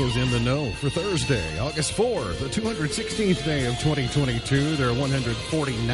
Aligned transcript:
is 0.00 0.16
in 0.16 0.30
the 0.30 0.40
know 0.40 0.70
for 0.70 0.90
Thursday, 0.90 1.58
August 1.58 1.96
4th, 1.96 2.38
the 2.38 2.48
216th 2.48 3.44
day 3.44 3.66
of 3.66 3.74
2022. 3.80 4.76
There 4.76 4.90
are 4.90 4.94
149 4.94 5.86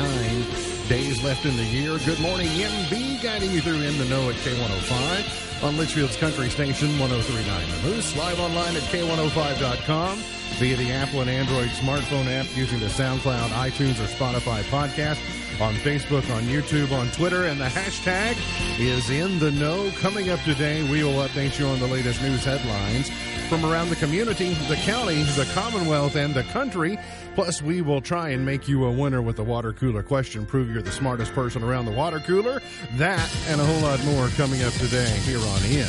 days 0.88 1.24
left 1.24 1.46
in 1.46 1.56
the 1.56 1.64
year. 1.64 1.98
Good 2.04 2.20
morning, 2.20 2.48
MB, 2.48 3.22
guiding 3.22 3.50
you 3.50 3.60
through 3.60 3.80
In 3.82 3.96
the 3.98 4.04
Know 4.06 4.28
at 4.28 4.36
K105 4.36 5.64
on 5.64 5.74
Leitchfield's 5.76 6.16
Country 6.16 6.50
Station 6.50 6.98
1039 6.98 7.82
The 7.82 7.88
Moose, 7.88 8.16
live 8.16 8.40
online 8.40 8.76
at 8.76 8.82
K105.com 8.84 10.18
via 10.58 10.76
the 10.76 10.92
Apple 10.92 11.20
and 11.20 11.30
Android 11.30 11.68
smartphone 11.70 12.26
app 12.26 12.46
using 12.56 12.80
the 12.80 12.86
SoundCloud, 12.86 13.48
iTunes, 13.50 13.98
or 14.02 14.08
Spotify 14.08 14.62
podcast 14.64 15.18
on 15.60 15.74
Facebook, 15.74 16.28
on 16.34 16.42
YouTube, 16.44 16.92
on 16.92 17.08
Twitter, 17.12 17.44
and 17.44 17.60
the 17.60 17.66
hashtag 17.66 18.36
is 18.78 19.10
in 19.10 19.38
the 19.38 19.50
know. 19.52 19.90
Coming 20.00 20.30
up 20.30 20.40
today, 20.40 20.82
we 20.90 21.04
will 21.04 21.26
update 21.26 21.58
you 21.58 21.66
on 21.66 21.78
the 21.78 21.86
latest 21.86 22.20
news 22.22 22.44
headlines 22.44 23.10
from 23.48 23.64
around 23.64 23.88
the 23.90 23.96
community, 23.96 24.54
the 24.68 24.76
county, 24.76 25.22
the 25.22 25.48
Commonwealth, 25.54 26.16
and 26.16 26.34
the 26.34 26.42
country. 26.44 26.98
Plus, 27.34 27.62
we 27.62 27.82
will 27.82 28.00
try 28.00 28.30
and 28.30 28.44
make 28.44 28.68
you 28.68 28.84
a 28.84 28.90
winner 28.90 29.22
with 29.22 29.36
the 29.36 29.44
water 29.44 29.72
cooler 29.72 30.02
question. 30.02 30.46
Prove 30.46 30.70
you're 30.70 30.82
the 30.82 30.92
smartest 30.92 31.32
person 31.32 31.62
around 31.62 31.84
the 31.84 31.92
water 31.92 32.20
cooler. 32.20 32.60
That 32.96 33.30
and 33.48 33.60
a 33.60 33.64
whole 33.64 33.80
lot 33.80 34.02
more 34.04 34.28
coming 34.30 34.62
up 34.62 34.72
today 34.74 35.10
here 35.24 35.38
on 35.38 35.62
In 35.64 35.86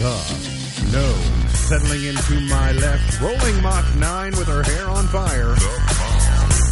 the 0.00 0.62
Know. 0.92 1.14
Settling 1.48 2.04
into 2.04 2.40
my 2.48 2.72
left, 2.72 3.20
rolling 3.20 3.62
Mach 3.62 3.94
9 3.96 4.32
with 4.32 4.48
her 4.48 4.62
hair 4.62 4.88
on 4.88 5.06
fire. 5.06 5.54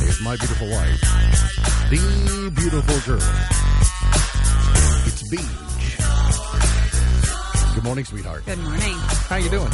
Is 0.02 0.20
my 0.22 0.36
beautiful 0.36 0.68
wife, 0.68 1.49
the 1.90 2.52
beautiful 2.54 3.00
girl. 3.00 3.20
It's 5.06 5.28
Beach. 5.28 5.40
Good 7.74 7.84
morning, 7.84 8.04
sweetheart. 8.04 8.46
Good 8.46 8.58
morning. 8.58 8.94
How 9.28 9.36
you 9.36 9.50
doing? 9.50 9.72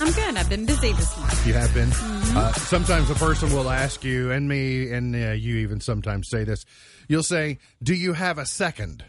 I'm 0.00 0.12
good. 0.12 0.36
I've 0.36 0.48
been 0.48 0.66
busy 0.66 0.92
this 0.92 1.16
morning. 1.16 1.36
You 1.44 1.52
have 1.54 1.72
been. 1.72 1.92
Uh, 2.36 2.52
sometimes 2.54 3.10
a 3.10 3.14
person 3.14 3.52
will 3.52 3.70
ask 3.70 4.02
you, 4.02 4.32
and 4.32 4.48
me, 4.48 4.90
and 4.90 5.14
uh, 5.14 5.30
you 5.32 5.56
even 5.58 5.80
sometimes 5.80 6.28
say 6.28 6.42
this. 6.44 6.64
You'll 7.08 7.22
say, 7.22 7.58
"Do 7.82 7.94
you 7.94 8.14
have 8.14 8.38
a 8.38 8.46
second? 8.46 9.04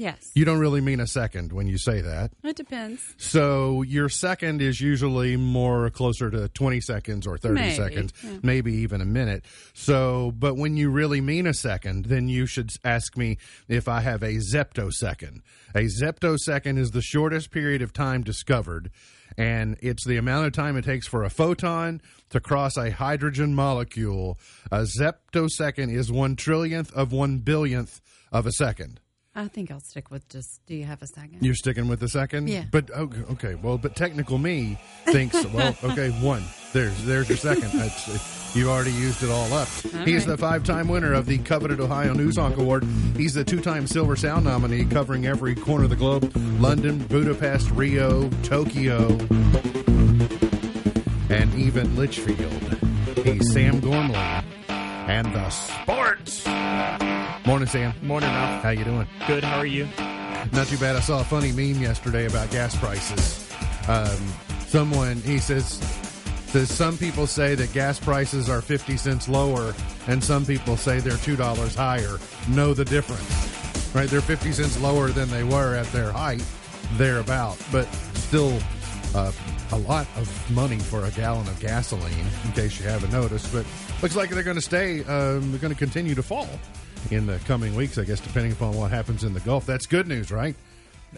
Yes. 0.00 0.30
You 0.34 0.46
don't 0.46 0.60
really 0.60 0.80
mean 0.80 0.98
a 0.98 1.06
second 1.06 1.52
when 1.52 1.66
you 1.66 1.76
say 1.76 2.00
that. 2.00 2.32
It 2.42 2.56
depends. 2.56 3.02
So 3.18 3.82
your 3.82 4.08
second 4.08 4.62
is 4.62 4.80
usually 4.80 5.36
more 5.36 5.90
closer 5.90 6.30
to 6.30 6.48
20 6.48 6.80
seconds 6.80 7.26
or 7.26 7.36
30 7.36 7.54
Maybe, 7.54 7.74
seconds, 7.74 8.12
yeah. 8.24 8.38
maybe 8.42 8.72
even 8.76 9.02
a 9.02 9.04
minute. 9.04 9.44
So, 9.74 10.32
but 10.34 10.56
when 10.56 10.78
you 10.78 10.88
really 10.88 11.20
mean 11.20 11.46
a 11.46 11.52
second, 11.52 12.06
then 12.06 12.30
you 12.30 12.46
should 12.46 12.70
ask 12.82 13.14
me 13.18 13.36
if 13.68 13.88
I 13.88 14.00
have 14.00 14.22
a 14.22 14.36
zeptosecond. 14.36 15.42
A 15.74 15.80
zeptosecond 15.80 16.78
is 16.78 16.92
the 16.92 17.02
shortest 17.02 17.50
period 17.50 17.82
of 17.82 17.92
time 17.92 18.22
discovered, 18.22 18.90
and 19.36 19.76
it's 19.82 20.06
the 20.06 20.16
amount 20.16 20.46
of 20.46 20.54
time 20.54 20.78
it 20.78 20.84
takes 20.86 21.06
for 21.06 21.24
a 21.24 21.30
photon 21.30 22.00
to 22.30 22.40
cross 22.40 22.78
a 22.78 22.90
hydrogen 22.90 23.54
molecule. 23.54 24.38
A 24.72 24.86
zeptosecond 24.98 25.94
is 25.94 26.10
one 26.10 26.36
trillionth 26.36 26.90
of 26.94 27.12
one 27.12 27.40
billionth 27.40 28.00
of 28.32 28.46
a 28.46 28.52
second. 28.52 28.98
I 29.34 29.46
think 29.46 29.70
I'll 29.70 29.80
stick 29.80 30.10
with 30.10 30.28
just. 30.28 30.60
Do 30.66 30.74
you 30.74 30.84
have 30.84 31.02
a 31.02 31.06
second? 31.06 31.38
You're 31.40 31.54
sticking 31.54 31.86
with 31.86 32.00
the 32.00 32.08
second, 32.08 32.48
Yeah. 32.48 32.64
But 32.70 32.90
oh, 32.94 33.02
okay, 33.02 33.22
okay, 33.32 33.54
well, 33.54 33.78
but 33.78 33.94
technical 33.94 34.38
me 34.38 34.76
thinks 35.04 35.44
well, 35.46 35.76
okay, 35.84 36.10
one. 36.20 36.42
There's 36.72 37.04
there's 37.04 37.28
your 37.28 37.38
second. 37.38 37.70
That's 37.72 38.56
you 38.56 38.68
already 38.68 38.92
used 38.92 39.22
it 39.22 39.30
all 39.30 39.52
up. 39.52 39.68
He's 39.68 40.26
right. 40.26 40.26
the 40.26 40.36
five-time 40.36 40.88
winner 40.88 41.12
of 41.12 41.26
the 41.26 41.38
coveted 41.38 41.80
Ohio 41.80 42.12
News 42.12 42.36
Hawk 42.36 42.56
Award. 42.56 42.84
He's 43.16 43.34
the 43.34 43.44
two-time 43.44 43.86
Silver 43.86 44.16
Sound 44.16 44.44
nominee, 44.44 44.84
covering 44.84 45.26
every 45.26 45.54
corner 45.54 45.84
of 45.84 45.90
the 45.90 45.96
globe: 45.96 46.32
London, 46.58 46.98
Budapest, 47.06 47.70
Rio, 47.70 48.28
Tokyo, 48.42 49.06
and 51.28 51.54
even 51.54 51.86
Leitchfield. 51.96 53.24
He's 53.24 53.52
Sam 53.52 53.78
Gormley, 53.78 54.42
and 55.10 55.34
the 55.34 55.50
sports. 55.50 56.46
Morning, 57.44 57.66
Sam. 57.66 57.92
Morning, 58.00 58.30
Ralph. 58.30 58.62
How 58.62 58.70
you 58.70 58.84
doing? 58.84 59.08
Good. 59.26 59.42
How 59.42 59.58
are 59.58 59.66
you? 59.66 59.88
Not 60.52 60.68
too 60.68 60.78
bad. 60.78 60.94
I 60.94 61.00
saw 61.00 61.20
a 61.20 61.24
funny 61.24 61.50
meme 61.50 61.82
yesterday 61.82 62.26
about 62.26 62.50
gas 62.52 62.76
prices. 62.76 63.50
Um, 63.88 64.16
someone 64.66 65.16
he 65.22 65.38
says 65.38 65.80
says 66.46 66.72
some 66.72 66.96
people 66.96 67.26
say 67.26 67.56
that 67.56 67.72
gas 67.72 67.98
prices 67.98 68.48
are 68.48 68.60
fifty 68.60 68.96
cents 68.96 69.28
lower, 69.28 69.74
and 70.06 70.22
some 70.22 70.46
people 70.46 70.76
say 70.76 71.00
they're 71.00 71.16
two 71.18 71.34
dollars 71.34 71.74
higher. 71.74 72.18
Know 72.48 72.72
the 72.72 72.84
difference, 72.84 73.92
right? 73.92 74.08
They're 74.08 74.20
fifty 74.20 74.52
cents 74.52 74.80
lower 74.80 75.08
than 75.08 75.28
they 75.28 75.42
were 75.42 75.74
at 75.74 75.86
their 75.86 76.12
height, 76.12 76.44
thereabout, 76.92 77.58
but 77.72 77.86
still. 78.14 78.56
Uh, 79.14 79.32
a 79.72 79.78
lot 79.78 80.06
of 80.16 80.50
money 80.50 80.78
for 80.78 81.04
a 81.04 81.10
gallon 81.10 81.46
of 81.48 81.58
gasoline, 81.60 82.26
in 82.44 82.52
case 82.52 82.78
you 82.78 82.86
haven't 82.86 83.12
noticed. 83.12 83.52
But 83.52 83.66
looks 84.02 84.14
like 84.16 84.30
they're 84.30 84.42
going 84.42 84.56
to 84.56 84.62
stay. 84.62 85.00
Um, 85.00 85.50
they're 85.50 85.60
going 85.60 85.72
to 85.72 85.78
continue 85.78 86.14
to 86.14 86.22
fall 86.22 86.48
in 87.10 87.26
the 87.26 87.38
coming 87.40 87.74
weeks, 87.74 87.98
I 87.98 88.04
guess, 88.04 88.20
depending 88.20 88.52
upon 88.52 88.76
what 88.76 88.90
happens 88.90 89.24
in 89.24 89.34
the 89.34 89.40
Gulf. 89.40 89.66
That's 89.66 89.86
good 89.86 90.06
news, 90.06 90.30
right? 90.30 90.54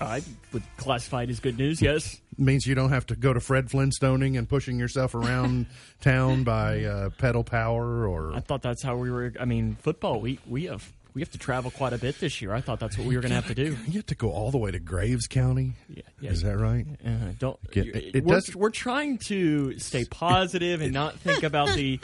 I 0.00 0.22
would 0.52 0.62
classify 0.78 1.24
it 1.24 1.30
as 1.30 1.40
good 1.40 1.58
news. 1.58 1.82
Yes. 1.82 2.18
means 2.38 2.66
you 2.66 2.74
don't 2.74 2.90
have 2.90 3.06
to 3.08 3.16
go 3.16 3.32
to 3.32 3.40
Fred 3.40 3.68
Flintstoning 3.68 4.38
and 4.38 4.48
pushing 4.48 4.78
yourself 4.78 5.14
around 5.14 5.66
town 6.00 6.44
by 6.44 6.84
uh, 6.84 7.10
pedal 7.18 7.44
power 7.44 8.06
or 8.06 8.32
I 8.34 8.40
thought 8.40 8.62
that's 8.62 8.82
how 8.82 8.96
we 8.96 9.10
were. 9.10 9.34
I 9.38 9.44
mean, 9.44 9.76
football. 9.80 10.18
We 10.20 10.38
we 10.48 10.64
have 10.64 10.90
we 11.14 11.20
have 11.20 11.30
to 11.32 11.38
travel 11.38 11.70
quite 11.70 11.92
a 11.92 11.98
bit 11.98 12.18
this 12.20 12.40
year. 12.40 12.52
I 12.52 12.60
thought 12.60 12.80
that's 12.80 12.96
what 12.96 13.06
we 13.06 13.14
were 13.16 13.22
going 13.22 13.30
to 13.30 13.34
have 13.36 13.48
to 13.48 13.54
do. 13.54 13.76
You 13.86 13.94
have 13.94 14.06
to 14.06 14.14
go 14.14 14.30
all 14.30 14.50
the 14.50 14.58
way 14.58 14.70
to 14.70 14.78
Graves 14.78 15.26
County. 15.26 15.74
Yeah, 15.88 16.02
yeah. 16.20 16.30
Is 16.30 16.42
that 16.42 16.58
right? 16.58 16.86
Uh, 17.04 17.32
don't. 17.38 17.58
Get- 17.70 17.88
it- 17.88 18.16
it 18.16 18.24
we're, 18.24 18.36
does- 18.36 18.54
we're 18.56 18.70
trying 18.70 19.18
to 19.18 19.78
stay 19.78 20.04
positive 20.10 20.80
and 20.80 20.92
not 20.92 21.18
think 21.18 21.42
about 21.42 21.74
the 21.76 21.98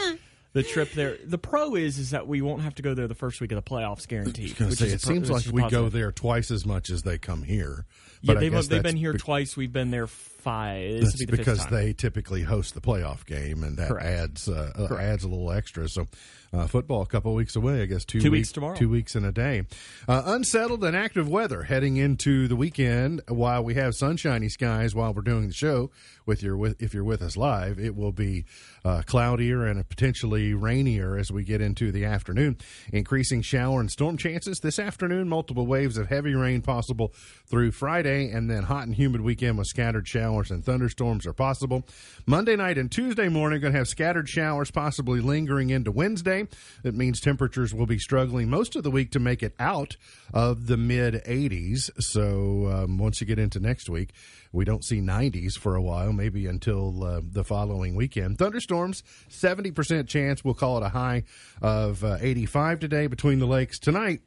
the 0.54 0.62
trip 0.62 0.92
there. 0.92 1.16
The 1.24 1.38
pro 1.38 1.74
is 1.74 1.98
is 1.98 2.10
that 2.10 2.26
we 2.26 2.40
won't 2.42 2.62
have 2.62 2.74
to 2.76 2.82
go 2.82 2.94
there 2.94 3.06
the 3.06 3.14
first 3.14 3.40
week 3.40 3.52
of 3.52 3.56
the 3.56 3.70
playoffs, 3.70 4.06
guaranteed. 4.08 4.56
I 4.60 4.64
was 4.66 4.80
which 4.80 4.90
say, 4.90 4.94
it 4.96 5.02
pro- 5.02 5.12
seems 5.14 5.30
like 5.30 5.46
we 5.52 5.68
go 5.68 5.88
there 5.88 6.10
twice 6.12 6.50
as 6.50 6.64
much 6.66 6.90
as 6.90 7.02
they 7.02 7.18
come 7.18 7.42
here. 7.42 7.86
Yeah, 8.20 8.34
But 8.34 8.36
I 8.38 8.48
they've 8.48 8.68
they've 8.68 8.82
been 8.82 8.96
here 8.96 9.12
be- 9.12 9.18
twice. 9.18 9.56
We've 9.56 9.72
been 9.72 9.90
there 9.90 10.06
five. 10.06 10.92
This 10.92 11.04
That's 11.04 11.16
be 11.16 11.24
the 11.26 11.36
fifth 11.36 11.46
because 11.46 11.66
they 11.66 11.92
typically 11.92 12.42
host 12.42 12.74
the 12.74 12.80
playoff 12.80 13.26
game, 13.26 13.62
and 13.62 13.76
that 13.76 13.88
Correct. 13.88 14.06
adds 14.06 14.48
uh, 14.48 14.72
uh, 14.90 14.96
adds 14.96 15.24
a 15.24 15.28
little 15.28 15.50
extra. 15.52 15.88
So, 15.88 16.06
uh, 16.52 16.66
football 16.66 17.02
a 17.02 17.06
couple 17.06 17.34
weeks 17.34 17.54
away, 17.56 17.82
I 17.82 17.86
guess. 17.86 18.04
Two, 18.04 18.20
Two 18.20 18.30
weeks 18.30 18.50
tomorrow. 18.52 18.74
Two 18.74 18.88
weeks 18.88 19.14
in 19.14 19.24
a 19.24 19.32
day. 19.32 19.64
Uh, 20.08 20.22
unsettled 20.26 20.82
and 20.84 20.96
active 20.96 21.28
weather 21.28 21.62
heading 21.64 21.96
into 21.96 22.48
the 22.48 22.56
weekend. 22.56 23.20
While 23.28 23.62
we 23.64 23.74
have 23.74 23.94
sunshiny 23.94 24.48
skies 24.48 24.94
while 24.94 25.12
we're 25.12 25.22
doing 25.22 25.48
the 25.48 25.52
show, 25.54 25.90
with 26.24 26.42
your 26.42 26.56
with 26.56 26.80
if 26.82 26.94
you're 26.94 27.04
with 27.04 27.20
us 27.22 27.36
live, 27.36 27.78
it 27.78 27.94
will 27.96 28.12
be 28.12 28.44
uh, 28.84 29.02
cloudier 29.06 29.66
and 29.66 29.86
potentially 29.88 30.54
rainier 30.54 31.18
as 31.18 31.30
we 31.30 31.44
get 31.44 31.60
into 31.60 31.92
the 31.92 32.04
afternoon. 32.04 32.56
Increasing 32.92 33.42
shower 33.42 33.80
and 33.80 33.90
storm 33.90 34.16
chances 34.16 34.60
this 34.60 34.78
afternoon. 34.78 35.28
Multiple 35.28 35.66
waves 35.66 35.98
of 35.98 36.08
heavy 36.08 36.34
rain 36.34 36.62
possible 36.62 37.12
through 37.46 37.72
Friday, 37.72 38.07
and 38.08 38.50
then 38.50 38.64
hot 38.64 38.84
and 38.84 38.94
humid 38.94 39.20
weekend 39.20 39.58
with 39.58 39.66
scattered 39.66 40.08
showers 40.08 40.50
and 40.50 40.64
thunderstorms 40.64 41.26
are 41.26 41.32
possible. 41.32 41.84
Monday 42.26 42.56
night 42.56 42.78
and 42.78 42.90
Tuesday 42.90 43.28
morning 43.28 43.60
going 43.60 43.72
to 43.72 43.78
have 43.78 43.88
scattered 43.88 44.28
showers, 44.28 44.70
possibly 44.70 45.20
lingering 45.20 45.70
into 45.70 45.92
Wednesday. 45.92 46.48
That 46.82 46.94
means 46.94 47.20
temperatures 47.20 47.74
will 47.74 47.86
be 47.86 47.98
struggling 47.98 48.48
most 48.48 48.76
of 48.76 48.82
the 48.82 48.90
week 48.90 49.12
to 49.12 49.18
make 49.18 49.42
it 49.42 49.54
out 49.60 49.96
of 50.32 50.66
the 50.66 50.76
mid 50.76 51.14
80s. 51.24 51.90
So 52.02 52.66
um, 52.66 52.98
once 52.98 53.20
you 53.20 53.26
get 53.26 53.38
into 53.38 53.60
next 53.60 53.88
week, 53.88 54.12
we 54.52 54.64
don't 54.64 54.84
see 54.84 55.00
90s 55.00 55.58
for 55.58 55.74
a 55.74 55.82
while, 55.82 56.12
maybe 56.12 56.46
until 56.46 57.04
uh, 57.04 57.20
the 57.22 57.44
following 57.44 57.94
weekend. 57.94 58.38
Thunderstorms, 58.38 59.02
70% 59.30 60.08
chance. 60.08 60.44
We'll 60.44 60.54
call 60.54 60.78
it 60.78 60.82
a 60.82 60.88
high 60.88 61.24
of 61.60 62.02
uh, 62.02 62.16
85 62.20 62.80
today 62.80 63.06
between 63.06 63.38
the 63.38 63.46
lakes. 63.46 63.78
Tonight, 63.78 64.20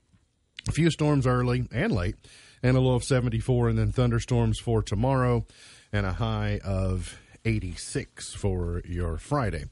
a 0.68 0.72
few 0.72 0.92
storms 0.92 1.26
early 1.26 1.68
and 1.72 1.92
late, 1.92 2.16
and 2.64 2.78
a 2.78 2.80
low 2.80 2.96
of 2.96 3.04
74, 3.04 3.70
and 3.70 3.78
then 3.78 3.92
thunderstorms 3.92 4.60
for 4.60 4.82
tomorrow, 4.82 5.46
and 5.92 6.06
a 6.06 6.14
high 6.14 6.60
of 6.64 7.20
86 7.46 8.34
for 8.34 8.82
your 8.86 9.18
Friday. 9.18 9.66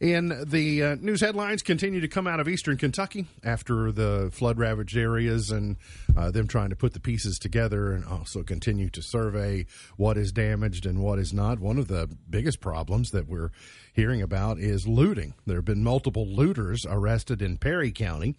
In 0.00 0.44
the 0.46 0.82
uh, 0.84 0.94
news 1.00 1.20
headlines, 1.22 1.64
continue 1.64 2.00
to 2.00 2.06
come 2.06 2.28
out 2.28 2.38
of 2.38 2.46
eastern 2.46 2.76
Kentucky 2.76 3.26
after 3.42 3.90
the 3.90 4.30
flood 4.32 4.56
ravaged 4.56 4.96
areas 4.96 5.50
and 5.50 5.76
uh, 6.16 6.30
them 6.30 6.46
trying 6.46 6.70
to 6.70 6.76
put 6.76 6.92
the 6.92 7.00
pieces 7.00 7.36
together 7.36 7.90
and 7.90 8.04
also 8.04 8.44
continue 8.44 8.90
to 8.90 9.02
survey 9.02 9.66
what 9.96 10.16
is 10.16 10.30
damaged 10.30 10.86
and 10.86 11.02
what 11.02 11.18
is 11.18 11.32
not. 11.32 11.58
One 11.58 11.78
of 11.78 11.88
the 11.88 12.08
biggest 12.30 12.60
problems 12.60 13.10
that 13.10 13.26
we're 13.28 13.50
hearing 13.92 14.22
about 14.22 14.60
is 14.60 14.86
looting. 14.86 15.34
There 15.46 15.56
have 15.56 15.64
been 15.64 15.82
multiple 15.82 16.28
looters 16.28 16.86
arrested 16.88 17.42
in 17.42 17.56
Perry 17.56 17.90
County 17.90 18.36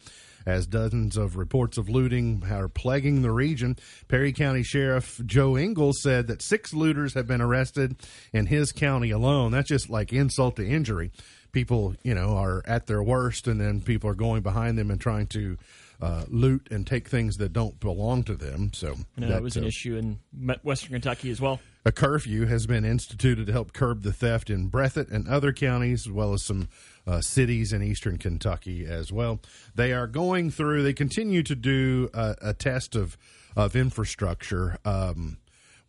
as 0.50 0.66
dozens 0.66 1.16
of 1.16 1.38
reports 1.38 1.78
of 1.78 1.90
looting 1.90 2.44
are 2.50 2.68
plaguing 2.68 3.22
the 3.22 3.32
region. 3.32 3.78
Perry 4.08 4.34
County 4.34 4.64
Sheriff 4.64 5.22
Joe 5.26 5.56
Engle 5.56 5.94
said 5.94 6.28
that 6.28 6.42
six 6.42 6.74
looters 6.74 7.14
have 7.14 7.28
been 7.28 7.42
arrested 7.42 7.96
in 8.34 8.48
his 8.48 8.72
county 8.72 9.12
alone. 9.12 9.52
That's 9.52 9.70
just 9.70 9.90
like 9.90 10.12
insult 10.12 10.56
to 10.58 10.68
injury. 10.68 11.12
People, 11.52 11.96
you 12.04 12.14
know, 12.14 12.36
are 12.36 12.62
at 12.66 12.88
their 12.88 13.02
worst, 13.02 13.48
and 13.48 13.60
then 13.60 13.82
people 13.82 14.10
are 14.10 14.16
going 14.16 14.42
behind 14.42 14.78
them 14.78 14.92
and 14.92 15.00
trying 15.00 15.28
to 15.28 15.58
uh, 16.02 16.26
loot 16.28 16.68
and 16.72 16.88
take 16.88 17.08
things 17.08 17.38
that 17.38 17.54
don't 17.54 17.80
belong 17.80 18.24
to 18.24 18.36
them. 18.36 18.72
So 18.74 18.96
that, 19.18 19.42
was 19.42 19.58
an 19.58 19.64
uh, 19.64 19.68
issue 19.68 19.98
in 19.98 20.20
Western 20.64 20.94
Kentucky 20.94 21.30
as 21.30 21.42
well. 21.42 21.60
a 21.86 21.92
curfew 21.92 22.46
has 22.46 22.66
been 22.66 22.86
instituted 22.86 23.48
to 23.48 23.52
help 23.52 23.74
curb 23.74 24.04
the 24.04 24.14
theft 24.14 24.50
in 24.50 24.70
Breathitt 24.70 25.12
and 25.12 25.28
other 25.28 25.52
counties, 25.52 26.08
as 26.08 26.12
well 26.12 26.34
as 26.34 26.44
some 26.44 26.70
uh, 27.06 27.22
cities 27.22 27.74
in 27.74 27.84
eastern 27.84 28.18
Kentucky 28.18 28.86
as 28.86 29.12
well. 29.12 29.40
They 29.76 29.92
are 29.94 30.08
going 30.08 30.52
through. 30.52 30.84
They 30.84 30.94
continue 30.94 31.44
to 31.44 31.56
do 31.56 32.10
a, 32.14 32.36
a 32.42 32.54
test 32.54 32.96
of 32.96 33.18
of 33.56 33.76
infrastructure. 33.76 34.78
Um, 34.86 35.38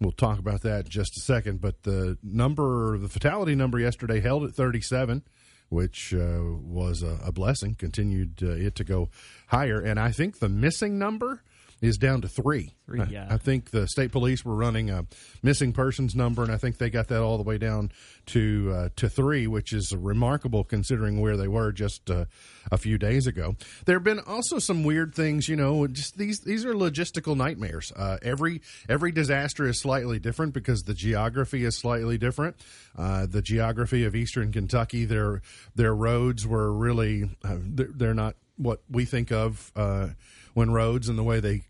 we'll 0.00 0.12
talk 0.12 0.38
about 0.38 0.62
that 0.62 0.86
in 0.86 0.90
just 0.90 1.16
a 1.16 1.20
second. 1.20 1.60
But 1.60 1.82
the 1.82 2.18
number, 2.22 2.98
the 2.98 3.08
fatality 3.08 3.54
number 3.54 3.78
yesterday 3.78 4.20
held 4.20 4.44
at 4.44 4.54
37 4.54 5.22
which 5.70 6.12
uh, 6.12 6.40
was 6.42 7.02
a, 7.02 7.18
a 7.24 7.32
blessing. 7.32 7.74
Continued 7.74 8.40
uh, 8.42 8.50
it 8.50 8.74
to 8.74 8.84
go 8.84 9.08
higher, 9.46 9.80
and 9.80 9.98
I 9.98 10.12
think 10.12 10.38
the 10.38 10.48
missing 10.50 10.98
number 10.98 11.42
is 11.80 11.96
down 11.96 12.20
to 12.22 12.28
three. 12.28 12.74
Three, 12.86 13.00
I- 13.00 13.06
yeah. 13.06 13.26
I 13.30 13.36
think 13.36 13.70
the 13.70 13.86
state 13.88 14.12
police 14.12 14.44
were 14.44 14.54
running 14.54 14.90
a 14.90 15.06
missing 15.42 15.72
persons 15.72 16.14
number, 16.14 16.42
and 16.42 16.52
I 16.52 16.56
think 16.56 16.78
they 16.78 16.90
got 16.90 17.08
that 17.08 17.22
all 17.22 17.36
the 17.38 17.42
way 17.42 17.56
down 17.58 17.90
to 18.26 18.72
uh, 18.74 18.88
to 18.96 19.08
three, 19.08 19.46
which 19.46 19.72
is 19.72 19.94
remarkable 19.94 20.62
considering 20.64 21.20
where 21.20 21.36
they 21.36 21.48
were 21.48 21.72
just 21.72 22.10
uh, 22.10 22.26
a 22.70 22.76
few 22.76 22.98
days 22.98 23.26
ago. 23.26 23.56
There 23.86 23.96
have 23.96 24.04
been 24.04 24.20
also 24.20 24.58
some 24.58 24.84
weird 24.84 25.14
things, 25.14 25.48
you 25.48 25.56
know. 25.56 25.86
Just 25.86 26.18
these 26.18 26.40
these 26.40 26.64
are 26.64 26.74
logistical 26.74 27.36
nightmares. 27.36 27.92
Uh, 27.96 28.18
every 28.22 28.60
every 28.88 29.12
disaster 29.12 29.66
is 29.66 29.80
slightly 29.80 30.18
different 30.18 30.52
because 30.52 30.82
the 30.82 30.94
geography 30.94 31.64
is 31.64 31.78
slightly 31.78 32.18
different. 32.18 32.56
Uh, 32.98 33.26
the 33.26 33.40
geography 33.42 34.04
of 34.04 34.14
eastern 34.14 34.52
Kentucky, 34.52 35.04
their 35.06 35.40
their 35.74 35.94
roads 35.94 36.46
were 36.46 36.72
really 36.72 37.30
uh, 37.44 37.56
they're, 37.58 37.88
they're 37.94 38.14
not 38.14 38.34
what 38.56 38.82
we 38.90 39.04
think 39.06 39.32
of 39.32 39.72
uh, 39.74 40.08
when 40.52 40.70
roads 40.70 41.08
and 41.08 41.18
the 41.18 41.22
way 41.22 41.40
they 41.40 41.62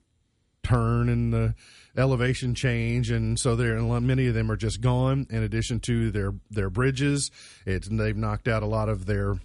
turn 0.70 1.08
and 1.08 1.32
the 1.32 1.54
elevation 1.96 2.54
change. 2.54 3.10
And 3.10 3.38
so 3.38 3.56
there 3.56 3.80
many 3.80 4.26
of 4.26 4.34
them 4.34 4.50
are 4.50 4.56
just 4.56 4.80
gone 4.80 5.26
in 5.30 5.42
addition 5.42 5.80
to 5.80 6.10
their 6.10 6.32
their 6.50 6.70
bridges. 6.70 7.30
It's 7.66 7.88
they've 7.88 8.16
knocked 8.16 8.48
out 8.48 8.62
a 8.62 8.66
lot 8.66 8.88
of 8.88 9.06
their 9.06 9.36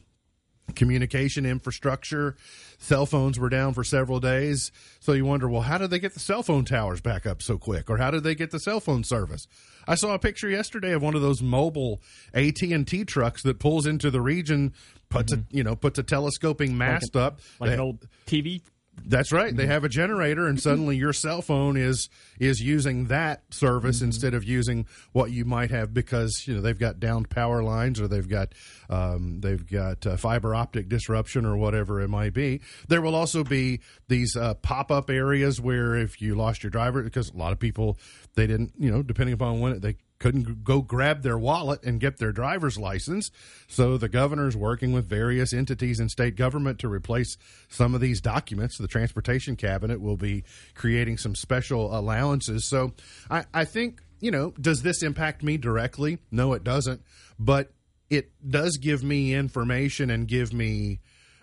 communication 0.76 1.46
infrastructure. 1.46 2.36
Cell 2.80 3.06
phones 3.06 3.40
were 3.40 3.50
down 3.50 3.74
for 3.74 3.84
several 3.84 4.20
days. 4.20 4.72
So 5.00 5.14
you 5.14 5.26
wonder 5.26 5.48
well 5.48 5.62
how 5.62 5.78
did 5.78 5.90
they 5.90 6.00
get 6.00 6.14
the 6.14 6.20
cell 6.20 6.44
phone 6.44 6.66
towers 6.66 7.02
back 7.02 7.26
up 7.26 7.42
so 7.42 7.58
quick? 7.58 7.90
Or 7.90 7.98
how 7.98 8.12
did 8.12 8.24
they 8.24 8.36
get 8.36 8.52
the 8.52 8.60
cell 8.60 8.80
phone 8.80 9.04
service? 9.04 9.48
I 9.88 9.96
saw 9.96 10.14
a 10.14 10.20
picture 10.20 10.50
yesterday 10.50 10.94
of 10.94 11.04
one 11.04 11.16
of 11.16 11.22
those 11.22 11.44
mobile 11.44 12.02
AT&T 12.34 13.06
trucks 13.06 13.44
that 13.44 13.60
pulls 13.60 13.86
into 13.86 14.10
the 14.10 14.22
region 14.22 14.74
puts 15.10 15.32
a 15.32 15.38
mm-hmm. 15.38 15.58
you 15.58 15.64
know 15.64 15.76
puts 15.76 16.00
a 16.00 16.04
telescoping 16.04 16.78
mast 16.78 17.16
up. 17.16 17.40
Like 17.60 17.70
They- 17.70 17.74
an 17.76 17.80
old 17.80 18.08
TV. 18.26 18.62
That's 19.04 19.32
right. 19.32 19.56
They 19.56 19.68
have 19.68 19.84
a 19.84 19.90
generator, 19.90 20.48
and 20.48 20.60
suddenly 20.60 20.96
your 20.96 21.14
cell 21.14 21.42
phone 21.42 21.78
is 21.78 22.10
is 22.40 22.62
using 22.62 23.06
that 23.06 23.44
service 23.54 24.02
instead 24.02 24.34
of 24.34 24.44
using 24.44 24.86
what 25.12 25.32
you 25.32 25.46
might 25.46 25.72
have 25.72 25.94
because 25.94 26.46
you 26.48 26.56
know 26.56 26.62
they've 26.62 26.78
got 26.78 27.00
downed 27.00 27.30
power 27.30 27.62
lines 27.62 28.00
or 28.00 28.08
they've 28.08 28.28
got 28.28 28.54
um, 28.90 29.42
they've 29.42 29.66
got 29.70 30.06
uh, 30.08 30.18
fiber 30.18 30.56
optic 30.56 30.90
disruption 30.90 31.46
or 31.46 31.58
whatever 31.58 32.02
it 32.02 32.08
might 32.08 32.34
be. 32.34 32.62
There 32.88 33.02
will 33.02 33.16
also 33.16 33.44
be 33.44 33.82
these 34.08 34.36
uh, 34.36 34.56
pop 34.56 34.92
up 34.92 35.10
areas 35.10 35.60
where 35.60 35.96
if 35.96 36.22
you 36.22 36.36
lost 36.36 36.64
your 36.64 36.70
driver, 36.70 37.04
because 37.04 37.30
a 37.30 37.38
lot 37.38 37.52
of 37.52 37.60
people 37.60 37.98
they 38.36 38.48
didn't 38.48 38.74
you 38.80 38.92
know 38.92 39.04
depending 39.04 39.34
upon 39.34 39.60
when 39.60 39.74
it, 39.74 39.82
they 39.82 39.96
couldn't 40.20 40.64
go 40.64 40.82
grab 40.82 41.24
their 41.24 41.38
wallet 41.38 41.84
and 41.84 42.00
get 42.00 42.18
their 42.18 42.32
driver's 42.32 42.78
license. 42.78 43.32
So 43.68 43.98
the 43.98 44.10
governor's 44.10 44.56
working 44.56 44.94
with 44.94 45.08
various 45.08 45.54
entities 45.54 46.00
in 46.00 46.10
state 46.10 46.36
government 46.36 46.80
to 46.80 46.88
replace 46.88 47.38
some 47.68 47.94
of 47.94 48.02
these 48.02 48.22
documents. 48.22 48.78
The 48.78 48.88
transportation 48.88 49.56
cabinet 49.56 50.00
will 50.02 50.18
be 50.18 50.44
creating 50.74 51.18
some 51.18 51.36
special 51.36 51.98
allowances. 51.98 52.68
So 52.70 52.94
I, 53.30 53.46
I 53.54 53.66
think, 53.66 54.02
you 54.20 54.32
know, 54.32 54.54
does 54.60 54.82
this 54.82 55.04
impact 55.04 55.44
me 55.44 55.58
directly? 55.58 56.20
No, 56.32 56.54
it 56.54 56.64
doesn't. 56.64 57.02
But 57.38 57.74
it 58.10 58.32
does 58.48 58.78
give 58.78 59.04
me 59.04 59.34
information 59.34 60.10
and 60.10 60.28
give 60.28 60.54
me, 60.54 61.00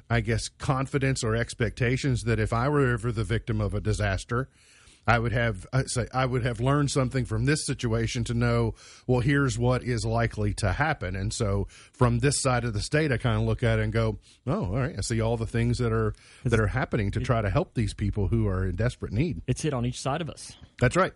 I 0.09 0.21
guess, 0.21 0.49
confidence 0.49 1.23
or 1.23 1.37
expectations 1.37 2.23
that 2.23 2.39
if 2.39 2.53
I 2.53 2.69
were 2.69 2.93
ever 2.93 3.13
the 3.13 3.25
victim 3.25 3.61
of 3.61 3.75
a 3.75 3.81
disaster, 3.81 4.49
I 5.07 5.19
would 5.19 5.33
have 5.33 5.67
I 5.73 5.83
say 5.87 6.07
I 6.15 6.27
would 6.27 6.45
have 6.45 6.61
learned 6.61 6.91
something 6.91 7.25
from 7.25 7.45
this 7.45 7.67
situation 7.67 8.23
to 8.25 8.35
know 8.35 8.75
well 9.07 9.21
here's 9.21 9.59
what 9.59 9.83
is 9.83 10.05
likely 10.05 10.55
to 10.55 10.73
happen 10.73 11.17
and 11.17 11.33
so 11.33 11.67
from 11.93 12.21
this 12.21 12.41
side 12.41 12.65
of 12.65 12.73
the 12.73 12.81
state 12.81 13.11
I 13.11 13.17
kind 13.17 13.37
of 13.37 13.43
look 13.43 13.63
at 13.65 13.79
it 13.81 13.83
and 13.83 13.93
go 13.93 14.19
oh 14.47 14.67
all 14.67 14.71
right 14.79 14.95
I 14.97 15.01
see 15.01 15.21
all 15.21 15.37
the 15.37 15.47
things 15.47 15.79
that 15.79 15.93
are 15.93 16.15
that 16.45 16.61
are 16.61 16.69
happening 16.69 17.11
to 17.13 17.21
try 17.21 17.43
to 17.43 17.51
help 17.51 17.75
these 17.75 17.95
people 17.95 18.29
who 18.29 18.47
are 18.47 18.65
in 18.65 18.77
desperate 18.77 19.13
need 19.13 19.43
It's 19.49 19.63
hit 19.63 19.75
on 19.75 19.85
each 19.87 20.01
side 20.01 20.21
of 20.21 20.31
us. 20.31 20.53
that's 20.81 20.95
right 20.97 21.13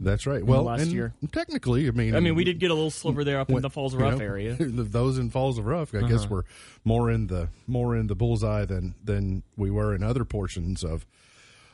that's 0.00 0.26
right 0.26 0.42
well 0.42 0.62
last 0.62 0.84
and 0.84 0.92
year. 0.92 1.12
technically 1.32 1.86
I 1.88 1.90
mean 1.90 2.16
I 2.16 2.20
mean, 2.20 2.34
we 2.34 2.44
did 2.44 2.58
get 2.58 2.70
a 2.70 2.74
little 2.74 2.90
sliver 2.90 3.22
there 3.24 3.38
up 3.38 3.50
in 3.50 3.60
the 3.60 3.68
Falls 3.68 3.92
of 3.92 4.00
you 4.00 4.06
Rough 4.06 4.18
know, 4.18 4.24
area. 4.24 4.52
Uh-huh. 4.60 4.64
those 4.88 5.18
in 5.18 5.28
Falls 5.28 5.58
of 5.58 5.66
Rough, 5.66 5.94
I 5.94 6.08
guess, 6.08 6.26
were 6.30 6.46
more 6.84 7.10
in 7.10 7.26
the 7.26 7.48
more 7.66 7.94
in 7.94 8.06
the 8.06 8.14
bullseye 8.14 8.64
than 8.64 8.94
than 9.04 9.42
we 9.58 9.70
were 9.70 9.94
in 9.94 10.02
other 10.02 10.24
portions 10.24 10.82
of 10.82 11.04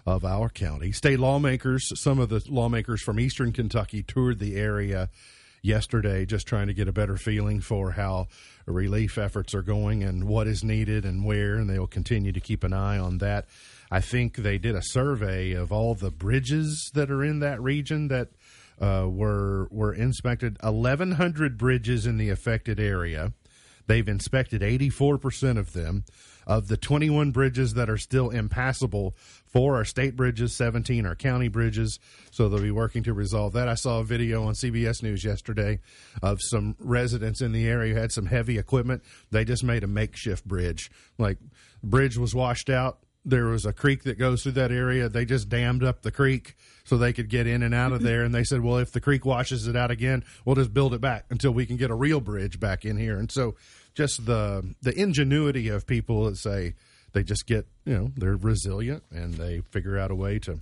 of 0.04 0.24
our 0.24 0.48
county. 0.48 0.92
State 0.92 1.20
lawmakers, 1.20 1.88
some 1.94 2.18
of 2.18 2.28
the 2.28 2.42
lawmakers 2.48 3.02
from 3.02 3.20
Eastern 3.20 3.52
Kentucky 3.52 4.02
toured 4.02 4.38
the 4.38 4.56
area 4.56 5.08
yesterday, 5.62 6.26
just 6.26 6.46
trying 6.46 6.66
to 6.66 6.74
get 6.74 6.88
a 6.88 6.92
better 6.92 7.16
feeling 7.16 7.60
for 7.60 7.92
how 7.92 8.26
relief 8.66 9.16
efforts 9.16 9.54
are 9.54 9.62
going 9.62 10.02
and 10.02 10.24
what 10.24 10.48
is 10.48 10.64
needed 10.64 11.04
and 11.04 11.24
where, 11.24 11.54
and 11.54 11.70
they 11.70 11.78
will 11.78 11.86
continue 11.86 12.32
to 12.32 12.40
keep 12.40 12.64
an 12.64 12.72
eye 12.72 12.98
on 12.98 13.18
that. 13.18 13.46
I 13.88 14.00
think 14.00 14.36
they 14.36 14.58
did 14.58 14.74
a 14.74 14.82
survey 14.82 15.52
of 15.52 15.70
all 15.70 15.94
the 15.94 16.10
bridges 16.10 16.90
that 16.94 17.10
are 17.10 17.22
in 17.22 17.38
that 17.40 17.62
region 17.62 18.08
that 18.08 18.30
uh, 18.80 19.06
were 19.08 19.68
were 19.70 19.94
inspected. 19.94 20.56
Eleven 20.64 21.12
hundred 21.12 21.56
bridges 21.56 22.06
in 22.06 22.16
the 22.16 22.30
affected 22.30 22.80
area. 22.80 23.32
They've 23.86 24.08
inspected 24.08 24.62
eighty 24.62 24.88
four 24.88 25.16
percent 25.18 25.58
of 25.58 25.74
them. 25.74 26.04
Of 26.44 26.66
the 26.66 26.76
twenty 26.76 27.08
one 27.08 27.30
bridges 27.30 27.74
that 27.74 27.88
are 27.88 27.98
still 27.98 28.30
impassable, 28.30 29.14
four 29.52 29.78
are 29.78 29.84
state 29.84 30.16
bridges, 30.16 30.54
seventeen 30.54 31.06
are 31.06 31.14
county 31.14 31.48
bridges. 31.48 31.98
So 32.30 32.48
they'll 32.48 32.62
be 32.62 32.70
working 32.70 33.02
to 33.04 33.12
resolve 33.12 33.52
that. 33.52 33.68
I 33.68 33.74
saw 33.74 34.00
a 34.00 34.04
video 34.04 34.44
on 34.44 34.54
CBS 34.54 35.02
News 35.02 35.24
yesterday 35.24 35.80
of 36.22 36.38
some 36.40 36.76
residents 36.78 37.40
in 37.40 37.52
the 37.52 37.66
area 37.66 37.94
who 37.94 38.00
had 38.00 38.12
some 38.12 38.26
heavy 38.26 38.58
equipment. 38.58 39.02
They 39.30 39.44
just 39.44 39.62
made 39.62 39.84
a 39.84 39.88
makeshift 39.88 40.46
bridge. 40.46 40.90
Like 41.18 41.38
the 41.80 41.86
bridge 41.86 42.16
was 42.16 42.34
washed 42.34 42.70
out 42.70 42.98
there 43.24 43.46
was 43.46 43.64
a 43.64 43.72
creek 43.72 44.02
that 44.04 44.18
goes 44.18 44.42
through 44.42 44.52
that 44.52 44.72
area. 44.72 45.08
They 45.08 45.24
just 45.24 45.48
dammed 45.48 45.84
up 45.84 46.02
the 46.02 46.10
creek 46.10 46.56
so 46.84 46.96
they 46.96 47.12
could 47.12 47.28
get 47.28 47.46
in 47.46 47.62
and 47.62 47.74
out 47.74 47.92
of 47.92 48.02
there. 48.02 48.22
And 48.24 48.34
they 48.34 48.44
said, 48.44 48.60
well, 48.60 48.78
if 48.78 48.92
the 48.92 49.00
creek 49.00 49.24
washes 49.24 49.66
it 49.66 49.76
out 49.76 49.90
again, 49.90 50.24
we'll 50.44 50.56
just 50.56 50.74
build 50.74 50.94
it 50.94 51.00
back 51.00 51.26
until 51.30 51.52
we 51.52 51.66
can 51.66 51.76
get 51.76 51.90
a 51.90 51.94
real 51.94 52.20
bridge 52.20 52.58
back 52.58 52.84
in 52.84 52.96
here. 52.96 53.18
And 53.18 53.30
so 53.30 53.54
just 53.94 54.26
the 54.26 54.74
the 54.82 54.98
ingenuity 54.98 55.68
of 55.68 55.86
people 55.86 56.24
that 56.24 56.36
say 56.36 56.74
they 57.12 57.22
just 57.22 57.46
get, 57.46 57.66
you 57.84 57.94
know, 57.94 58.12
they're 58.16 58.36
resilient 58.36 59.02
and 59.10 59.34
they 59.34 59.62
figure 59.70 59.98
out 59.98 60.10
a 60.10 60.14
way 60.14 60.38
to 60.40 60.60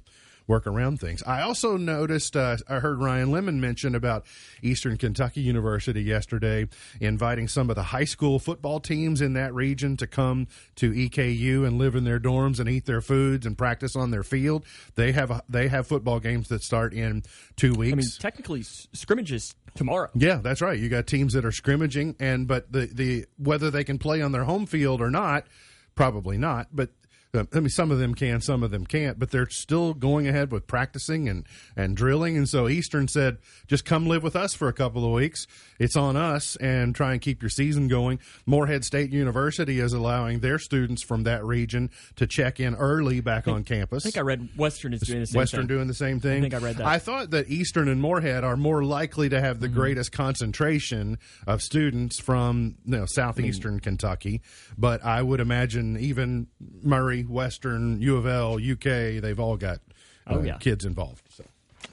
work 0.51 0.67
around 0.67 0.99
things. 0.99 1.23
I 1.23 1.43
also 1.43 1.77
noticed, 1.77 2.37
uh, 2.37 2.57
I 2.69 2.81
heard 2.81 3.01
Ryan 3.01 3.29
Lemond 3.29 3.61
mention 3.61 3.95
about 3.95 4.27
Eastern 4.63 4.97
Kentucky 4.99 5.41
University 5.41 6.03
yesterday, 6.03 6.67
inviting 7.01 7.47
some 7.47 7.71
of 7.71 7.77
the 7.77 7.85
high 7.85 8.05
school 8.05 8.41
football 8.41 8.81
teams 8.81 9.21
in 9.21 9.35
that 9.35 9.55
region 9.55 9.97
to 9.99 10.09
come 10.09 10.49
to 10.75 10.91
EKU 10.91 11.65
and 11.65 11.79
live 11.79 11.95
in 11.95 12.03
their 12.03 12.19
dorms 12.19 12.59
and 12.59 12.69
eat 12.69 12.85
their 12.85 13.01
foods 13.01 13.47
and 13.47 13.57
practice 13.57 13.95
on 13.95 14.11
their 14.11 14.25
field. 14.25 14.67
They 14.97 15.13
have 15.13 15.31
a, 15.31 15.43
they 15.49 15.69
have 15.69 15.87
football 15.87 16.19
games 16.19 16.49
that 16.49 16.65
start 16.65 16.93
in 16.93 17.23
two 17.55 17.73
weeks. 17.73 17.93
I 17.93 17.97
mean, 17.97 18.09
technically, 18.19 18.63
scrimmages 18.65 19.55
tomorrow. 19.77 20.11
Yeah, 20.15 20.41
that's 20.43 20.61
right. 20.61 20.79
You 20.79 20.89
got 20.89 21.07
teams 21.07 21.35
that 21.35 21.45
are 21.45 21.53
scrimmaging, 21.53 22.17
and 22.19 22.49
but 22.49 22.73
the 22.73 22.87
the 22.87 23.27
whether 23.39 23.71
they 23.71 23.85
can 23.85 23.99
play 23.99 24.21
on 24.21 24.33
their 24.33 24.45
home 24.45 24.67
field 24.67 25.01
or 25.01 25.11
not, 25.11 25.47
probably 25.95 26.39
not. 26.39 26.69
But 26.73 26.91
I 27.33 27.47
mean, 27.61 27.69
some 27.69 27.91
of 27.91 27.99
them 27.99 28.15
can, 28.15 28.41
some 28.41 28.63
of 28.63 28.71
them 28.71 28.85
can't. 28.87 29.19
But 29.19 29.31
they're 29.31 29.49
still 29.49 29.95
going 29.95 30.27
ahead 30.27 30.51
with 30.53 30.67
practicing 30.67 31.29
and 31.29 31.47
and 31.77 31.97
drilling. 31.97 32.37
And 32.37 32.49
so 32.49 32.69
Eastern 32.69 33.09
said, 33.09 33.39
just 33.67 33.85
come 33.85 34.07
live 34.07 34.23
with 34.23 34.35
us 34.37 34.55
for 34.55 34.69
a 34.69 34.73
couple 34.73 35.05
of 35.05 35.13
weeks. 35.13 35.47
It's 35.79 35.97
on 35.97 36.17
us, 36.17 36.57
and 36.57 36.95
try 36.95 37.13
and 37.13 37.21
keep 37.23 37.43
your 37.43 37.49
season 37.49 37.89
going. 37.89 38.19
Morehead 38.47 38.85
State 38.85 39.11
University 39.13 39.81
is 39.81 39.93
allowing 39.93 40.41
their 40.41 40.59
students 40.59 41.03
from 41.03 41.23
that 41.25 41.45
region 41.45 41.91
to 42.17 42.27
check 42.27 42.61
in 42.61 42.75
early 42.75 43.21
back 43.21 43.49
on 43.49 43.65
campus. 43.65 44.05
I 44.05 44.11
think 44.11 44.19
I 44.19 44.21
read 44.23 44.49
Western 44.57 44.93
is 44.93 45.01
doing 45.01 45.21
the 45.21 45.27
same 45.27 45.39
Western 45.39 45.61
thing. 45.61 45.67
doing 45.69 45.87
the 45.89 45.95
same 45.95 46.21
thing. 46.21 46.39
I 46.39 46.41
think 46.43 46.55
I 46.55 46.59
read 46.59 46.77
that. 46.77 46.87
I 46.87 46.99
thought 46.99 47.31
that 47.31 47.49
Eastern 47.49 47.89
and 47.89 48.01
Morehead 48.01 48.45
are 48.45 48.57
more 48.57 48.85
likely 48.85 49.29
to 49.31 49.41
have 49.41 49.61
the 49.61 49.71
Mm-hmm. 49.71 49.79
greatest 49.79 50.11
concentration 50.13 51.17
of 51.47 51.63
students 51.63 52.19
from 52.21 52.77
you 52.85 52.97
know, 52.97 53.07
southeastern 53.07 53.79
Kentucky, 53.79 54.43
but 54.77 55.05
I 55.05 55.23
would 55.23 55.39
imagine 55.39 55.97
even 55.99 56.49
Murray, 56.83 57.20
Western, 57.29 58.01
U 58.01 58.17
of 58.17 58.27
L, 58.27 58.55
UK, 58.55 59.21
they've 59.21 59.39
all 59.41 59.57
got 59.57 59.79
uh, 60.27 60.35
Oh, 60.35 60.43
yeah. 60.43 60.57
kids 60.59 60.85
involved. 60.85 61.23
So 61.31 61.45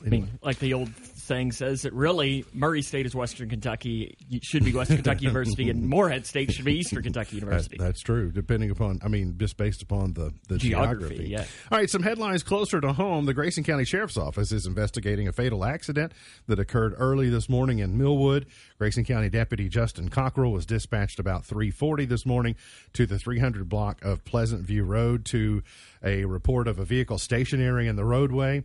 I 0.05 0.10
mean, 0.10 0.27
like 0.41 0.60
the 0.60 0.74
old 0.74 0.89
saying 1.27 1.51
says 1.51 1.84
that 1.84 1.93
really 1.93 2.46
Murray 2.53 2.81
State 2.81 3.05
is 3.05 3.13
Western 3.13 3.50
Kentucky, 3.50 4.15
should 4.41 4.63
be 4.65 4.74
Western 4.74 4.98
Kentucky 4.98 5.25
University, 5.25 5.69
and 5.69 5.88
Morehead 5.88 6.25
State 6.25 6.51
should 6.53 6.65
be 6.65 6.79
Eastern 6.79 7.03
Kentucky 7.03 7.36
That- 7.36 7.46
University. 7.46 7.77
that's 7.77 8.01
true. 8.01 8.31
Depending 8.31 8.72
upon, 8.72 9.00
I 9.03 9.10
mean, 9.10 9.38
just 9.38 9.57
based 9.57 9.81
upon 9.81 10.13
the, 10.13 10.34
the 10.48 10.57
Geography, 10.57 11.15
geography. 11.17 11.29
yeah. 11.29 11.46
All 11.72 11.77
right, 11.77 11.89
some 11.89 12.01
headlines 12.01 12.43
closer 12.43 12.81
to 12.81 12.93
home. 12.93 13.25
The 13.25 13.34
Grayson 13.34 13.63
County 13.63 13.86
Sheriff's 13.86 14.17
Office 14.17 14.51
is 14.51 14.65
investigating 14.65 15.27
a 15.27 15.34
fatal 15.34 15.63
accident 15.65 16.13
that 16.48 16.60
occurred 16.60 16.96
early 16.98 17.29
this 17.29 17.50
morning 17.50 17.79
in 17.79 17.98
Millwood. 17.98 18.46
Grayson 18.79 19.03
County 19.03 19.29
Deputy 19.29 19.69
Justin 19.69 20.10
Cockrell 20.10 20.51
was 20.51 20.65
dispatched 20.65 21.19
about 21.19 21.43
340 21.46 22.05
this 22.05 22.25
morning 22.25 22.55
to 22.93 23.05
the 23.05 23.19
300 23.19 23.67
block 23.67 24.03
of 24.05 24.24
Pleasant 24.24 24.65
View 24.65 24.84
Road 24.84 25.25
to 25.25 25.62
a 26.03 26.25
report 26.25 26.67
of 26.67 26.79
a 26.79 26.86
vehicle 26.86 27.17
stationary 27.17 27.88
in 27.88 27.96
the 27.96 28.05
roadway. 28.05 28.63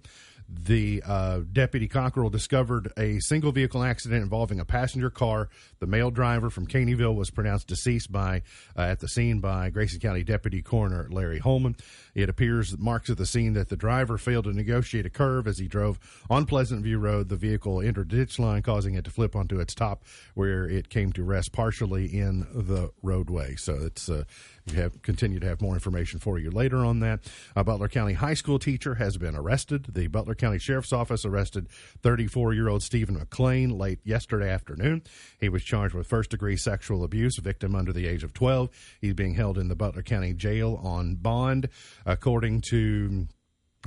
The 0.55 1.03
uh, 1.07 1.41
deputy 1.51 1.89
Cockrell 1.89 2.31
discovered 2.31 2.93
a 2.99 3.19
single 3.21 3.53
vehicle 3.53 3.83
accident 3.83 4.23
involving 4.23 4.61
a 4.61 4.67
passenger 4.67 5.09
car. 5.09 5.49
The 5.81 5.87
male 5.87 6.11
driver 6.11 6.51
from 6.51 6.67
Caneyville 6.67 7.15
was 7.15 7.31
pronounced 7.31 7.69
deceased 7.69 8.13
by 8.13 8.43
uh, 8.77 8.83
at 8.83 9.01
the 9.01 9.09
scene 9.09 9.41
by 9.41 9.71
Grayson 9.71 10.01
County 10.01 10.23
Deputy 10.23 10.61
Coroner 10.61 11.09
Larry 11.11 11.39
Holman. 11.39 11.77
It 12.15 12.29
appears 12.29 12.71
that 12.71 12.81
marks 12.81 13.09
of 13.09 13.17
the 13.17 13.25
scene 13.25 13.55
that 13.55 13.71
the 13.71 13.77
driver 13.77 14.19
failed 14.19 14.45
to 14.45 14.53
negotiate 14.53 15.07
a 15.07 15.11
curve 15.11 15.47
as 15.47 15.59
he 15.59 15.67
drove 15.67 15.99
on 16.29 16.45
Pleasant 16.45 16.83
View 16.83 16.99
Road. 16.99 17.31
The 17.31 17.37
vehicle 17.37 17.81
entered 17.81 18.09
ditch 18.09 18.39
line, 18.39 18.61
causing 18.61 18.95
it 18.95 19.05
to 19.07 19.11
flip 19.11 19.35
onto 19.35 19.59
its 19.59 19.75
top, 19.75 20.05
where 20.35 20.69
it 20.69 20.91
came 20.91 21.13
to 21.13 21.25
rest 21.25 21.53
partially 21.53 22.07
in 22.07 22.47
the 22.53 22.91
roadway. 23.03 23.57
So 23.57 23.75
it's 23.75 24.11
uh, 24.11 24.25
we 24.67 24.75
have 24.75 25.03
continue 25.03 25.41
to 25.41 25.47
have 25.47 25.61
more 25.61 25.75
information 25.75 26.21
for 26.21 26.39
you 26.39 26.51
later 26.51 26.79
on 26.79 27.01
that. 27.01 27.21
A 27.57 27.65
Butler 27.65 27.89
County 27.89 28.15
high 28.15 28.35
school 28.35 28.59
teacher 28.59 28.95
has 28.95 29.17
been 29.17 29.35
arrested. 29.35 29.87
The 29.93 30.07
Butler 30.07 30.35
County 30.35 30.59
Sheriff's 30.59 30.93
Office 30.93 31.25
arrested 31.25 31.69
34 32.03 32.55
year 32.55 32.69
old 32.69 32.83
Stephen 32.83 33.17
McLean 33.17 33.77
late 33.77 33.99
yesterday 34.05 34.51
afternoon. 34.51 35.03
He 35.41 35.49
was 35.49 35.65
charged 35.65 35.95
with 35.95 36.07
first 36.07 36.31
degree 36.31 36.57
sexual 36.57 37.03
abuse, 37.05 37.39
victim 37.39 37.75
under 37.75 37.93
the 37.93 38.07
age 38.07 38.23
of 38.23 38.33
12. 38.33 38.71
He's 39.01 39.15
being 39.15 39.35
held 39.35 39.59
in 39.59 39.69
the 39.69 39.77
Butler 39.77 40.03
County 40.03 40.33
Jail 40.33 40.81
on 40.83 41.17
bond, 41.17 41.69
according 42.07 42.61
to. 42.63 43.27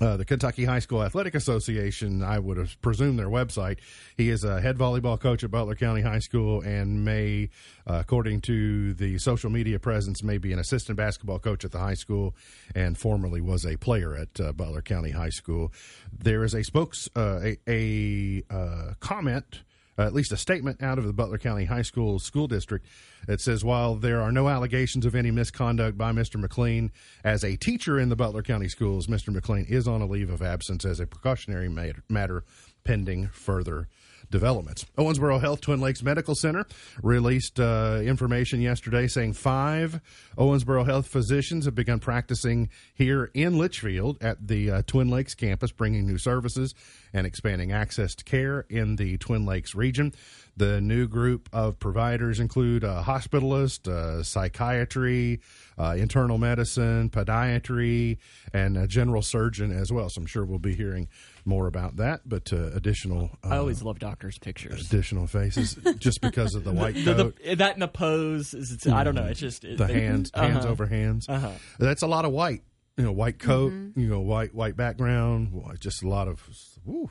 Uh, 0.02 0.18
the 0.18 0.26
Kentucky 0.26 0.66
High 0.66 0.80
School 0.80 1.02
Athletic 1.02 1.36
Association, 1.36 2.22
I 2.22 2.38
would 2.38 2.58
have 2.58 2.82
presumed 2.82 3.18
their 3.18 3.30
website. 3.30 3.78
He 4.18 4.30
is 4.30 4.44
a 4.44 4.60
head 4.60 4.78
volleyball 4.78 5.18
coach 5.18 5.42
at 5.46 5.52
Butler 5.52 5.76
County 5.76 6.02
High 6.02 6.20
School 6.20 6.60
and 6.62 7.06
may, 7.06 7.50
uh, 7.88 8.00
according 8.02 8.42
to 8.42 8.94
the 8.94 9.18
social 9.20 9.50
media 9.50 9.80
presence, 9.80 10.22
may 10.22 10.38
be 10.38 10.52
an 10.52 10.60
assistant 10.60 10.98
basketball 10.98 11.40
coach 11.40 11.64
at 11.64 11.72
the 11.72 11.80
high 11.80 11.94
school 11.94 12.36
and 12.76 12.98
formerly 12.98 13.40
was 13.40 13.66
a 13.66 13.78
player 13.78 14.18
at 14.18 14.38
uh, 14.38 14.52
Butler 14.52 14.82
County 14.82 15.12
High 15.12 15.30
School. 15.30 15.72
There 16.12 16.44
is 16.44 16.54
a 16.54 16.64
spokes, 16.64 17.08
uh, 17.16 17.40
a, 17.42 17.58
a 17.66 18.44
uh, 18.54 18.94
comment 19.00 19.62
uh, 19.98 20.04
at 20.04 20.14
least 20.14 20.32
a 20.32 20.38
statement 20.38 20.82
out 20.82 20.98
of 20.98 21.06
the 21.06 21.14
Butler 21.14 21.38
County 21.38 21.66
High 21.66 21.82
School 21.82 22.20
School 22.20 22.48
District 22.48 22.86
that 23.28 23.42
says 23.42 23.64
while 23.64 23.96
there 23.96 24.22
are 24.22 24.32
no 24.32 24.50
allegations 24.50 25.06
of 25.06 25.16
any 25.16 25.32
misconduct 25.32 25.98
by 25.98 26.12
Mr. 26.12 26.40
McLean 26.40 26.92
as 27.24 27.44
a 27.44 27.56
teacher 27.56 28.00
in 28.00 28.10
the 28.10 28.16
Butler 28.16 28.44
County 28.44 28.68
schools, 28.68 29.08
Mr. 29.08 29.34
McLean 29.34 29.66
is 29.66 29.88
on 29.88 30.02
a 30.02 30.06
leave 30.06 30.30
of 30.30 30.42
absence 30.42 30.86
as 30.86 31.00
a 31.00 31.08
precautionary 31.08 31.70
matter, 31.70 32.04
matter 32.10 32.44
pending 32.86 33.28
further 33.34 33.90
developments. 34.32 34.86
Owensboro 34.98 35.40
Health 35.40 35.62
Twin 35.62 35.82
Lakes 35.82 36.04
Medical 36.04 36.36
Center 36.36 36.66
released 37.02 37.60
uh, 37.60 38.00
information 38.04 38.62
yesterday 38.62 39.08
saying 39.08 39.34
five 39.34 40.02
Owensboro 40.38 40.86
Health 40.86 41.08
physicians 41.08 41.66
have 41.66 41.76
begun 41.76 42.00
practicing 42.00 42.70
here 42.94 43.30
in 43.34 43.54
Leitchfield 43.54 44.18
at 44.22 44.48
the 44.48 44.72
uh, 44.72 44.82
Twin 44.88 45.10
Lakes 45.10 45.36
campus, 45.36 45.72
bringing 45.72 46.06
new 46.06 46.18
services 46.18 46.74
and 47.14 47.26
expanding 47.26 47.72
access 47.72 48.16
to 48.16 48.24
care 48.24 48.66
in 48.70 48.96
the 48.96 49.18
Twin 49.18 49.46
Lakes 49.46 49.76
region. 49.76 50.14
The 50.58 50.80
new 50.80 51.08
group 51.08 51.50
of 51.52 51.80
providers 51.80 52.40
include 52.40 52.84
a 52.84 53.04
hospitalist, 53.06 53.90
uh, 53.90 54.24
psychiatry, 54.24 55.42
uh, 55.78 55.96
internal 55.98 56.38
medicine, 56.38 57.10
podiatry, 57.10 58.18
and 58.54 58.78
a 58.78 58.88
general 58.88 59.22
surgeon 59.22 59.72
as 59.72 59.92
well. 59.92 60.10
So 60.10 60.22
I'm 60.22 60.26
sure 60.26 60.46
we'll 60.46 60.60
be 60.60 60.74
hearing 60.74 61.10
more 61.46 61.68
about 61.68 61.98
that, 61.98 62.22
but 62.26 62.52
uh, 62.52 62.72
additional 62.74 63.32
uh, 63.44 63.50
I 63.50 63.58
always 63.58 63.82
love 63.82 64.00
doctors' 64.00 64.38
pictures. 64.38 64.86
additional 64.88 65.28
faces 65.28 65.76
just 65.98 66.22
because 66.22 66.56
of 66.56 66.64
the 66.64 66.72
white 66.72 66.96
coat. 66.96 67.36
the, 67.44 67.56
that 67.56 67.74
and 67.74 67.82
the 67.82 67.88
pose 67.88 68.54
is 68.54 68.72
it's, 68.72 68.88
I 68.88 69.04
don't 69.04 69.16
know. 69.16 69.26
It's 69.26 69.40
just 69.40 69.64
it, 69.64 69.78
the 69.78 69.86
they- 69.86 70.02
hands 70.02 70.32
hands 70.34 70.60
uh-huh. 70.60 70.70
over 70.70 70.86
hands. 70.88 71.28
Uh-huh. 71.30 71.52
That's 71.80 72.02
a 72.02 72.08
lot 72.08 72.26
of 72.26 72.32
white. 72.32 72.64
You 72.98 73.04
know, 73.04 73.12
white 73.12 73.40
coat. 73.40 73.74
You 73.74 74.08
know, 74.08 74.22
white 74.22 74.56
white 74.56 74.78
background. 74.78 75.52
Just 75.80 76.02
a 76.04 76.08
lot 76.08 76.28
of. 76.28 76.42
Woo, 76.86 77.10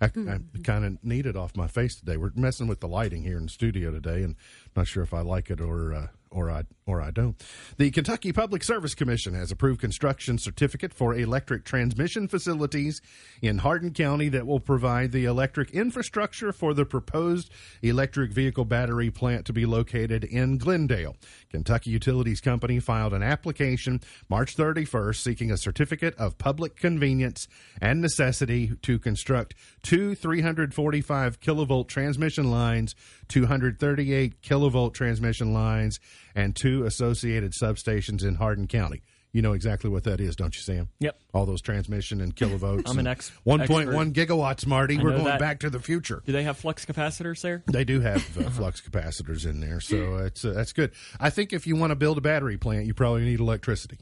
I, 0.00 0.06
I 0.06 0.38
kind 0.62 0.84
of 0.84 1.04
need 1.04 1.26
it 1.26 1.36
off 1.36 1.56
my 1.56 1.66
face 1.66 1.96
today. 1.96 2.16
We're 2.16 2.30
messing 2.36 2.68
with 2.68 2.80
the 2.80 2.86
lighting 2.86 3.22
here 3.22 3.36
in 3.36 3.44
the 3.44 3.48
studio 3.48 3.90
today, 3.90 4.22
and 4.22 4.36
not 4.76 4.86
sure 4.86 5.02
if 5.02 5.12
I 5.12 5.22
like 5.22 5.50
it 5.50 5.60
or 5.60 5.92
uh, 5.92 6.06
or 6.30 6.50
I 6.50 6.62
or 6.88 7.02
I 7.02 7.10
don't. 7.10 7.36
The 7.76 7.90
Kentucky 7.90 8.32
Public 8.32 8.64
Service 8.64 8.94
Commission 8.94 9.34
has 9.34 9.52
approved 9.52 9.80
construction 9.80 10.38
certificate 10.38 10.94
for 10.94 11.14
electric 11.14 11.64
transmission 11.64 12.26
facilities 12.26 13.02
in 13.42 13.58
Hardin 13.58 13.92
County 13.92 14.30
that 14.30 14.46
will 14.46 14.58
provide 14.58 15.12
the 15.12 15.26
electric 15.26 15.70
infrastructure 15.70 16.50
for 16.50 16.72
the 16.72 16.86
proposed 16.86 17.50
electric 17.82 18.32
vehicle 18.32 18.64
battery 18.64 19.10
plant 19.10 19.44
to 19.46 19.52
be 19.52 19.66
located 19.66 20.24
in 20.24 20.56
Glendale. 20.56 21.16
Kentucky 21.50 21.90
Utilities 21.90 22.40
Company 22.40 22.80
filed 22.80 23.12
an 23.12 23.22
application 23.22 24.00
March 24.30 24.56
31st 24.56 25.16
seeking 25.16 25.50
a 25.50 25.58
certificate 25.58 26.14
of 26.16 26.38
public 26.38 26.76
convenience 26.76 27.48
and 27.82 28.00
necessity 28.00 28.72
to 28.80 28.98
construct 28.98 29.54
two 29.82 30.14
345 30.14 31.40
kilovolt 31.40 31.88
transmission 31.88 32.50
lines, 32.50 32.94
238 33.28 34.40
kilovolt 34.40 34.94
transmission 34.94 35.52
lines, 35.52 36.00
and 36.34 36.54
two 36.54 36.84
associated 36.84 37.52
substations 37.52 38.24
in 38.24 38.36
Hardin 38.36 38.66
County. 38.66 39.02
You 39.32 39.42
know 39.42 39.52
exactly 39.52 39.90
what 39.90 40.04
that 40.04 40.20
is, 40.20 40.36
don't 40.36 40.54
you, 40.56 40.62
Sam? 40.62 40.88
Yep. 41.00 41.18
All 41.34 41.44
those 41.44 41.60
transmission 41.60 42.20
and 42.20 42.34
kilovolts. 42.34 42.84
I'm 42.86 42.98
an 42.98 43.00
and 43.00 43.08
ex- 43.08 43.30
1.1 43.46 44.12
gigawatts, 44.12 44.66
Marty. 44.66 44.96
We're 44.96 45.10
going 45.10 45.24
that. 45.24 45.38
back 45.38 45.60
to 45.60 45.70
the 45.70 45.80
future. 45.80 46.22
Do 46.24 46.32
they 46.32 46.44
have 46.44 46.56
flux 46.56 46.86
capacitors 46.86 47.42
there? 47.42 47.62
They 47.70 47.84
do 47.84 48.00
have 48.00 48.38
uh, 48.38 48.48
flux 48.50 48.80
capacitors 48.80 49.44
in 49.44 49.60
there, 49.60 49.80
so 49.80 50.16
it's 50.18 50.44
uh, 50.44 50.52
that's 50.52 50.72
good. 50.72 50.92
I 51.20 51.28
think 51.28 51.52
if 51.52 51.66
you 51.66 51.76
want 51.76 51.90
to 51.90 51.96
build 51.96 52.16
a 52.16 52.22
battery 52.22 52.56
plant, 52.56 52.86
you 52.86 52.94
probably 52.94 53.24
need 53.24 53.40
electricity. 53.40 53.98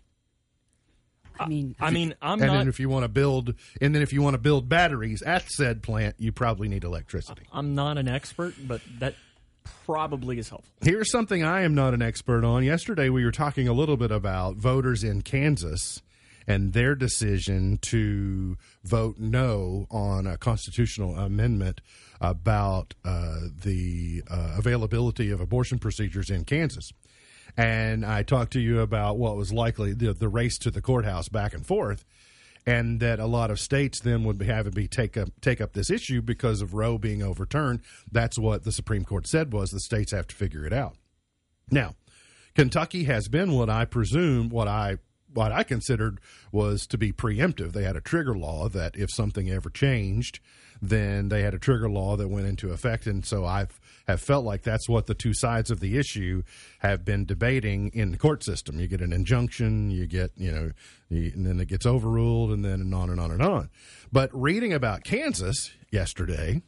I 1.38 1.49
mean, 1.49 1.76
I 1.80 1.90
mean, 1.90 2.14
I'm 2.23 2.40
and 2.40 2.50
not. 2.50 2.59
then 2.59 2.68
if 2.68 2.80
you 2.80 2.88
want 2.88 3.04
to 3.04 3.09
build, 3.09 3.54
and 3.80 3.95
then 3.95 4.02
if 4.02 4.12
you 4.12 4.23
want 4.23 4.35
to 4.35 4.38
build 4.38 4.68
batteries 4.68 5.23
at 5.23 5.50
said 5.50 5.83
plant, 5.83 6.16
you 6.18 6.33
probably 6.33 6.68
need 6.68 6.85
electricity. 6.85 7.42
I'm 7.52 7.75
not 7.75 7.99
an 7.99 8.09
expert, 8.09 8.54
but 8.66 8.80
that 9.00 9.14
probably 9.85 10.38
is 10.38 10.49
helpful. 10.49 10.73
Here's 10.82 11.11
something 11.11 11.42
I 11.42 11.62
am 11.62 11.75
not 11.75 11.94
an 11.94 12.02
expert 12.02 12.44
on. 12.44 12.64
Yesterday, 12.64 13.08
we 13.08 13.25
were 13.25 13.32
talking 13.32 13.68
a 13.68 13.73
little 13.73 13.96
bit 13.96 14.11
about 14.11 14.56
voters 14.56 15.04
in 15.04 15.23
Kansas 15.23 16.02
and 16.46 16.73
their 16.73 16.94
decision 16.94 17.78
to 17.82 18.56
vote 18.85 19.18
no 19.18 19.87
on 19.90 20.26
a 20.26 20.37
constitutional 20.37 21.16
amendment 21.16 21.80
about 22.20 22.94
uh, 23.04 23.40
the 23.62 24.23
uh, 24.30 24.54
availability 24.56 25.30
of 25.30 25.40
abortion 25.40 25.78
procedures 25.78 26.30
in 26.30 26.44
Kansas. 26.44 26.92
And 27.56 28.04
I 28.04 28.23
talked 28.23 28.52
to 28.52 28.61
you 28.61 28.80
about 28.80 29.18
what 29.18 29.37
was 29.37 29.52
likely 29.52 29.92
the, 29.92 30.12
the 30.12 30.28
race 30.28 30.58
to 30.58 30.70
the 30.70 30.82
courthouse 30.82 31.28
back 31.28 31.54
and 31.54 31.66
forth, 31.66 32.04
and 32.66 32.99
that 33.00 33.20
a 33.20 33.26
lot 33.26 33.50
of 33.50 33.61
states 33.61 34.00
then 34.00 34.25
would 34.25 34.38
be, 34.38 34.46
have 34.46 34.66
it 34.66 34.75
be 34.75 34.88
take 34.88 35.16
up 35.16 35.28
take 35.40 35.61
up 35.61 35.73
this 35.73 35.90
issue 35.90 36.20
because 36.20 36.61
of 36.61 36.75
Roe 36.75 36.99
being 36.99 37.23
overturned. 37.23 37.80
That's 38.11 38.38
what 38.38 38.64
the 38.64 38.73
Supreme 38.73 39.04
Court 39.04 39.26
said 39.26 39.52
was 39.52 39.70
the 39.70 39.80
states 39.80 40.12
have 40.12 40.26
to 40.28 40.35
figure 40.35 40.66
it 40.66 40.73
out. 40.73 40.96
Now, 41.70 41.94
Kentucky 42.54 43.04
has 43.04 43.28
been 43.28 43.52
what 43.52 43.70
I 43.70 43.85
presume 43.85 44.49
what 44.49 44.68
I 44.68 44.99
what 45.32 45.52
I 45.52 45.62
considered 45.62 46.18
was 46.50 46.87
to 46.88 46.99
be 46.99 47.12
preemptive. 47.12 47.73
They 47.73 47.85
had 47.85 47.96
a 47.96 48.00
trigger 48.00 48.37
law 48.37 48.68
that 48.70 48.96
if 48.96 49.11
something 49.11 49.50
ever 49.50 49.68
changed, 49.68 50.40
then 50.80 51.28
they 51.28 51.42
had 51.42 51.54
a 51.54 51.58
trigger 51.58 51.90
law 51.90 52.16
that 52.16 52.28
went 52.28 52.46
into 52.46 52.73
effect, 52.73 53.06
and 53.06 53.25
so 53.25 53.44
I 53.44 53.66
have 54.06 54.20
felt 54.20 54.44
like 54.44 54.62
that's 54.62 54.88
what 54.88 55.06
the 55.06 55.14
two 55.14 55.34
sides 55.34 55.70
of 55.70 55.80
the 55.80 55.98
issue 55.98 56.42
have 56.78 57.04
been 57.04 57.25
debating 57.25 57.90
in 57.92 58.12
the 58.12 58.16
court 58.16 58.44
system. 58.44 58.78
You 58.78 58.86
get 58.86 59.00
an 59.00 59.12
injunction, 59.12 59.90
you 59.90 60.06
get 60.06 60.30
you 60.36 60.52
know, 60.52 60.70
and 61.10 61.46
then 61.46 61.60
it 61.60 61.68
gets 61.68 61.86
overruled, 61.86 62.50
and 62.50 62.64
then 62.64 62.80
and 62.80 62.94
on 62.94 63.10
and 63.10 63.20
on 63.20 63.30
and 63.30 63.42
on. 63.42 63.70
But 64.12 64.30
reading 64.32 64.72
about 64.72 65.04
Kansas 65.04 65.72
yesterday, 65.90 66.62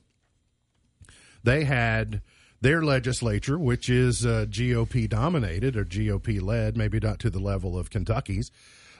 they 1.44 1.64
had 1.64 2.22
their 2.60 2.82
legislature, 2.82 3.58
which 3.58 3.88
is 3.88 4.26
uh, 4.26 4.46
GOP 4.48 5.08
dominated 5.08 5.76
or 5.76 5.84
GOP 5.84 6.42
led, 6.42 6.76
maybe 6.76 6.98
not 7.00 7.18
to 7.20 7.30
the 7.30 7.38
level 7.38 7.78
of 7.78 7.90
Kentucky's, 7.90 8.50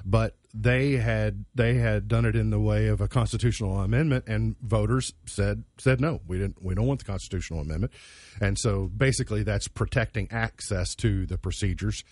but 0.05 0.37
they 0.55 0.93
had 0.93 1.45
they 1.55 1.75
had 1.75 2.09
done 2.09 2.25
it 2.25 2.37
in 2.37 2.51
the 2.51 2.61
way 2.61 2.87
of 2.87 3.01
a 3.01 3.09
constitutional 3.09 3.81
amendment, 3.81 4.25
and 4.27 4.57
voters 4.61 5.13
said 5.27 5.65
said 5.79 6.01
no, 6.01 6.21
we 6.27 6.39
didn't 6.39 6.63
we 6.63 6.75
don't 6.75 6.87
want 6.87 7.01
the 7.01 7.05
constitutional 7.05 7.61
amendment, 7.61 7.93
and 8.41 8.59
so 8.59 8.87
basically 8.87 9.43
that's 9.43 9.69
protecting 9.69 10.29
access 10.31 10.95
to 10.95 11.27
the 11.27 11.37
procedures 11.37 12.05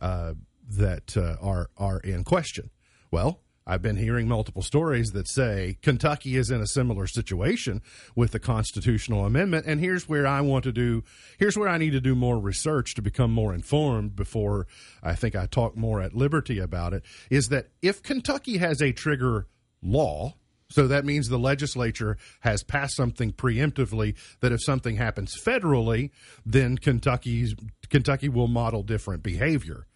uh, 0.00 0.34
that 0.68 1.16
uh, 1.16 1.36
are 1.40 1.70
are 1.76 2.00
in 2.00 2.24
question. 2.24 2.70
Well, 3.10 3.43
I've 3.66 3.80
been 3.80 3.96
hearing 3.96 4.28
multiple 4.28 4.60
stories 4.60 5.12
that 5.12 5.26
say 5.26 5.78
Kentucky 5.80 6.36
is 6.36 6.50
in 6.50 6.60
a 6.60 6.66
similar 6.66 7.06
situation 7.06 7.80
with 8.14 8.32
the 8.32 8.38
constitutional 8.38 9.24
amendment. 9.24 9.64
And 9.66 9.80
here's 9.80 10.06
where 10.08 10.26
I 10.26 10.42
want 10.42 10.64
to 10.64 10.72
do, 10.72 11.02
here's 11.38 11.56
where 11.56 11.68
I 11.68 11.78
need 11.78 11.92
to 11.92 12.00
do 12.00 12.14
more 12.14 12.38
research 12.38 12.94
to 12.94 13.02
become 13.02 13.32
more 13.32 13.54
informed 13.54 14.16
before 14.16 14.66
I 15.02 15.14
think 15.14 15.34
I 15.34 15.46
talk 15.46 15.76
more 15.76 16.02
at 16.02 16.14
liberty 16.14 16.58
about 16.58 16.92
it. 16.92 17.04
Is 17.30 17.48
that 17.48 17.68
if 17.80 18.02
Kentucky 18.02 18.58
has 18.58 18.82
a 18.82 18.92
trigger 18.92 19.46
law, 19.82 20.34
so 20.68 20.86
that 20.88 21.04
means 21.06 21.28
the 21.28 21.38
legislature 21.38 22.18
has 22.40 22.62
passed 22.62 22.96
something 22.96 23.32
preemptively 23.32 24.14
that 24.40 24.52
if 24.52 24.62
something 24.62 24.96
happens 24.96 25.40
federally, 25.40 26.10
then 26.44 26.76
Kentucky's 26.76 27.54
Kentucky 27.88 28.28
will 28.28 28.48
model 28.48 28.82
different 28.82 29.22
behavior. 29.22 29.86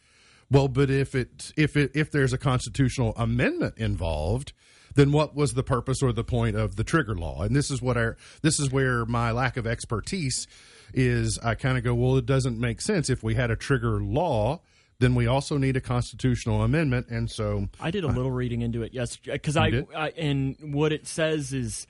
Well, 0.50 0.69
but 0.69 0.90
if 0.90 1.14
it 1.14 1.52
if 1.57 1.76
it 1.76 1.93
if 1.95 2.11
there's 2.11 2.33
a 2.33 2.38
constitutional 2.38 3.12
amendment 3.17 3.75
involved, 3.76 4.52
then 4.95 5.12
what 5.12 5.35
was 5.35 5.55
the 5.55 5.62
purpose 5.62 6.02
or 6.02 6.12
the 6.12 6.25
point 6.25 6.57
of 6.57 6.76
the 6.76 6.85
trigger 6.85 7.14
law? 7.14 7.43
And 7.43 7.55
this 7.55 7.71
is 7.71 7.83
what 7.83 7.97
our 7.97 8.17
this 8.43 8.59
is 8.59 8.71
where 8.71 9.05
my 9.05 9.31
lack 9.31 9.57
of 9.57 9.67
expertise 9.67 10.47
is. 10.95 11.38
I 11.38 11.55
kind 11.55 11.76
of 11.76 11.85
go, 11.85 11.95
well, 11.95 12.17
it 12.17 12.26
doesn't 12.26 12.59
make 12.59 12.81
sense 12.81 13.11
if 13.11 13.23
we 13.23 13.35
had 13.35 13.50
a 13.50 13.57
trigger 13.57 14.00
law. 14.00 14.61
Then 15.00 15.14
we 15.14 15.28
also 15.28 15.59
need 15.59 15.76
a 15.76 15.81
constitutional 15.81 16.62
amendment, 16.62 17.07
and 17.09 17.31
so 17.31 17.69
I 17.78 17.93
did 17.93 18.02
a 18.02 18.09
little 18.09 18.33
reading 18.33 18.62
into 18.62 18.83
it 18.83 18.93
yesterday 18.93 19.35
because 19.35 19.57
I. 19.57 19.85
I 19.95 20.09
and 20.17 20.57
what 20.75 20.93
it 20.93 21.07
says 21.07 21.52
is 21.52 21.87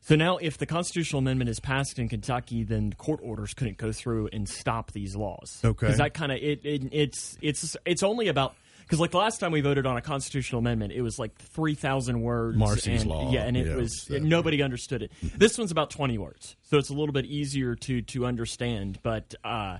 so 0.00 0.16
now 0.16 0.38
if 0.38 0.58
the 0.58 0.66
constitutional 0.66 1.20
amendment 1.20 1.50
is 1.50 1.60
passed 1.60 1.98
in 1.98 2.08
Kentucky, 2.08 2.64
then 2.64 2.92
court 2.94 3.20
orders 3.22 3.54
couldn't 3.54 3.76
go 3.76 3.92
through 3.92 4.28
and 4.32 4.48
stop 4.48 4.92
these 4.92 5.14
laws. 5.14 5.60
Okay. 5.64 5.86
because 5.86 5.98
that 5.98 6.14
kind 6.14 6.32
of 6.32 6.38
it, 6.38 6.64
it 6.64 6.88
it's 6.92 7.36
it's 7.42 7.76
it's 7.84 8.02
only 8.02 8.28
about. 8.28 8.54
Because 8.82 8.98
like 8.98 9.12
the 9.12 9.18
last 9.18 9.38
time 9.38 9.52
we 9.52 9.60
voted 9.60 9.86
on 9.86 9.96
a 9.96 10.00
constitutional 10.02 10.58
amendment, 10.58 10.92
it 10.92 11.00
was 11.02 11.16
like 11.16 11.36
three 11.36 11.76
thousand 11.76 12.22
words. 12.22 12.56
Marsy's 12.58 13.02
and, 13.02 13.10
Law. 13.10 13.30
yeah, 13.30 13.44
and 13.44 13.56
it 13.56 13.66
Yeah, 13.68 13.76
was 13.76 14.02
so- 14.02 14.18
nobody 14.18 14.62
understood 14.64 15.02
it. 15.02 15.12
This 15.22 15.56
one's 15.56 15.70
about 15.70 15.90
twenty 15.90 16.18
words, 16.18 16.56
so 16.62 16.76
it's 16.76 16.88
a 16.88 16.94
little 16.94 17.12
bit 17.12 17.24
easier 17.26 17.76
to 17.76 18.02
to 18.02 18.26
understand. 18.26 18.98
But 19.04 19.34
uh, 19.44 19.78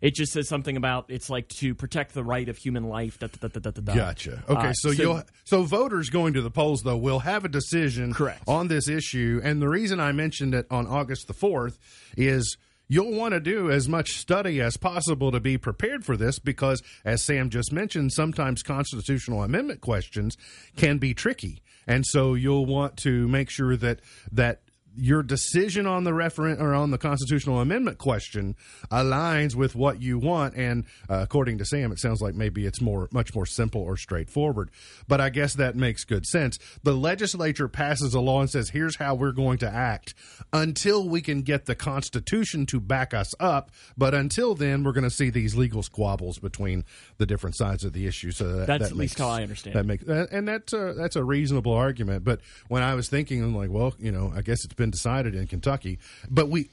it 0.00 0.14
just 0.14 0.32
says 0.32 0.48
something 0.48 0.76
about 0.76 1.06
it's 1.08 1.28
like 1.30 1.48
to 1.48 1.74
protect 1.74 2.14
the 2.14 2.24
right 2.24 2.48
of 2.48 2.56
human 2.56 2.84
life. 2.84 3.18
Da, 3.18 3.28
da, 3.40 3.48
da. 3.48 3.94
Gotcha. 3.94 4.42
Okay, 4.48 4.68
Uh, 4.68 4.72
so, 4.72 4.90
you'll 4.90 5.22
so 5.44 5.62
voters 5.64 6.10
going 6.10 6.34
to 6.34 6.42
the 6.42 6.50
polls 6.50 6.82
though 6.82 6.96
will 6.96 7.20
have 7.20 7.44
a 7.44 7.48
decision 7.48 8.14
Correct. 8.14 8.42
on 8.46 8.68
this 8.68 8.88
issue, 8.88 9.40
and 9.44 9.60
the 9.60 9.68
reason 9.68 10.00
I 10.00 10.12
mentioned 10.12 10.54
it 10.54 10.66
on 10.70 10.86
August 10.86 11.26
the 11.26 11.34
fourth 11.34 11.78
is 12.16 12.56
you'll 12.88 13.12
want 13.14 13.34
to 13.34 13.40
do 13.40 13.70
as 13.70 13.88
much 13.88 14.10
study 14.16 14.60
as 14.60 14.76
possible 14.76 15.30
to 15.30 15.38
be 15.40 15.56
prepared 15.56 16.04
for 16.04 16.16
this 16.16 16.38
because, 16.38 16.82
as 17.04 17.22
Sam 17.24 17.50
just 17.50 17.72
mentioned, 17.72 18.12
sometimes 18.12 18.62
constitutional 18.62 19.42
amendment 19.44 19.80
questions 19.80 20.36
can 20.76 20.98
be 20.98 21.14
tricky, 21.14 21.62
and 21.86 22.04
so 22.06 22.34
you'll 22.34 22.66
want 22.66 22.96
to 22.98 23.28
make 23.28 23.50
sure 23.50 23.76
that 23.76 24.00
that 24.32 24.62
your 24.96 25.22
decision 25.22 25.86
on 25.86 26.04
the 26.04 26.10
referent 26.10 26.60
or 26.60 26.74
on 26.74 26.90
the 26.90 26.98
constitutional 26.98 27.60
amendment 27.60 27.98
question 27.98 28.56
aligns 28.90 29.54
with 29.54 29.74
what 29.74 30.02
you 30.02 30.18
want. 30.18 30.54
And 30.56 30.84
uh, 31.08 31.20
according 31.22 31.58
to 31.58 31.64
sam 31.64 31.92
it 31.92 31.98
sounds 31.98 32.20
like 32.20 32.34
maybe 32.34 32.66
it's 32.66 32.80
more 32.80 33.08
much 33.12 33.34
more 33.34 33.46
simple 33.46 33.82
or 33.82 33.96
straightforward. 33.96 34.70
But 35.08 35.20
i 35.20 35.30
guess 35.30 35.54
that 35.54 35.76
makes 35.76 36.04
good 36.04 36.26
sense. 36.26 36.58
The 36.82 36.92
legislature 36.92 37.68
passes 37.68 38.14
a 38.14 38.20
law 38.20 38.40
and 38.40 38.50
says 38.50 38.70
here's 38.70 38.96
how 38.96 39.14
we're 39.14 39.32
going 39.32 39.58
to 39.58 39.68
act 39.70 40.14
until 40.52 41.08
we 41.08 41.20
can 41.20 41.42
get 41.42 41.66
the 41.66 41.74
constitution 41.74 42.66
to 42.66 42.80
back 42.80 43.14
us 43.14 43.32
up. 43.38 43.70
But 43.96 44.14
until 44.14 44.54
then 44.54 44.82
we're 44.82 44.92
going 44.92 45.04
to 45.04 45.10
see 45.10 45.30
these 45.30 45.54
legal 45.54 45.82
squabbles 45.82 46.38
between 46.38 46.84
the 47.18 47.26
different 47.26 47.56
sides 47.56 47.84
of 47.84 47.92
the 47.92 48.06
issue. 48.06 48.32
So 48.32 48.48
that, 48.56 48.66
That's 48.66 48.82
that 48.84 48.90
at 48.90 48.96
least 48.96 49.18
makes- 49.18 49.20
how 49.20 49.28
I 49.28 49.42
understand 49.42 49.76
that 49.76 49.86
makes 49.86 50.04
and 50.04 50.48
that's 50.48 50.72
a, 50.72 50.94
that's 50.96 51.16
a 51.16 51.24
reasonable 51.24 51.72
argument. 51.72 52.24
But 52.24 52.40
when 52.68 52.82
I 52.82 52.94
was 52.94 53.08
thinking, 53.08 53.42
I'm 53.42 53.54
like, 53.54 53.70
well, 53.70 53.94
you 53.98 54.10
know, 54.10 54.32
I 54.34 54.42
guess 54.42 54.64
it's 54.64 54.74
been 54.80 54.90
decided 54.90 55.34
in 55.36 55.46
Kentucky, 55.46 55.98
but 56.28 56.48
we. 56.48 56.68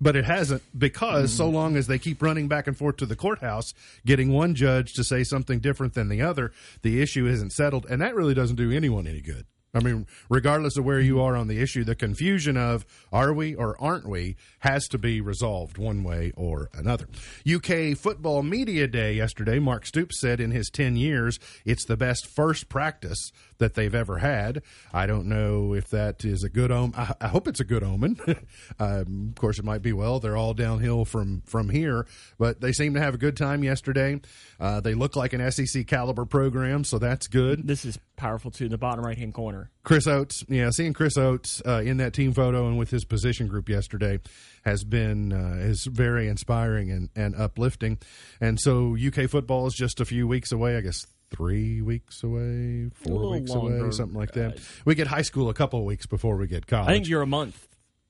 But 0.00 0.14
it 0.14 0.24
hasn't 0.24 0.62
because 0.78 1.32
so 1.32 1.46
mm-hmm. 1.46 1.56
long 1.56 1.76
as 1.76 1.88
they 1.88 1.98
keep 1.98 2.22
running 2.22 2.46
back 2.46 2.68
and 2.68 2.76
forth 2.76 2.98
to 2.98 3.06
the 3.06 3.16
courthouse, 3.16 3.74
getting 4.06 4.32
one 4.32 4.54
judge 4.54 4.92
to 4.92 5.02
say 5.02 5.24
something 5.24 5.58
different 5.58 5.94
than 5.94 6.08
the 6.08 6.22
other, 6.22 6.52
the 6.82 7.02
issue 7.02 7.26
isn't 7.26 7.50
settled, 7.50 7.84
and 7.90 8.00
that 8.00 8.14
really 8.14 8.32
doesn't 8.32 8.54
do 8.54 8.70
anyone 8.70 9.08
any 9.08 9.20
good. 9.20 9.44
I 9.74 9.80
mean, 9.80 10.06
regardless 10.30 10.76
of 10.76 10.84
where 10.84 11.00
you 11.00 11.14
mm-hmm. 11.14 11.22
are 11.22 11.36
on 11.36 11.48
the 11.48 11.60
issue, 11.60 11.84
the 11.84 11.94
confusion 11.94 12.56
of 12.56 12.86
are 13.12 13.32
we 13.32 13.54
or 13.54 13.76
aren't 13.80 14.08
we 14.08 14.36
has 14.60 14.88
to 14.88 14.98
be 14.98 15.20
resolved 15.20 15.78
one 15.78 16.02
way 16.02 16.32
or 16.36 16.70
another. 16.72 17.06
UK 17.50 17.96
Football 17.96 18.42
Media 18.42 18.86
Day 18.86 19.14
yesterday, 19.14 19.58
Mark 19.58 19.84
Stoops 19.84 20.20
said 20.20 20.40
in 20.40 20.52
his 20.52 20.70
10 20.70 20.96
years, 20.96 21.38
it's 21.64 21.84
the 21.84 21.96
best 21.96 22.26
first 22.26 22.68
practice 22.68 23.30
that 23.58 23.74
they've 23.74 23.94
ever 23.94 24.18
had. 24.18 24.62
I 24.92 25.06
don't 25.06 25.26
know 25.26 25.74
if 25.74 25.88
that 25.90 26.24
is 26.24 26.44
a 26.44 26.48
good 26.48 26.70
omen. 26.70 26.94
I, 26.96 27.14
I 27.20 27.28
hope 27.28 27.48
it's 27.48 27.60
a 27.60 27.64
good 27.64 27.82
omen. 27.82 28.18
um, 28.78 29.28
of 29.30 29.40
course, 29.40 29.58
it 29.58 29.64
might 29.64 29.82
be, 29.82 29.92
well, 29.92 30.20
they're 30.20 30.36
all 30.36 30.54
downhill 30.54 31.04
from, 31.04 31.42
from 31.46 31.68
here, 31.68 32.06
but 32.38 32.60
they 32.60 32.72
seem 32.72 32.94
to 32.94 33.00
have 33.00 33.14
a 33.14 33.18
good 33.18 33.36
time 33.36 33.62
yesterday. 33.62 34.20
Uh, 34.58 34.80
they 34.80 34.94
look 34.94 35.16
like 35.16 35.32
an 35.32 35.50
SEC 35.50 35.86
caliber 35.86 36.24
program, 36.24 36.84
so 36.84 36.98
that's 36.98 37.26
good. 37.26 37.66
This 37.66 37.84
is 37.84 37.98
powerful 38.16 38.50
too. 38.50 38.64
In 38.64 38.70
the 38.70 38.78
bottom 38.78 39.04
right 39.04 39.18
hand 39.18 39.34
corner. 39.34 39.70
Chris 39.82 40.06
Oats, 40.06 40.44
yeah, 40.48 40.70
seeing 40.70 40.92
Chris 40.92 41.16
Oats 41.16 41.62
uh, 41.64 41.80
in 41.84 41.96
that 41.96 42.12
team 42.12 42.32
photo 42.32 42.66
and 42.68 42.78
with 42.78 42.90
his 42.90 43.04
position 43.04 43.46
group 43.46 43.68
yesterday 43.68 44.20
has 44.64 44.84
been 44.84 45.32
uh, 45.32 45.56
is 45.60 45.84
very 45.86 46.28
inspiring 46.28 46.90
and, 46.90 47.08
and 47.16 47.34
uplifting. 47.34 47.98
And 48.40 48.60
so 48.60 48.96
UK 48.96 49.30
football 49.30 49.66
is 49.66 49.74
just 49.74 50.00
a 50.00 50.04
few 50.04 50.28
weeks 50.28 50.52
away, 50.52 50.76
I 50.76 50.82
guess 50.82 51.06
three 51.30 51.80
weeks 51.82 52.22
away, 52.22 52.90
four 52.94 53.14
little 53.14 53.32
weeks 53.32 53.52
away, 53.52 53.90
something 53.90 54.18
like 54.18 54.32
that. 54.32 54.58
we 54.84 54.94
get 54.94 55.06
high 55.06 55.22
school 55.22 55.48
a 55.48 55.54
couple 55.54 55.78
of 55.78 55.84
weeks 55.84 56.06
before 56.06 56.36
we 56.36 56.46
get 56.46 56.66
college 56.66 56.88
I 56.88 56.92
think 56.92 57.08
you're 57.08 57.22
a 57.22 57.26
month 57.26 57.67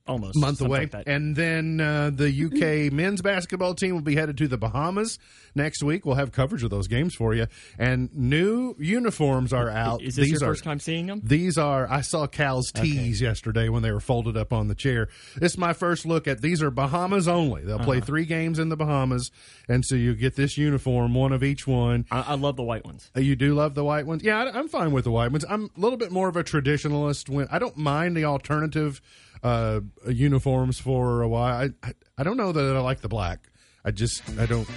almost 0.08 0.36
month 0.36 0.60
away. 0.60 0.88
like 0.92 1.04
and 1.06 1.36
then 1.36 1.80
uh, 1.80 2.10
the 2.12 2.28
UK 2.28 2.92
men's 2.92 3.22
basketball 3.22 3.74
team 3.74 3.94
will 3.94 4.00
be 4.02 4.16
headed 4.16 4.38
to 4.38 4.48
the 4.48 4.56
Bahamas 4.58 5.18
next 5.54 5.82
week. 5.82 6.04
We'll 6.06 6.16
have 6.16 6.32
coverage 6.32 6.62
of 6.62 6.70
those 6.70 6.88
games 6.88 7.14
for 7.14 7.34
you. 7.34 7.46
And 7.78 8.08
new 8.14 8.74
uniforms 8.78 9.52
are 9.52 9.68
out. 9.70 10.02
Is 10.02 10.16
this 10.16 10.26
These 10.26 10.40
your 10.40 10.50
are, 10.50 10.52
first 10.52 10.64
time 10.64 10.80
seeing 10.80 11.06
them? 11.06 11.20
These 11.24 11.58
are 11.58 11.90
I 11.90 12.00
saw 12.00 12.26
Cal's 12.26 12.70
tees 12.72 13.20
yesterday 13.20 13.68
when 13.68 13.82
they 13.82 13.92
were 13.92 14.00
folded 14.00 14.36
up 14.36 14.52
on 14.52 14.68
the 14.68 14.74
chair. 14.74 15.08
This 15.36 15.52
is 15.52 15.58
my 15.58 15.72
first 15.72 16.06
look 16.06 16.26
at 16.26 16.40
these 16.40 16.62
are 16.62 16.70
Bahamas 16.70 17.28
only. 17.28 17.62
They'll 17.62 17.78
play 17.78 18.00
three 18.00 18.24
games 18.24 18.58
in 18.58 18.68
the 18.68 18.76
Bahamas, 18.76 19.30
and 19.68 19.84
so 19.84 19.94
you 19.94 20.14
get 20.14 20.36
this 20.36 20.56
uniform, 20.56 21.14
one 21.14 21.32
of 21.32 21.42
each 21.42 21.66
one. 21.66 22.06
I, 22.10 22.20
I 22.28 22.34
love 22.34 22.56
the 22.56 22.62
white 22.62 22.84
ones. 22.84 23.10
Uh, 23.16 23.20
You 23.20 23.36
do 23.36 23.54
love 23.54 23.74
the 23.74 23.84
white 23.84 24.06
ones, 24.06 24.22
yeah. 24.22 24.44
I, 24.44 24.58
I'm 24.58 24.68
fine 24.68 24.92
with 24.92 25.04
the 25.04 25.10
white 25.10 25.30
ones. 25.32 25.44
I'm 25.48 25.64
a 25.76 25.80
little 25.80 25.98
bit 25.98 26.10
more 26.10 26.28
of 26.28 26.36
a 26.36 26.44
traditionalist. 26.44 27.28
When 27.28 27.46
I 27.50 27.58
don't 27.58 27.76
mind 27.76 28.16
the 28.16 28.24
alternative 28.24 29.00
uh, 29.42 29.80
uniforms 30.08 30.78
for 30.80 31.22
a 31.22 31.28
while. 31.28 31.70
I, 31.82 31.86
I 31.86 31.92
I 32.18 32.22
don't 32.24 32.36
know 32.36 32.52
that 32.52 32.76
I 32.76 32.80
like 32.80 33.00
the 33.00 33.08
black. 33.08 33.48
I 33.84 33.90
just 33.90 34.22
I 34.38 34.46
don't. 34.46 34.68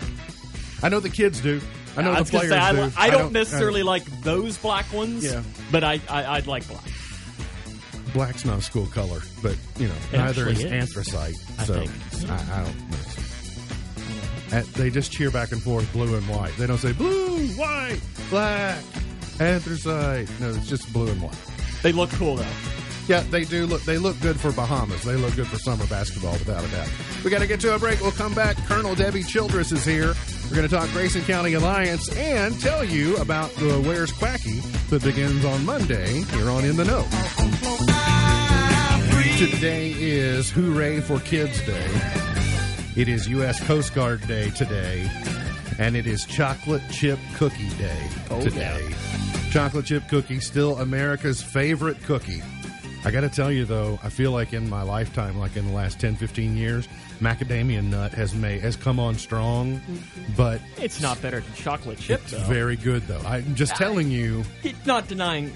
I 0.84 0.90
know 0.90 1.00
the 1.00 1.10
kids 1.10 1.42
do. 1.42 1.62
I 1.98 2.02
know 2.04 2.14
I 2.14 2.22
the 2.22 2.30
players 2.32 2.50
say, 2.52 2.58
I, 2.58 2.72
do. 2.72 2.82
li- 2.84 2.92
I 2.98 3.10
don't 3.10 3.34
necessarily 3.34 3.82
I- 3.82 3.86
like 3.86 4.06
those 4.22 4.58
black 4.58 4.92
ones. 4.94 5.24
Yeah. 5.26 5.44
but 5.72 5.84
I, 5.84 6.00
I 6.10 6.38
I'd 6.38 6.48
like 6.48 6.68
black. 6.68 6.84
black's 8.14 8.46
not 8.46 8.60
a 8.60 8.62
school 8.62 8.86
color, 8.88 9.20
but 9.44 9.58
you 9.78 9.88
know 9.88 9.96
It 10.14 10.18
neither 10.18 10.48
is 10.50 10.64
is. 10.64 10.72
anthracite. 10.72 11.36
I 11.60 11.64
so. 11.66 11.74
I, 12.30 12.34
I 12.60 12.64
don't. 12.64 12.90
know. 12.92 12.98
And 14.54 14.66
they 14.68 14.90
just 14.90 15.12
cheer 15.14 15.32
back 15.32 15.52
and 15.54 15.62
forth, 15.64 15.92
blue 15.94 16.16
and 16.16 16.28
white. 16.28 16.52
They 16.58 16.68
don't 16.68 16.78
say 16.78 16.92
blue, 16.92 17.48
white, 17.50 18.02
black, 18.30 18.84
anthracite. 19.40 20.30
No, 20.42 20.50
it's 20.50 20.68
just 20.68 20.92
blue 20.92 21.08
and 21.10 21.22
white. 21.22 21.38
They 21.84 21.92
look 21.92 22.10
cool 22.12 22.36
though. 22.38 22.46
Yeah, 23.08 23.22
they 23.22 23.44
do 23.44 23.66
look. 23.66 23.82
They 23.82 23.98
look 23.98 24.20
good 24.22 24.40
for 24.40 24.52
Bahamas. 24.52 25.04
They 25.04 25.16
look 25.16 25.36
good 25.36 25.48
for 25.48 25.58
summer 25.58 25.86
basketball, 25.88 26.34
without 26.34 26.64
a 26.64 26.68
doubt. 26.70 26.88
We 27.26 27.32
got 27.32 27.40
to 27.40 27.48
get 27.48 27.60
to 27.62 27.74
a 27.76 27.80
break. 27.80 28.00
We'll 28.00 28.12
come 28.12 28.34
back. 28.34 28.56
Colonel 28.68 28.94
Debbie 28.96 29.24
Childress 29.24 29.72
is 29.72 29.84
here. 29.84 30.14
We're 30.50 30.56
going 30.56 30.70
to 30.70 30.74
talk 30.74 30.88
Grayson 30.92 31.24
County 31.24 31.54
Alliance 31.56 32.16
and 32.16 32.58
tell 32.62 32.84
you 32.86 33.18
about 33.18 33.50
the 33.56 33.82
Where's 33.82 34.12
Quacky 34.12 34.60
that 34.90 35.04
begins 35.04 35.44
on 35.44 35.66
Monday 35.66 36.22
here 36.26 36.50
on 36.50 36.64
In 36.64 36.78
the 36.78 36.86
Know. 36.86 37.06
Today 39.38 39.92
is 39.98 40.52
Hooray 40.52 41.02
for 41.02 41.20
Kids 41.20 41.60
Day. 41.66 41.88
It 42.96 43.08
is 43.08 43.28
U.S. 43.30 43.60
Coast 43.66 43.96
Guard 43.96 44.26
Day 44.28 44.52
today, 44.52 45.10
and 45.80 45.96
it 45.98 46.06
is 46.06 46.26
Chocolate 46.26 46.84
Chip 46.92 47.18
Cookie 47.36 47.70
Day 47.70 48.08
Oh, 48.30 48.40
today. 48.42 48.94
Chocolate 49.52 49.86
chip 49.86 50.08
cookie, 50.08 50.40
still 50.40 50.78
America's 50.78 51.42
favorite 51.42 52.02
cookie. 52.04 52.42
I 53.04 53.12
got 53.12 53.22
to 53.22 53.30
tell 53.30 53.52
you 53.52 53.66
though, 53.66 54.00
I 54.02 54.08
feel 54.10 54.32
like 54.32 54.54
in 54.54 54.70
my 54.70 54.82
lifetime, 54.82 55.38
like 55.38 55.58
in 55.58 55.68
the 55.68 55.74
last 55.74 56.00
10, 56.00 56.16
15 56.16 56.56
years, 56.56 56.88
macadamia 57.20 57.84
nut 57.84 58.14
has 58.14 58.34
made 58.34 58.62
has 58.62 58.78
come 58.78 58.98
on 58.98 59.16
strong, 59.16 59.80
mm-hmm. 59.80 60.34
but 60.38 60.62
It's 60.78 61.02
not 61.02 61.22
better 61.22 61.42
than 61.42 61.54
chocolate 61.56 62.00
chip 62.00 62.22
it's 62.22 62.32
though. 62.32 62.44
very 62.44 62.78
good 62.78 63.02
though. 63.08 63.22
I'm 63.26 63.56
just 63.56 63.76
telling 63.76 64.10
you, 64.10 64.44
not 64.86 65.10
denying. 65.10 65.52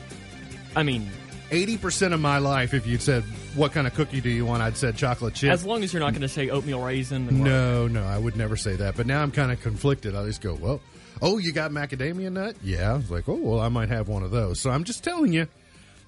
I 0.75 0.83
mean, 0.83 1.09
80% 1.51 2.11
of 2.11 2.19
my 2.19 2.39
life, 2.39 2.73
if 2.73 2.85
you'd 2.85 3.01
said, 3.01 3.23
what 3.55 3.71
kind 3.71 3.87
of 3.87 3.93
cookie 3.93 4.19
do 4.19 4.29
you 4.29 4.45
want? 4.45 4.61
I'd 4.61 4.75
said 4.75 4.97
chocolate 4.97 5.35
chip. 5.35 5.51
as 5.53 5.63
long 5.63 5.83
as 5.83 5.93
you're 5.93 6.01
not 6.01 6.11
going 6.11 6.21
to 6.21 6.27
say 6.27 6.49
oatmeal 6.49 6.81
raisin. 6.81 7.43
No, 7.43 7.87
no, 7.87 8.03
I 8.03 8.17
would 8.17 8.35
never 8.35 8.57
say 8.57 8.75
that. 8.75 8.97
But 8.97 9.07
now 9.07 9.21
I'm 9.21 9.31
kind 9.31 9.53
of 9.53 9.61
conflicted. 9.61 10.15
I 10.15 10.25
just 10.25 10.41
go, 10.41 10.55
well, 10.55 10.81
Oh, 11.21 11.37
you 11.37 11.53
got 11.53 11.71
macadamia 11.71 12.31
nut? 12.31 12.55
Yeah. 12.63 12.93
I 12.93 12.97
was 12.97 13.09
like, 13.09 13.27
oh, 13.29 13.35
well, 13.35 13.59
I 13.59 13.69
might 13.69 13.89
have 13.89 14.07
one 14.07 14.23
of 14.23 14.31
those. 14.31 14.61
So 14.61 14.69
I'm 14.69 14.83
just 14.83 15.03
telling 15.03 15.33
you, 15.33 15.47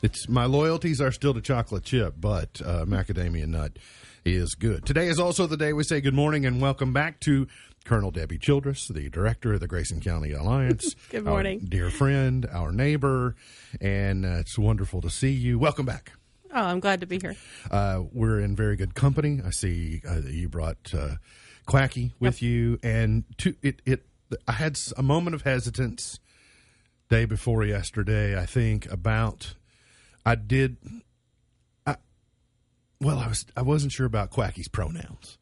it's 0.02 0.28
my 0.28 0.46
loyalties 0.46 1.02
are 1.02 1.12
still 1.12 1.34
to 1.34 1.42
chocolate 1.42 1.84
chip, 1.84 2.16
but 2.20 2.62
uh, 2.64 2.86
macadamia 2.86 3.48
nut 3.48 3.78
is 4.26 4.54
good. 4.56 4.86
Today 4.86 5.08
is 5.08 5.20
also 5.20 5.48
the 5.48 5.58
day 5.58 5.74
we 5.74 5.84
say 5.84 6.02
good 6.02 6.14
morning 6.14 6.46
and 6.46 6.62
welcome 6.62 6.92
back 6.94 7.20
to 7.22 7.48
Colonel 7.86 8.12
Debbie 8.12 8.38
Childress, 8.38 8.88
the 8.90 9.10
director 9.10 9.54
of 9.54 9.62
the 9.62 9.68
Grayson 9.68 10.02
County 10.02 10.34
Alliance. 10.34 10.94
Good 11.10 11.24
morning. 11.24 11.60
dear 11.60 11.90
friend, 11.90 12.46
our 12.52 12.74
neighbor, 12.74 13.38
and 13.80 14.26
uh, 14.26 14.40
it's 14.40 14.60
wonderful 14.60 15.00
to 15.00 15.10
see 15.10 15.32
you. 15.32 15.58
Welcome 15.58 15.86
back. 15.86 16.12
Oh, 16.54 16.62
I'm 16.62 16.82
glad 16.82 17.00
to 17.00 17.08
be 17.08 17.18
here. 17.18 17.38
Uh, 17.72 18.04
we're 18.12 18.42
in 18.42 18.58
very 18.58 18.76
good 18.76 18.94
company. 18.94 19.40
I 19.46 19.52
see 19.52 20.02
uh, 20.06 20.18
you 20.28 20.50
brought 20.50 20.94
uh, 20.94 21.16
Quacky 21.66 22.14
with 22.20 22.42
you, 22.42 22.78
and 22.84 23.24
to, 23.38 23.56
it 23.62 23.82
it 23.86 24.06
I 24.48 24.52
had 24.54 24.78
a 24.98 25.04
moment 25.04 25.36
of 25.36 25.44
hesitance 25.44 26.20
day 27.10 27.26
before 27.26 27.64
yesterday. 27.64 28.40
I 28.40 28.46
think 28.46 28.92
about 28.92 29.56
I 30.26 30.36
did. 30.36 30.78
I 31.86 31.96
well, 33.00 33.20
I 33.20 33.28
was 33.28 33.46
I 33.56 33.62
wasn't 33.62 33.92
sure 33.94 34.06
about 34.06 34.30
Quacky's 34.32 34.68
pronouns. 34.68 35.38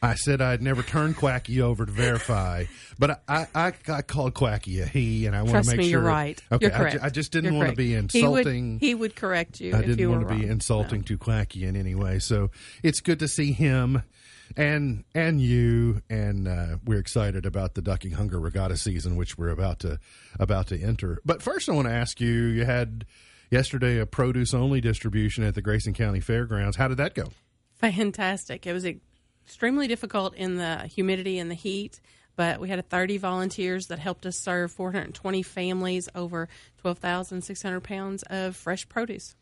I 0.00 0.14
said 0.14 0.40
I'd 0.40 0.62
never 0.62 0.82
turn 0.84 1.12
Quacky 1.12 1.60
over 1.60 1.84
to 1.84 1.90
verify, 1.90 2.66
but 3.00 3.20
I, 3.26 3.48
I, 3.52 3.72
I 3.88 4.02
called 4.02 4.32
Quacky 4.32 4.80
a 4.80 4.86
he, 4.86 5.26
and 5.26 5.34
I 5.34 5.40
want 5.40 5.50
Trust 5.54 5.70
to 5.70 5.76
make 5.76 5.78
me, 5.86 5.90
sure. 5.90 6.00
you're 6.02 6.08
right. 6.08 6.40
Okay, 6.52 6.66
You're 6.66 6.74
I, 6.74 6.78
correct. 6.78 6.92
ju- 6.94 7.00
I 7.02 7.10
just 7.10 7.32
didn't 7.32 7.54
You're 7.54 7.58
want 7.64 7.70
to 7.70 7.76
be 7.76 7.88
He 7.88 7.94
insulting. 7.94 8.74
would, 8.74 8.80
he 8.80 8.94
would 8.94 9.16
correct 9.16 9.58
you 9.60 9.74
I 9.74 9.80
if 9.80 9.86
didn't 9.86 9.98
you 9.98 10.10
want 10.10 10.28
to 10.28 10.32
be 10.36 10.46
insulting 10.46 11.00
No. 11.00 11.04
to 11.06 11.18
Quacky 11.18 11.64
in 11.64 11.74
any 11.74 11.96
way. 11.96 12.20
So 12.20 12.52
it's 12.84 13.00
good 13.00 13.18
to 13.18 13.26
see 13.26 13.50
him 13.50 14.04
and 14.56 15.04
and 15.14 15.40
you 15.40 16.02
and 16.08 16.48
uh, 16.48 16.76
we're 16.84 16.98
excited 16.98 17.46
about 17.46 17.74
the 17.74 17.82
ducking 17.82 18.12
hunger 18.12 18.38
regatta 18.38 18.76
season 18.76 19.16
which 19.16 19.36
we're 19.38 19.50
about 19.50 19.80
to 19.80 19.98
about 20.38 20.68
to 20.68 20.80
enter. 20.80 21.20
But 21.24 21.42
first 21.42 21.68
I 21.68 21.72
want 21.72 21.88
to 21.88 21.94
ask 21.94 22.20
you 22.20 22.30
you 22.30 22.64
had 22.64 23.04
yesterday 23.50 23.98
a 23.98 24.06
produce 24.06 24.54
only 24.54 24.80
distribution 24.80 25.44
at 25.44 25.54
the 25.54 25.62
Grayson 25.62 25.94
County 25.94 26.20
Fairgrounds. 26.20 26.76
How 26.76 26.88
did 26.88 26.98
that 26.98 27.14
go? 27.14 27.28
Fantastic. 27.74 28.66
It 28.66 28.72
was 28.72 28.86
extremely 29.46 29.86
difficult 29.86 30.34
in 30.34 30.56
the 30.56 30.78
humidity 30.88 31.38
and 31.38 31.50
the 31.50 31.54
heat, 31.54 32.00
but 32.36 32.60
we 32.60 32.68
had 32.68 32.78
a 32.78 32.82
30 32.82 33.18
volunteers 33.18 33.86
that 33.86 33.98
helped 33.98 34.26
us 34.26 34.36
serve 34.36 34.72
420 34.72 35.42
families 35.42 36.08
over 36.14 36.48
12,600 36.78 37.80
pounds 37.80 38.22
of 38.24 38.56
fresh 38.56 38.88
produce. 38.88 39.34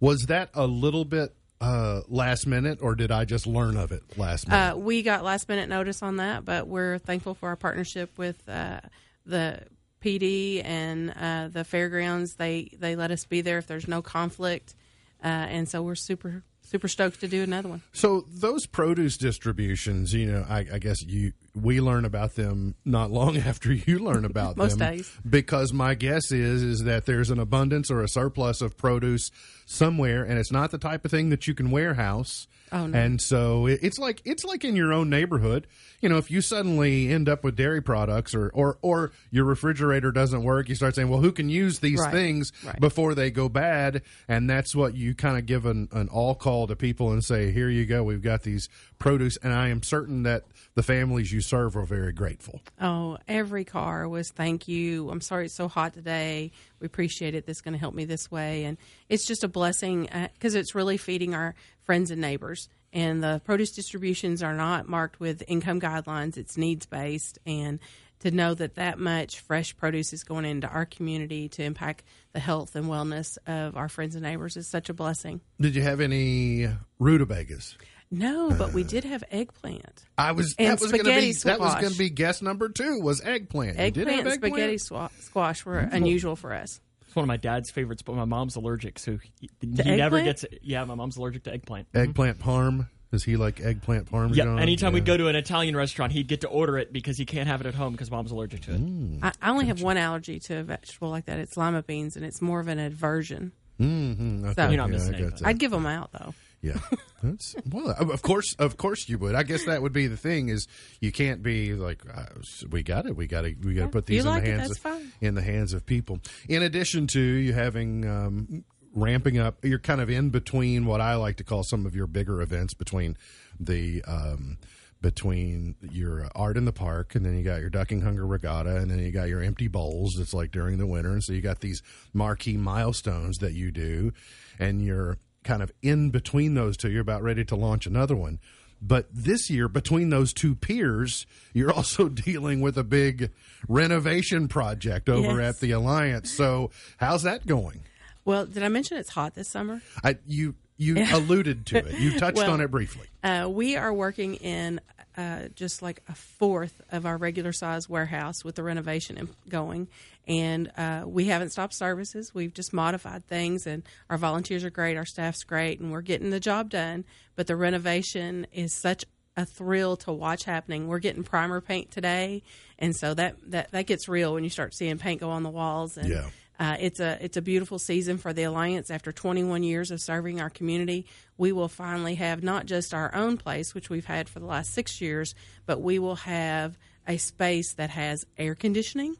Was 0.00 0.26
that 0.26 0.50
a 0.52 0.66
little 0.66 1.04
bit 1.04 1.34
uh, 1.60 2.02
last 2.08 2.46
minute 2.46 2.78
or 2.82 2.94
did 2.94 3.10
I 3.10 3.24
just 3.24 3.46
learn 3.46 3.76
of 3.76 3.92
it 3.92 4.02
last 4.18 4.48
minute? 4.48 4.74
Uh, 4.74 4.76
we 4.76 5.02
got 5.02 5.24
last 5.24 5.48
minute 5.48 5.68
notice 5.68 6.02
on 6.02 6.16
that, 6.16 6.44
but 6.44 6.66
we're 6.66 6.98
thankful 6.98 7.34
for 7.34 7.48
our 7.48 7.56
partnership 7.56 8.16
with 8.18 8.46
uh, 8.48 8.80
the 9.24 9.60
PD 10.02 10.62
and 10.64 11.12
uh, 11.18 11.48
the 11.48 11.64
fairgrounds. 11.64 12.34
They 12.34 12.70
they 12.78 12.96
let 12.96 13.10
us 13.10 13.24
be 13.24 13.40
there 13.40 13.58
if 13.58 13.66
there's 13.66 13.88
no 13.88 14.02
conflict, 14.02 14.74
uh, 15.22 15.26
and 15.26 15.68
so 15.68 15.82
we're 15.82 15.94
super 15.94 16.44
super 16.60 16.88
stoked 16.88 17.20
to 17.20 17.28
do 17.28 17.42
another 17.42 17.68
one. 17.68 17.82
So 17.92 18.26
those 18.28 18.66
produce 18.66 19.16
distributions, 19.16 20.12
you 20.12 20.26
know, 20.26 20.44
I, 20.48 20.66
I 20.74 20.78
guess 20.78 21.02
you 21.02 21.32
we 21.56 21.80
learn 21.80 22.04
about 22.04 22.34
them 22.34 22.74
not 22.84 23.10
long 23.10 23.36
after 23.38 23.72
you 23.72 23.98
learn 23.98 24.24
about 24.24 24.56
Most 24.56 24.78
them. 24.78 24.96
days. 24.96 25.10
Because 25.28 25.72
my 25.72 25.94
guess 25.94 26.30
is 26.30 26.62
is 26.62 26.80
that 26.84 27.06
there's 27.06 27.30
an 27.30 27.38
abundance 27.38 27.90
or 27.90 28.02
a 28.02 28.08
surplus 28.08 28.60
of 28.60 28.76
produce 28.76 29.30
somewhere, 29.64 30.22
and 30.22 30.38
it's 30.38 30.52
not 30.52 30.70
the 30.70 30.78
type 30.78 31.04
of 31.04 31.10
thing 31.10 31.30
that 31.30 31.46
you 31.46 31.54
can 31.54 31.70
warehouse. 31.70 32.46
Oh, 32.76 32.86
no. 32.86 32.98
And 32.98 33.20
so 33.20 33.66
it, 33.66 33.80
it's 33.82 33.98
like 33.98 34.20
it's 34.24 34.44
like 34.44 34.64
in 34.64 34.76
your 34.76 34.92
own 34.92 35.08
neighborhood. 35.08 35.66
You 36.02 36.10
know, 36.10 36.18
if 36.18 36.30
you 36.30 36.42
suddenly 36.42 37.10
end 37.10 37.26
up 37.26 37.42
with 37.42 37.56
dairy 37.56 37.80
products, 37.80 38.34
or 38.34 38.50
or 38.52 38.76
or 38.82 39.12
your 39.30 39.44
refrigerator 39.46 40.12
doesn't 40.12 40.42
work, 40.42 40.68
you 40.68 40.74
start 40.74 40.94
saying, 40.94 41.08
"Well, 41.08 41.20
who 41.20 41.32
can 41.32 41.48
use 41.48 41.78
these 41.78 42.00
Right. 42.00 42.12
things 42.12 42.52
Right. 42.64 42.78
before 42.78 43.14
they 43.14 43.30
go 43.30 43.48
bad?" 43.48 44.02
And 44.28 44.48
that's 44.50 44.76
what 44.76 44.94
you 44.94 45.14
kind 45.14 45.38
of 45.38 45.46
give 45.46 45.64
an, 45.64 45.88
an 45.92 46.08
all 46.08 46.34
call 46.34 46.66
to 46.66 46.76
people 46.76 47.12
and 47.12 47.24
say, 47.24 47.50
"Here 47.50 47.70
you 47.70 47.86
go, 47.86 48.02
we've 48.04 48.20
got 48.22 48.42
these 48.42 48.68
produce," 48.98 49.38
and 49.38 49.54
I 49.54 49.68
am 49.68 49.82
certain 49.82 50.22
that 50.24 50.44
the 50.74 50.82
families 50.82 51.32
you 51.32 51.40
serve 51.40 51.74
are 51.76 51.86
very 51.86 52.12
grateful. 52.12 52.60
Oh, 52.78 53.16
every 53.26 53.64
car 53.64 54.06
was 54.06 54.28
thank 54.28 54.68
you. 54.68 55.08
I'm 55.08 55.22
sorry 55.22 55.46
it's 55.46 55.54
so 55.54 55.68
hot 55.68 55.94
today. 55.94 56.52
We 56.78 56.86
appreciate 56.86 57.34
it. 57.34 57.46
This 57.46 57.56
is 57.58 57.60
going 57.62 57.72
to 57.72 57.80
help 57.80 57.94
me 57.94 58.04
this 58.04 58.30
way, 58.30 58.64
and 58.64 58.76
it's 59.08 59.24
just 59.26 59.42
a 59.44 59.48
blessing 59.48 60.10
uh, 60.10 60.28
because 60.34 60.54
it's 60.54 60.74
really 60.74 60.98
feeding 60.98 61.34
our 61.34 61.54
friends 61.86 62.10
and 62.10 62.20
neighbors. 62.20 62.68
And 62.92 63.22
the 63.22 63.40
produce 63.44 63.72
distributions 63.72 64.42
are 64.42 64.54
not 64.54 64.88
marked 64.88 65.20
with 65.20 65.42
income 65.48 65.80
guidelines. 65.80 66.36
It's 66.36 66.56
needs 66.56 66.86
based, 66.86 67.38
and 67.46 67.78
to 68.20 68.30
know 68.30 68.54
that 68.54 68.76
that 68.76 68.98
much 68.98 69.40
fresh 69.40 69.76
produce 69.76 70.12
is 70.12 70.24
going 70.24 70.44
into 70.44 70.66
our 70.66 70.86
community 70.86 71.48
to 71.50 71.62
impact 71.62 72.04
the 72.32 72.40
health 72.40 72.74
and 72.74 72.86
wellness 72.86 73.36
of 73.46 73.76
our 73.76 73.88
friends 73.88 74.14
and 74.14 74.24
neighbors 74.24 74.56
is 74.56 74.66
such 74.66 74.88
a 74.88 74.94
blessing. 74.94 75.40
Did 75.60 75.74
you 75.74 75.82
have 75.82 76.00
any 76.00 76.68
rutabagas? 76.98 77.76
No, 78.10 78.50
but 78.56 78.72
we 78.72 78.84
did 78.84 79.04
have 79.04 79.24
eggplant. 79.30 80.04
I 80.16 80.32
was 80.32 80.54
And 80.58 80.68
that 80.68 80.80
was 80.80 80.92
going 80.92 81.04
to 81.04 81.10
spaghetti 81.10 81.32
be 81.32 81.38
that 81.44 81.58
was 81.60 81.74
going 81.74 81.92
to 81.92 81.98
be 81.98 82.08
guest 82.08 82.42
number 82.42 82.68
two 82.68 83.00
was 83.00 83.20
eggplant. 83.20 83.78
You 83.78 83.90
did 83.90 84.08
have 84.08 84.26
Eggplant 84.26 84.26
and 84.26 84.34
spaghetti 84.34 84.76
swa- 84.76 85.10
squash 85.22 85.64
were 85.64 85.78
unusual 85.78 86.36
for 86.36 86.54
us. 86.54 86.80
It's 87.06 87.16
one 87.16 87.22
of 87.24 87.28
my 87.28 87.36
dad's 87.36 87.70
favorites, 87.70 88.02
but 88.02 88.14
my 88.16 88.24
mom's 88.24 88.56
allergic, 88.56 88.98
so 88.98 89.18
he, 89.40 89.48
he 89.60 89.66
never 89.66 90.16
eggplant? 90.18 90.24
gets. 90.24 90.44
Yeah, 90.62 90.84
my 90.84 90.94
mom's 90.94 91.16
allergic 91.16 91.44
to 91.44 91.52
eggplant. 91.52 91.88
Eggplant 91.94 92.38
parm. 92.38 92.88
Is 93.12 93.22
he 93.24 93.36
like 93.36 93.60
eggplant 93.60 94.10
parm? 94.10 94.34
Yeah, 94.34 94.56
anytime 94.56 94.90
Yeah. 94.90 94.94
we'd 94.94 95.04
go 95.06 95.16
to 95.16 95.28
an 95.28 95.36
Italian 95.36 95.76
restaurant, 95.76 96.12
he'd 96.12 96.26
get 96.26 96.40
to 96.42 96.48
order 96.48 96.76
it 96.76 96.92
because 96.92 97.16
he 97.16 97.24
can't 97.24 97.46
have 97.48 97.60
it 97.60 97.66
at 97.66 97.74
home 97.74 97.92
because 97.92 98.10
mom's 98.10 98.32
allergic 98.32 98.62
to 98.62 98.72
it. 98.74 98.80
Mm. 98.84 99.20
I, 99.22 99.32
I 99.40 99.50
only 99.50 99.66
have 99.66 99.80
one 99.80 99.96
allergy 99.96 100.40
to 100.40 100.56
a 100.58 100.62
vegetable 100.64 101.08
like 101.10 101.26
that. 101.26 101.38
It's 101.38 101.56
lima 101.56 101.82
beans, 101.84 102.16
and 102.16 102.24
it's 102.24 102.42
more 102.42 102.58
of 102.60 102.66
an 102.68 102.78
aversion. 102.80 103.52
Mhm, 103.80 104.44
okay, 104.44 104.54
So- 104.54 104.68
You're 104.68 104.76
not 104.78 104.88
yeah, 104.88 104.92
missing 104.94 105.14
anything. 105.14 105.46
I'd 105.46 105.58
give 105.58 105.70
them 105.70 105.86
out 105.86 106.10
though. 106.12 106.34
Yeah, 106.62 106.78
that's 107.22 107.54
well. 107.70 107.90
Of 107.90 108.22
course, 108.22 108.54
of 108.58 108.76
course, 108.76 109.08
you 109.08 109.18
would. 109.18 109.34
I 109.34 109.42
guess 109.42 109.66
that 109.66 109.82
would 109.82 109.92
be 109.92 110.06
the 110.06 110.16
thing 110.16 110.48
is 110.48 110.66
you 111.00 111.12
can't 111.12 111.42
be 111.42 111.74
like 111.74 112.02
uh, 112.12 112.24
we 112.70 112.82
got 112.82 113.06
it. 113.06 113.16
We 113.16 113.26
got 113.26 113.42
to 113.42 113.54
we 113.62 113.74
got 113.74 113.84
to 113.84 113.88
put 113.90 114.06
these 114.06 114.24
in 114.24 114.30
like 114.30 114.44
the 114.44 114.50
hands 114.50 114.70
of, 114.84 115.02
in 115.20 115.34
the 115.34 115.42
hands 115.42 115.72
of 115.72 115.86
people. 115.86 116.20
In 116.48 116.62
addition 116.62 117.06
to 117.08 117.20
you 117.20 117.52
having 117.52 118.08
um, 118.08 118.64
ramping 118.94 119.38
up, 119.38 119.64
you're 119.64 119.78
kind 119.78 120.00
of 120.00 120.10
in 120.10 120.30
between 120.30 120.86
what 120.86 121.00
I 121.00 121.14
like 121.16 121.36
to 121.36 121.44
call 121.44 121.62
some 121.62 121.86
of 121.86 121.94
your 121.94 122.06
bigger 122.06 122.40
events 122.42 122.74
between 122.74 123.16
the. 123.60 124.02
Um, 124.06 124.58
between 125.02 125.76
your 125.82 126.26
art 126.34 126.56
in 126.56 126.64
the 126.64 126.72
park 126.72 127.14
and 127.14 127.24
then 127.24 127.36
you 127.36 127.44
got 127.44 127.60
your 127.60 127.68
ducking 127.68 128.00
hunger 128.00 128.26
regatta 128.26 128.76
and 128.76 128.90
then 128.90 128.98
you 128.98 129.12
got 129.12 129.28
your 129.28 129.42
empty 129.42 129.68
bowls 129.68 130.18
it's 130.18 130.32
like 130.32 130.50
during 130.50 130.78
the 130.78 130.86
winter 130.86 131.12
and 131.12 131.22
so 131.22 131.34
you 131.34 131.42
got 131.42 131.60
these 131.60 131.82
marquee 132.14 132.56
milestones 132.56 133.36
that 133.38 133.52
you 133.52 133.70
do 133.70 134.10
and 134.58 134.82
you're 134.82 135.18
kind 135.46 135.62
of 135.62 135.72
in 135.82 136.10
between 136.10 136.52
those 136.54 136.76
two. 136.76 136.90
You're 136.90 137.00
about 137.00 137.22
ready 137.22 137.44
to 137.46 137.56
launch 137.56 137.86
another 137.86 138.14
one. 138.16 138.38
But 138.82 139.06
this 139.10 139.48
year 139.48 139.68
between 139.68 140.10
those 140.10 140.34
two 140.34 140.54
piers 140.54 141.24
you're 141.54 141.72
also 141.72 142.08
dealing 142.26 142.60
with 142.60 142.76
a 142.76 142.84
big 142.84 143.30
renovation 143.68 144.48
project 144.48 145.08
over 145.08 145.40
Yes. 145.40 145.54
at 145.54 145.60
the 145.60 145.70
alliance. 145.70 146.30
So 146.30 146.70
how's 146.98 147.22
that 147.22 147.46
going? 147.46 147.84
Well, 148.24 148.44
did 148.44 148.62
I 148.62 148.68
mention 148.68 148.98
it's 148.98 149.08
hot 149.10 149.34
this 149.34 149.48
summer? 149.48 149.80
I, 150.04 150.16
you 150.26 150.54
you 150.76 150.96
alluded 151.12 151.64
to 151.66 151.78
it. 151.78 151.98
You 151.98 152.18
touched 152.18 152.36
Well- 152.36 152.50
on 152.50 152.60
it 152.60 152.70
briefly. 152.70 153.06
Uh, 153.24 153.48
we 153.50 153.76
are 153.76 153.92
working 153.94 154.34
in 154.34 154.80
uh, 155.16 155.48
just 155.54 155.82
like 155.82 156.02
a 156.08 156.14
fourth 156.14 156.80
of 156.90 157.06
our 157.06 157.16
regular 157.16 157.52
size 157.52 157.88
warehouse 157.88 158.44
with 158.44 158.54
the 158.54 158.62
renovation 158.62 159.28
going, 159.48 159.88
and 160.28 160.70
uh, 160.76 161.04
we 161.06 161.26
haven't 161.26 161.50
stopped 161.50 161.74
services. 161.74 162.32
We've 162.34 162.52
just 162.52 162.72
modified 162.72 163.26
things, 163.26 163.66
and 163.66 163.82
our 164.10 164.18
volunteers 164.18 164.64
are 164.64 164.70
great, 164.70 164.96
our 164.96 165.06
staff's 165.06 165.44
great, 165.44 165.80
and 165.80 165.90
we're 165.92 166.00
getting 166.02 166.30
the 166.30 166.40
job 166.40 166.70
done. 166.70 167.04
But 167.34 167.46
the 167.46 167.56
renovation 167.56 168.46
is 168.52 168.74
such 168.74 169.04
a 169.36 169.44
thrill 169.44 169.96
to 169.98 170.12
watch 170.12 170.44
happening. 170.44 170.88
We're 170.88 170.98
getting 170.98 171.22
primer 171.22 171.60
paint 171.60 171.90
today, 171.90 172.42
and 172.78 172.96
so 172.96 173.14
that 173.14 173.36
that 173.50 173.70
that 173.72 173.86
gets 173.86 174.08
real 174.08 174.34
when 174.34 174.44
you 174.44 174.50
start 174.50 174.74
seeing 174.74 174.98
paint 174.98 175.20
go 175.20 175.30
on 175.30 175.42
the 175.42 175.50
walls. 175.50 175.96
And 175.96 176.08
Yeah. 176.08 176.26
Uh, 176.58 176.76
it's 176.80 177.00
a 177.00 177.18
it's 177.20 177.36
a 177.36 177.42
beautiful 177.42 177.78
season 177.78 178.18
for 178.18 178.32
the 178.32 178.44
alliance. 178.44 178.90
After 178.90 179.12
21 179.12 179.62
years 179.62 179.90
of 179.90 180.00
serving 180.00 180.40
our 180.40 180.50
community, 180.50 181.06
we 181.36 181.52
will 181.52 181.68
finally 181.68 182.14
have 182.14 182.42
not 182.42 182.66
just 182.66 182.94
our 182.94 183.14
own 183.14 183.36
place, 183.36 183.74
which 183.74 183.90
we've 183.90 184.06
had 184.06 184.28
for 184.28 184.40
the 184.40 184.46
last 184.46 184.72
six 184.72 185.00
years, 185.00 185.34
but 185.66 185.80
we 185.80 185.98
will 185.98 186.16
have 186.16 186.78
a 187.06 187.18
space 187.18 187.74
that 187.74 187.90
has 187.90 188.26
air 188.38 188.54
conditioning, 188.54 189.16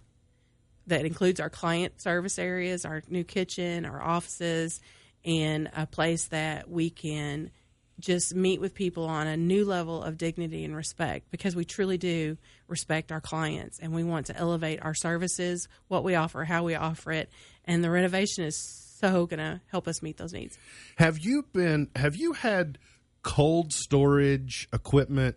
that 0.87 1.05
includes 1.05 1.39
our 1.41 1.51
client 1.51 2.01
service 2.01 2.39
areas, 2.39 2.85
our 2.85 3.03
new 3.09 3.25
kitchen, 3.25 3.85
our 3.85 4.03
offices, 4.03 4.81
and 5.25 5.71
a 5.77 5.87
place 5.87 6.27
that 6.29 6.71
we 6.71 6.89
can 6.89 7.51
just 7.99 8.35
meet 8.35 8.61
with 8.61 8.75
people 8.75 9.05
on 9.07 9.27
a 9.27 9.37
new 9.37 9.65
level 9.65 10.03
of 10.03 10.19
dignity 10.19 10.65
and 10.65 10.77
respect 10.77 11.31
because 11.31 11.57
we 11.57 11.65
truly 11.65 11.97
do 11.99 12.37
respect 12.69 13.11
our 13.11 13.21
clients 13.21 13.79
and 13.79 13.95
we 13.95 14.05
want 14.05 14.27
to 14.27 14.37
elevate 14.37 14.83
our 14.83 14.95
services, 14.95 15.69
what 15.89 16.05
we 16.05 16.15
offer, 16.15 16.45
how 16.45 16.63
we 16.63 16.75
offer 16.75 17.13
it, 17.13 17.31
and 17.65 17.83
the 17.83 17.91
renovation 17.91 18.45
is 18.45 18.57
so 19.01 19.27
going 19.27 19.39
to 19.39 19.61
help 19.71 19.89
us 19.89 20.03
meet 20.03 20.17
those 20.17 20.33
needs. 20.33 20.59
Have 20.97 21.19
you 21.19 21.45
been? 21.53 21.89
Have 21.97 22.17
you 22.17 22.33
had 22.33 22.79
cold 23.23 23.73
storage 23.73 24.69
equipment 24.73 25.37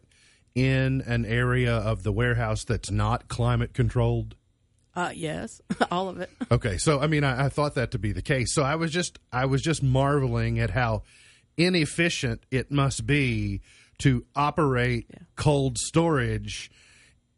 in 0.55 1.01
an 1.01 1.25
area 1.25 1.75
of 1.75 2.03
the 2.03 2.11
warehouse 2.11 2.63
that's 2.63 2.91
not 2.91 3.27
climate 3.27 3.73
controlled? 3.73 4.35
Uh, 4.95 5.11
yes, 5.13 5.61
all 5.91 6.09
of 6.09 6.19
it. 6.19 6.29
Okay, 6.51 6.77
so 6.77 6.99
I 6.99 7.07
mean, 7.07 7.23
I, 7.23 7.45
I 7.45 7.49
thought 7.49 7.75
that 7.75 7.91
to 7.91 7.99
be 7.99 8.11
the 8.11 8.21
case. 8.21 8.53
So 8.53 8.63
I 8.63 8.75
was 8.75 8.91
just, 8.91 9.19
I 9.31 9.45
was 9.45 9.61
just 9.61 9.83
marveling 9.83 10.59
at 10.59 10.71
how 10.71 11.03
inefficient 11.59 12.41
it 12.49 12.71
must 12.71 13.05
be 13.05 13.61
to 13.99 14.25
operate 14.35 15.11
cold 15.35 15.77
storage, 15.77 16.71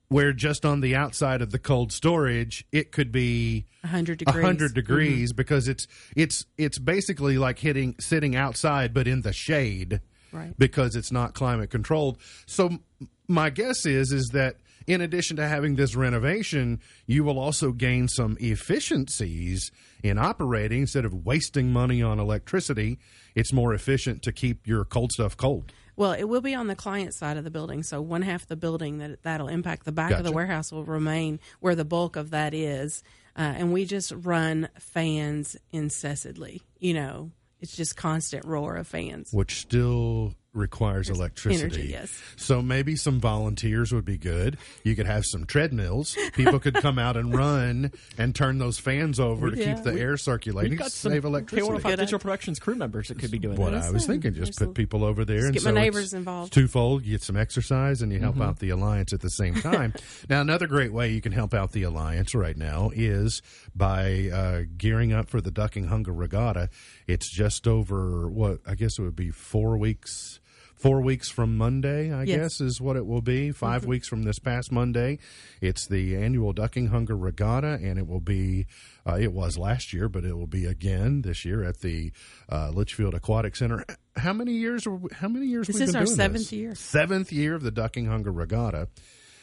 where 0.08 0.32
just 0.32 0.64
on 0.64 0.82
the 0.82 0.96
outside 0.96 1.42
of 1.42 1.52
the 1.52 1.60
cold 1.60 1.92
storage, 1.92 2.66
it 2.72 2.92
could 2.92 3.12
be 3.12 3.66
100 3.82 4.20
degrees. 4.20 4.44
hundred 4.44 4.74
degrees 4.74 5.32
mm-hmm. 5.32 5.38
because 5.38 5.68
it's 5.68 5.88
it's 6.16 6.46
it's 6.58 6.78
basically 6.78 7.38
like 7.38 7.60
hitting 7.60 7.96
sitting 8.00 8.36
outside, 8.36 8.94
but 8.94 9.08
in 9.08 9.22
the 9.22 9.34
shade, 9.34 10.02
Right. 10.32 10.58
Because 10.58 10.96
it's 10.96 11.12
not 11.12 11.34
climate 11.34 11.70
controlled. 11.70 12.18
So 12.46 12.80
my 13.28 13.50
guess 13.50 13.86
is 13.86 14.12
is 14.12 14.30
that 14.30 14.58
in 14.88 15.02
addition 15.02 15.38
to 15.38 15.48
having 15.48 15.76
this 15.76 15.96
renovation, 15.96 16.80
you 17.06 17.24
will 17.24 17.40
also 17.40 17.72
gain 17.72 18.08
some 18.08 18.38
efficiencies 18.40 19.72
in 20.04 20.18
operating 20.18 20.82
instead 20.82 21.06
of 21.06 21.26
wasting 21.26 21.72
money 21.72 22.02
on 22.02 22.20
electricity. 22.20 23.00
It's 23.36 23.54
more 23.54 23.74
efficient 23.74 24.22
to 24.24 24.32
keep 24.32 24.68
your 24.68 24.86
cold 24.86 25.12
stuff 25.12 25.38
cold. 25.38 25.72
Well, 25.96 26.14
it 26.14 26.24
will 26.24 26.42
be 26.42 26.56
on 26.56 26.68
the 26.68 26.76
client 26.76 27.14
side 27.14 27.38
of 27.38 27.44
the 27.44 27.52
building, 27.52 27.84
so 27.84 28.02
one 28.02 28.22
half 28.22 28.44
of 28.44 28.48
the 28.48 28.56
building 28.56 28.98
that 29.00 29.22
that'll 29.24 29.50
impact 29.50 29.86
the 29.86 29.92
back 29.92 30.12
of 30.12 30.24
the 30.24 30.32
warehouse 30.32 30.72
will 30.72 30.86
remain 30.86 31.40
where 31.60 31.76
the 31.76 31.86
bulk 31.86 32.16
of 32.16 32.32
that 32.32 32.54
is, 32.54 33.04
uh, 33.38 33.42
and 33.42 33.72
we 33.72 33.86
just 33.86 34.12
run 34.16 34.70
fans 34.80 35.56
incessantly. 35.72 36.62
You 36.80 36.94
know, 36.96 37.32
it's 37.60 37.76
just 37.76 37.96
constant 37.96 38.46
roar 38.46 38.78
of 38.78 38.88
fans. 38.88 39.30
which 39.32 39.60
still 39.60 40.34
requires 40.54 41.10
electricity. 41.10 41.64
energy, 41.64 41.88
yes. 41.92 42.22
So 42.36 42.62
maybe 42.62 42.96
some 42.96 43.20
volunteers 43.20 43.92
would 43.94 44.04
be 44.06 44.18
good. 44.18 44.58
You 44.84 44.96
could 44.96 45.06
have 45.06 45.26
some 45.26 45.46
treadmills. 45.46 46.18
People 46.34 46.60
could 46.60 46.76
come 46.76 47.00
out 47.00 47.16
and 47.16 47.34
run 47.34 47.92
and 48.18 48.36
turn 48.36 48.58
those 48.58 48.78
fans 48.78 49.20
over 49.20 49.50
to 49.52 49.58
Yeah. 49.58 49.76
keep 49.76 49.84
the 49.84 49.94
air 50.00 50.18
circulating, 50.18 50.78
got 50.78 50.92
some 50.92 51.14
save 51.14 51.24
electricity. 51.26 51.68
K105 51.72 51.84
Good 51.84 51.96
Digital 52.00 52.20
Productions 52.20 52.60
crew 52.60 52.76
members 52.76 53.08
that 53.08 53.18
could 53.20 53.32
be 53.32 53.40
doing 53.40 53.56
that. 53.56 53.62
what 53.62 53.72
that. 53.72 53.84
I 53.84 53.92
was 53.92 54.06
thinking, 54.06 54.34
just 54.34 54.60
There's 54.60 54.68
put 54.68 54.76
people 54.76 55.04
over 55.06 55.24
there 55.24 55.46
and 55.46 55.54
get 55.54 55.62
so 55.62 55.72
my 55.72 55.80
neighbors 55.82 56.14
involved. 56.14 56.52
Twofold, 56.52 57.06
you 57.06 57.12
get 57.12 57.24
some 57.24 57.38
exercise 57.38 58.02
and 58.02 58.12
you 58.12 58.20
help 58.20 58.32
Mm-hmm. 58.36 58.42
out 58.44 58.60
the 58.60 58.70
alliance 58.72 59.14
at 59.14 59.22
the 59.22 59.30
same 59.30 59.56
time. 59.56 59.94
now, 60.30 60.42
another 60.42 60.68
great 60.68 60.92
way 60.94 61.12
you 61.12 61.22
can 61.22 61.32
help 61.32 61.54
out 61.54 61.72
the 61.72 61.84
alliance 61.84 62.36
right 62.36 62.58
now 62.58 62.92
is 62.94 63.42
by 63.76 64.30
uh, 64.34 64.62
gearing 64.78 65.14
up 65.14 65.30
for 65.30 65.40
the 65.42 65.52
Ducking 65.52 65.86
Hunger 65.86 66.14
Regatta. 66.14 66.70
It's 67.08 67.30
just 67.30 67.68
over 67.68 68.30
what 68.30 68.60
I 68.68 68.76
guess 68.76 69.00
it 69.00 69.02
would 69.04 69.16
be 69.16 69.32
four 69.32 69.78
weeks. 69.78 70.40
Four 70.82 71.02
weeks 71.02 71.30
from 71.30 71.58
Monday, 71.58 72.12
I 72.12 72.24
Yes. 72.24 72.38
guess, 72.58 72.62
is 72.62 72.82
what 72.82 72.96
it 72.96 73.06
will 73.06 73.22
be. 73.22 73.52
5 73.52 73.86
weeks 73.86 74.08
from 74.08 74.24
this 74.24 74.40
past 74.40 74.72
Monday, 74.72 75.20
it's 75.62 75.86
the 75.88 76.16
annual 76.18 76.54
Ducking 76.54 76.88
Hunger 76.88 77.16
Regatta, 77.16 77.80
and 77.84 78.00
it 78.00 78.08
will 78.08 78.20
be. 78.20 78.66
Uh, 79.06 79.18
it 79.20 79.32
was 79.32 79.58
last 79.60 79.94
year, 79.94 80.10
but 80.10 80.26
it 80.26 80.36
will 80.36 80.48
be 80.48 80.66
again 80.66 81.22
this 81.22 81.46
year 81.46 81.64
at 81.64 81.82
the 81.82 82.12
uh, 82.50 82.72
Leitchfield 82.72 83.14
Aquatic 83.14 83.56
Center. 83.56 83.86
How 84.16 84.34
many 84.34 84.54
years? 84.54 84.88
How 85.14 85.28
many 85.28 85.46
years? 85.46 85.68
This 85.68 85.76
we've 85.76 85.84
is 85.84 85.92
been 85.92 86.00
our 86.00 86.06
doing 86.06 86.16
seventh 86.18 86.44
this? 86.46 86.52
year. 86.54 86.74
Seventh 86.76 87.32
year 87.32 87.54
of 87.54 87.62
the 87.62 87.72
Ducking 87.72 88.08
Hunger 88.08 88.32
Regatta, 88.32 88.88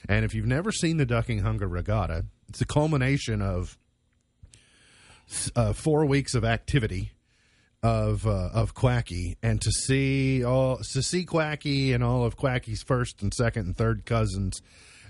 and 0.08 0.24
if 0.24 0.34
you've 0.34 0.46
never 0.46 0.72
seen 0.72 0.96
the 0.96 1.06
Ducking 1.06 1.40
Hunger 1.40 1.68
Regatta, 1.68 2.26
it's 2.48 2.60
a 2.60 2.66
culmination 2.66 3.40
of 3.42 3.78
uh, 5.54 5.72
four 5.72 6.04
weeks 6.06 6.34
of 6.34 6.44
activity 6.44 7.12
of 7.82 8.26
uh, 8.26 8.50
of 8.52 8.74
Quacky, 8.74 9.36
and 9.42 9.60
to 9.60 9.70
see 9.70 10.44
all 10.44 10.78
to 10.92 11.02
see 11.02 11.24
Quacky 11.24 11.92
and 11.92 12.02
all 12.02 12.24
of 12.24 12.36
Quacky's 12.36 12.82
first 12.82 13.22
and 13.22 13.32
second 13.32 13.66
and 13.66 13.76
third 13.76 14.04
cousins 14.04 14.60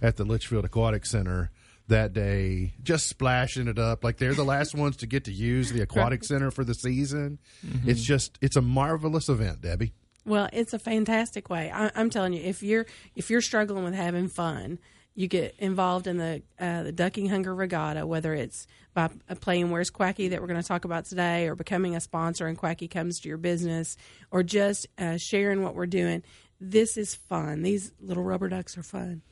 at 0.02 0.16
the 0.16 0.24
Leitchfield 0.24 0.64
Aquatic 0.64 1.06
Center 1.06 1.50
that 1.88 2.12
day, 2.12 2.74
just 2.82 3.08
splashing 3.08 3.66
it 3.66 3.78
up 3.78 4.04
like 4.04 4.18
they're 4.18 4.34
the 4.34 4.44
last 4.44 4.74
ones 4.74 4.96
to 4.98 5.06
get 5.06 5.24
to 5.24 5.32
use 5.32 5.72
the 5.72 5.80
aquatic 5.80 6.22
center 6.22 6.50
for 6.50 6.62
the 6.62 6.74
season. 6.74 7.38
It's 7.86 8.02
just 8.02 8.38
it's 8.42 8.56
a 8.56 8.62
marvelous 8.62 9.28
event, 9.28 9.62
Debbie. 9.62 9.92
Well, 10.24 10.50
it's 10.52 10.74
a 10.74 10.78
fantastic 10.78 11.48
way. 11.48 11.70
I, 11.72 11.90
I'm 11.94 12.10
telling 12.10 12.34
you, 12.34 12.42
if 12.42 12.62
you're 12.62 12.84
if 13.16 13.30
you're 13.30 13.40
struggling 13.40 13.84
with 13.84 13.94
having 13.94 14.28
fun, 14.28 14.78
you 15.18 15.26
get 15.26 15.56
involved 15.58 16.06
in 16.06 16.16
the 16.16 16.42
uh, 16.60 16.84
the 16.84 16.92
Ducking 16.92 17.28
Hunger 17.28 17.52
Regatta, 17.52 18.06
whether 18.06 18.34
it's 18.34 18.68
by 18.94 19.08
playing 19.40 19.72
Where's 19.72 19.90
Quacky 19.90 20.28
that 20.28 20.40
we're 20.40 20.46
going 20.46 20.62
to 20.62 20.66
talk 20.66 20.84
about 20.84 21.06
today, 21.06 21.48
or 21.48 21.56
becoming 21.56 21.96
a 21.96 22.00
sponsor 22.00 22.46
and 22.46 22.56
Quacky 22.56 22.86
comes 22.86 23.18
to 23.20 23.28
your 23.28 23.36
business, 23.36 23.96
or 24.30 24.44
just 24.44 24.86
uh, 24.96 25.16
sharing 25.16 25.64
what 25.64 25.74
we're 25.74 25.86
doing. 25.86 26.22
This 26.60 26.96
is 26.96 27.16
fun. 27.16 27.62
These 27.62 27.90
little 28.00 28.22
rubber 28.22 28.48
ducks 28.48 28.78
are 28.78 28.84
fun. 28.84 29.22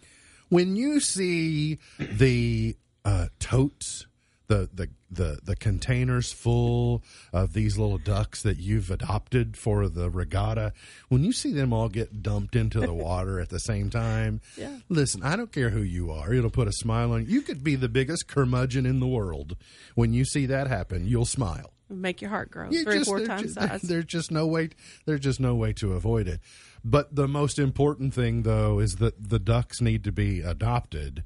when 0.49 0.75
you 0.75 0.99
see 0.99 1.79
the 1.99 2.77
uh, 3.05 3.27
totes, 3.39 4.07
the, 4.49 4.69
the 4.73 4.89
the 5.11 5.39
the 5.45 5.57
containers 5.57 6.33
full 6.33 7.03
of 7.33 7.53
these 7.53 7.79
little 7.79 7.99
ducks 7.99 8.43
that 8.43 8.59
you've 8.59 8.91
adopted 8.91 9.57
for 9.57 9.89
the 9.89 10.09
regatta, 10.11 10.73
when 11.09 11.25
you 11.25 11.33
see 11.33 11.53
them 11.53 11.73
all 11.73 11.89
get 11.89 12.23
dumped 12.23 12.55
into 12.57 12.81
the 12.81 12.93
water 13.09 13.41
at 13.41 13.49
the 13.49 13.59
same 13.61 13.91
time, 13.91 14.41
Yeah. 14.57 14.77
listen, 14.89 15.23
I 15.23 15.37
don't 15.37 15.53
care 15.53 15.71
who 15.71 15.83
you 15.83 16.11
are, 16.11 16.33
it'll 16.33 16.51
put 16.51 16.69
a 16.69 16.73
smile 16.73 17.13
on 17.13 17.23
you. 17.25 17.29
You 17.33 17.43
could 17.43 17.63
be 17.65 17.75
the 17.77 17.89
biggest 17.89 18.27
curmudgeon 18.29 18.87
in 18.87 19.01
the 19.01 19.07
world. 19.07 19.57
When 19.95 20.13
you 20.13 20.25
see 20.25 20.47
that 20.47 20.67
happen, 20.69 21.07
you'll 21.07 21.25
smile. 21.25 21.73
Make 21.89 22.21
your 22.21 22.31
heart 22.31 22.51
grow 22.51 22.69
three 22.69 22.85
just- 22.85 23.09
or 23.09 23.19
four 23.19 23.27
times 23.27 23.55
just- 23.55 23.55
size. 23.55 23.83
There's 23.83 24.05
just 24.07 24.31
no 24.33 24.47
way. 24.47 24.71
There's 25.07 25.21
just 25.21 25.39
no 25.41 25.55
way 25.55 25.73
to 25.75 25.93
avoid 25.93 26.27
it. 26.29 26.41
But 26.85 27.15
the 27.15 27.29
most 27.29 27.59
important 27.61 28.13
thing, 28.15 28.43
though, 28.43 28.79
is 28.81 28.97
that 28.97 29.29
the 29.31 29.39
ducks 29.39 29.81
need 29.81 30.03
to 30.05 30.13
be 30.13 30.41
adopted 30.41 31.23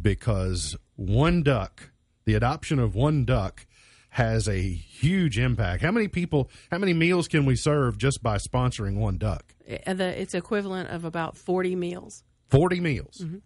because 0.00 0.76
one 0.96 1.42
duck, 1.42 1.90
the 2.24 2.34
adoption 2.34 2.78
of 2.78 2.94
one 2.94 3.24
duck, 3.24 3.66
has 4.10 4.46
a 4.48 4.60
huge 4.60 5.38
impact. 5.38 5.82
How 5.82 5.90
many 5.90 6.06
people? 6.08 6.48
How 6.70 6.78
many 6.78 6.92
meals 6.94 7.26
can 7.26 7.44
we 7.46 7.56
serve 7.56 7.98
just 7.98 8.22
by 8.22 8.36
sponsoring 8.36 8.96
one 8.96 9.18
duck? 9.18 9.54
Uh, 9.68 9.94
it's 9.98 10.34
equivalent 10.34 10.88
of 10.90 11.04
about 11.04 11.36
forty 11.36 11.74
meals, 11.74 12.22
Forty 12.48 12.78
meals. 12.80 13.18
Mm-hmm. 13.22 13.38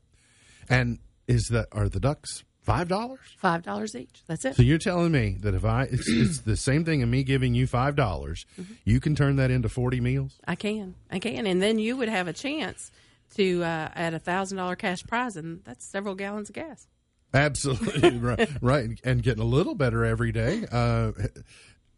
And 0.69 0.99
is 1.27 1.49
that 1.49 1.69
are 1.73 1.89
the 1.89 2.01
ducks 2.01 2.45
five 2.61 2.89
dollars? 2.89 3.21
five 3.39 3.63
dollars 3.63 3.95
each. 3.97 4.23
That's 4.27 4.45
it. 4.45 4.57
So 4.57 4.63
you're 4.63 4.77
telling 4.77 5.11
me 5.13 5.39
that 5.41 5.55
if 5.55 5.65
I, 5.65 5.85
it's, 5.85 6.07
it's 6.09 6.41
the 6.41 6.57
same 6.57 6.85
thing 6.85 7.03
of 7.03 7.09
me 7.09 7.23
giving 7.23 7.55
you 7.55 7.67
five 7.67 7.97
dollars, 7.97 8.45
Mm-hmm. 8.61 8.75
you 8.85 9.01
can 9.01 9.15
turn 9.15 9.37
that 9.37 9.51
into 9.51 9.71
forty 9.71 10.01
meals. 10.01 10.39
I 10.47 10.55
can, 10.55 10.95
I 11.11 11.19
can, 11.19 11.47
and 11.47 11.63
then 11.63 11.79
you 11.79 11.97
would 11.97 12.11
have 12.11 12.29
a 12.29 12.35
chance 12.35 12.91
to 13.37 13.63
uh, 13.63 13.89
add 13.95 14.13
a 14.13 14.19
thousand 14.19 14.59
dollar 14.59 14.77
cash 14.77 15.03
prize, 15.05 15.37
and 15.37 15.65
that's 15.65 15.87
several 15.87 16.15
gallons 16.15 16.51
of 16.51 16.55
gas. 16.55 16.87
Absolutely 17.35 18.19
right, 18.19 18.49
right, 18.63 19.01
and 19.05 19.23
getting 19.23 19.43
a 19.43 19.47
little 19.47 19.75
better 19.75 20.05
every 20.05 20.33
day. 20.33 20.65
Uh, 20.71 21.13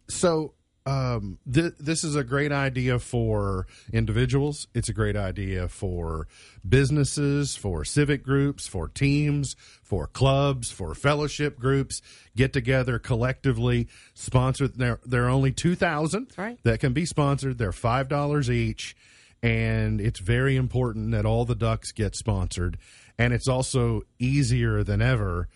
so 0.09 0.55
um, 0.87 1.38
th- 1.51 1.75
this 1.79 2.05
is 2.05 2.16
a 2.16 2.25
great 2.25 2.53
idea 2.53 2.99
for 2.99 3.66
individuals. 3.93 4.66
It's 4.75 4.88
a 4.88 4.93
great 4.93 5.16
idea 5.16 5.69
for 5.69 6.27
businesses, 6.66 7.55
for 7.55 7.85
civic 7.85 8.23
groups, 8.23 8.66
for 8.66 8.88
teams, 8.88 9.57
for 9.83 10.07
clubs, 10.07 10.71
for 10.71 10.95
fellowship 10.95 11.59
groups. 11.59 12.01
Get 12.35 12.53
together 12.53 12.99
collectively, 12.99 13.88
sponsor. 14.14 14.69
There, 14.69 15.01
there 15.05 15.27
are 15.27 15.31
only 15.31 15.53
two 15.53 15.75
thousand 15.75 16.33
right. 16.37 16.59
that 16.64 16.81
can 16.81 16.93
be 16.93 17.05
sponsored. 17.05 17.59
They're 17.59 17.73
five 17.73 18.09
dollars 18.09 18.51
each, 18.51 18.97
and 19.43 20.01
it's 20.01 20.19
very 20.19 20.57
important 20.57 21.11
that 21.12 21.27
all 21.27 21.45
the 21.45 21.55
ducks 21.55 21.93
get 21.93 22.16
sponsored. 22.16 22.79
And 23.20 23.35
it's 23.35 23.48
also 23.48 24.02
easier 24.18 24.83
than 24.83 25.02
ever. 25.02 25.48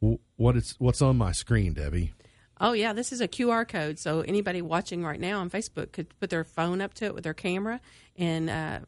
W- 0.00 0.18
What 0.36 0.56
it's 0.56 0.74
what's 0.80 1.00
on 1.00 1.16
my 1.16 1.30
screen, 1.30 1.72
Debbie? 1.72 2.14
Oh 2.60 2.72
yeah, 2.72 2.92
this 2.92 3.12
is 3.12 3.20
a 3.20 3.28
QR 3.28 3.66
code, 3.66 3.98
so 3.98 4.20
anybody 4.22 4.60
watching 4.60 5.04
right 5.04 5.20
now 5.20 5.40
on 5.40 5.48
Facebook 5.48 5.92
could 5.92 6.08
put 6.18 6.30
their 6.30 6.44
phone 6.44 6.80
up 6.80 6.94
to 6.94 7.04
it 7.06 7.14
with 7.14 7.24
their 7.24 7.34
camera 7.34 7.80
and 8.16 8.50
uh, 8.50 8.78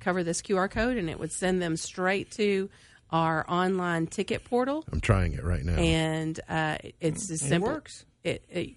cover 0.00 0.24
this 0.24 0.42
QR 0.42 0.68
code, 0.70 0.96
and 0.96 1.08
it 1.08 1.18
would 1.20 1.32
send 1.32 1.62
them 1.62 1.76
straight 1.76 2.30
to 2.32 2.68
our 3.10 3.44
online 3.48 4.06
ticket 4.06 4.44
portal. 4.44 4.84
I'm 4.92 5.00
trying 5.00 5.32
it 5.32 5.44
right 5.44 5.64
now. 5.64 5.76
And 5.76 6.38
uh, 6.48 6.78
it's 7.00 7.30
as 7.30 7.42
And 7.42 7.52
it 7.54 7.62
works. 7.62 8.04
It, 8.24 8.44
it, 8.50 8.70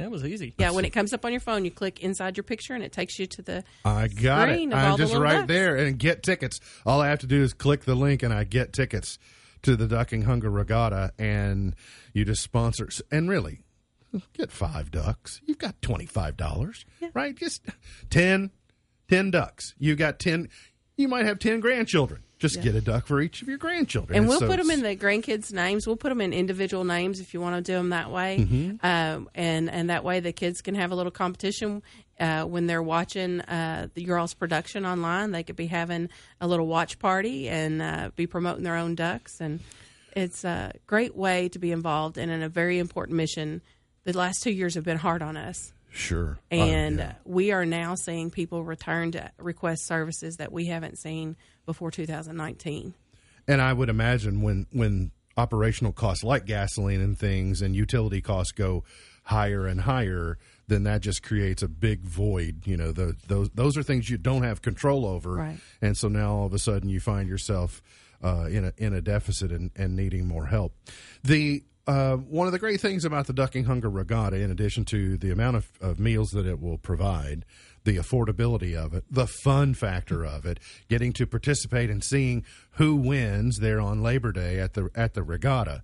That 0.00 0.10
was 0.10 0.24
easy. 0.24 0.54
yeah, 0.58 0.70
when 0.70 0.84
it 0.84 0.90
comes 0.90 1.12
up 1.12 1.24
on 1.24 1.32
your 1.32 1.40
phone, 1.40 1.64
you 1.64 1.70
click 1.70 2.00
inside 2.00 2.36
your 2.36 2.44
picture, 2.44 2.74
and 2.74 2.82
it 2.82 2.92
takes 2.92 3.18
you 3.18 3.26
to 3.26 3.42
the 3.42 3.64
I 3.84 4.08
got 4.08 4.48
screen 4.48 4.72
it. 4.72 4.74
of 4.74 4.78
I'm 4.78 4.96
just 4.98 5.12
little 5.12 5.22
right 5.22 5.34
ducks. 5.40 5.48
there 5.48 5.76
and 5.76 5.98
get 5.98 6.22
tickets. 6.22 6.60
All 6.86 7.00
I 7.00 7.08
have 7.08 7.20
to 7.20 7.26
do 7.26 7.42
is 7.42 7.52
click 7.52 7.84
the 7.84 7.94
link 7.94 8.22
and 8.22 8.32
I 8.32 8.44
get 8.44 8.72
tickets 8.72 9.18
to 9.62 9.76
the 9.76 9.86
Ducking 9.86 10.22
Hunger 10.22 10.50
Regatta 10.50 11.12
and 11.18 11.76
you 12.14 12.24
just 12.24 12.42
sponsor 12.42 12.88
and 13.10 13.28
really 13.28 13.60
get 14.32 14.50
five 14.50 14.90
ducks. 14.90 15.40
You've 15.44 15.58
got 15.58 15.80
twenty 15.82 16.06
five 16.06 16.36
dollars. 16.36 16.84
Right? 17.14 17.36
Just 17.36 17.62
10, 18.10 18.50
10 19.08 19.30
ducks. 19.30 19.74
You 19.78 19.96
got 19.96 20.18
ten 20.18 20.48
you 20.96 21.08
might 21.08 21.26
have 21.26 21.38
ten 21.38 21.60
grandchildren. 21.60 22.22
Just 22.40 22.62
get 22.62 22.74
a 22.74 22.80
duck 22.80 23.06
for 23.06 23.20
each 23.20 23.42
of 23.42 23.48
your 23.48 23.58
grandchildren. 23.58 24.16
And 24.16 24.26
we'll 24.26 24.40
so 24.40 24.46
put 24.46 24.56
them 24.56 24.70
in 24.70 24.80
the 24.80 24.96
grandkids' 24.96 25.52
names. 25.52 25.86
We'll 25.86 25.96
put 25.96 26.08
them 26.08 26.22
in 26.22 26.32
individual 26.32 26.84
names 26.84 27.20
if 27.20 27.34
you 27.34 27.40
want 27.40 27.54
to 27.56 27.62
do 27.62 27.76
them 27.76 27.90
that 27.90 28.10
way. 28.10 28.38
Mm-hmm. 28.40 28.84
Um, 28.84 29.28
and 29.34 29.70
and 29.70 29.90
that 29.90 30.04
way 30.04 30.20
the 30.20 30.32
kids 30.32 30.62
can 30.62 30.74
have 30.74 30.90
a 30.90 30.94
little 30.94 31.12
competition 31.12 31.82
uh, 32.18 32.44
when 32.44 32.66
they're 32.66 32.82
watching 32.82 33.42
uh, 33.42 33.88
the 33.92 34.02
Urals 34.04 34.32
production 34.32 34.86
online. 34.86 35.32
They 35.32 35.42
could 35.42 35.56
be 35.56 35.66
having 35.66 36.08
a 36.40 36.48
little 36.48 36.66
watch 36.66 36.98
party 36.98 37.48
and 37.48 37.82
uh, 37.82 38.10
be 38.16 38.26
promoting 38.26 38.64
their 38.64 38.76
own 38.76 38.94
ducks. 38.94 39.40
And 39.40 39.60
it's 40.16 40.42
a 40.42 40.72
great 40.86 41.14
way 41.14 41.50
to 41.50 41.58
be 41.58 41.72
involved 41.72 42.16
and 42.16 42.30
in 42.30 42.42
a 42.42 42.48
very 42.48 42.78
important 42.78 43.16
mission. 43.16 43.60
The 44.04 44.16
last 44.16 44.42
two 44.42 44.50
years 44.50 44.76
have 44.76 44.84
been 44.84 44.96
hard 44.96 45.22
on 45.22 45.36
us. 45.36 45.72
Sure. 45.92 46.38
And 46.50 46.98
yeah. 46.98 47.14
we 47.24 47.52
are 47.52 47.66
now 47.66 47.96
seeing 47.96 48.30
people 48.30 48.64
return 48.64 49.12
to 49.12 49.30
request 49.38 49.86
services 49.86 50.36
that 50.36 50.52
we 50.52 50.66
haven't 50.66 50.98
seen 50.98 51.36
before 51.70 51.90
2019. 51.92 52.94
And 53.46 53.60
I 53.62 53.72
would 53.72 53.88
imagine 53.88 54.42
when 54.42 54.66
when 54.72 55.12
operational 55.36 55.92
costs 55.92 56.24
like 56.24 56.44
gasoline 56.46 57.00
and 57.00 57.16
things 57.18 57.62
and 57.62 57.74
utility 57.76 58.20
costs 58.20 58.52
go 58.52 58.82
higher 59.24 59.66
and 59.66 59.82
higher, 59.82 60.36
then 60.66 60.82
that 60.82 61.00
just 61.00 61.22
creates 61.22 61.62
a 61.62 61.68
big 61.68 62.00
void. 62.02 62.66
You 62.66 62.76
know, 62.76 62.90
the, 62.92 63.14
those 63.28 63.50
those 63.54 63.76
are 63.78 63.82
things 63.84 64.10
you 64.10 64.18
don't 64.18 64.42
have 64.42 64.60
control 64.62 65.06
over, 65.06 65.30
Right. 65.34 65.58
and 65.80 65.96
so 65.96 66.08
now 66.08 66.34
all 66.34 66.46
of 66.46 66.54
a 66.54 66.58
sudden 66.58 66.88
you 66.88 66.98
find 67.00 67.28
yourself 67.28 67.80
uh, 68.22 68.46
in 68.50 68.64
a 68.64 68.72
in 68.76 68.92
a 68.92 69.00
deficit 69.00 69.52
and, 69.52 69.70
and 69.76 69.94
needing 69.96 70.26
more 70.26 70.46
help. 70.46 70.74
The 71.22 71.62
uh, 71.86 72.16
one 72.16 72.46
of 72.46 72.52
the 72.52 72.58
great 72.58 72.80
things 72.80 73.04
about 73.04 73.26
the 73.26 73.32
Ducking 73.32 73.64
Hunger 73.64 73.90
Regatta, 73.90 74.36
in 74.36 74.50
addition 74.50 74.84
to 74.86 75.16
the 75.16 75.30
amount 75.30 75.56
of, 75.56 75.70
of 75.80 75.98
meals 75.98 76.30
that 76.30 76.46
it 76.46 76.60
will 76.60 76.78
provide, 76.78 77.44
the 77.84 77.96
affordability 77.96 78.76
of 78.76 78.94
it, 78.94 79.04
the 79.10 79.26
fun 79.26 79.74
factor 79.74 80.24
of 80.24 80.44
it, 80.44 80.60
getting 80.88 81.12
to 81.14 81.26
participate 81.26 81.90
and 81.90 82.04
seeing 82.04 82.44
who 82.72 82.94
wins 82.94 83.58
there 83.58 83.80
on 83.80 84.02
Labor 84.02 84.32
Day 84.32 84.58
at 84.58 84.74
the 84.74 84.90
at 84.94 85.14
the 85.14 85.22
regatta. 85.22 85.82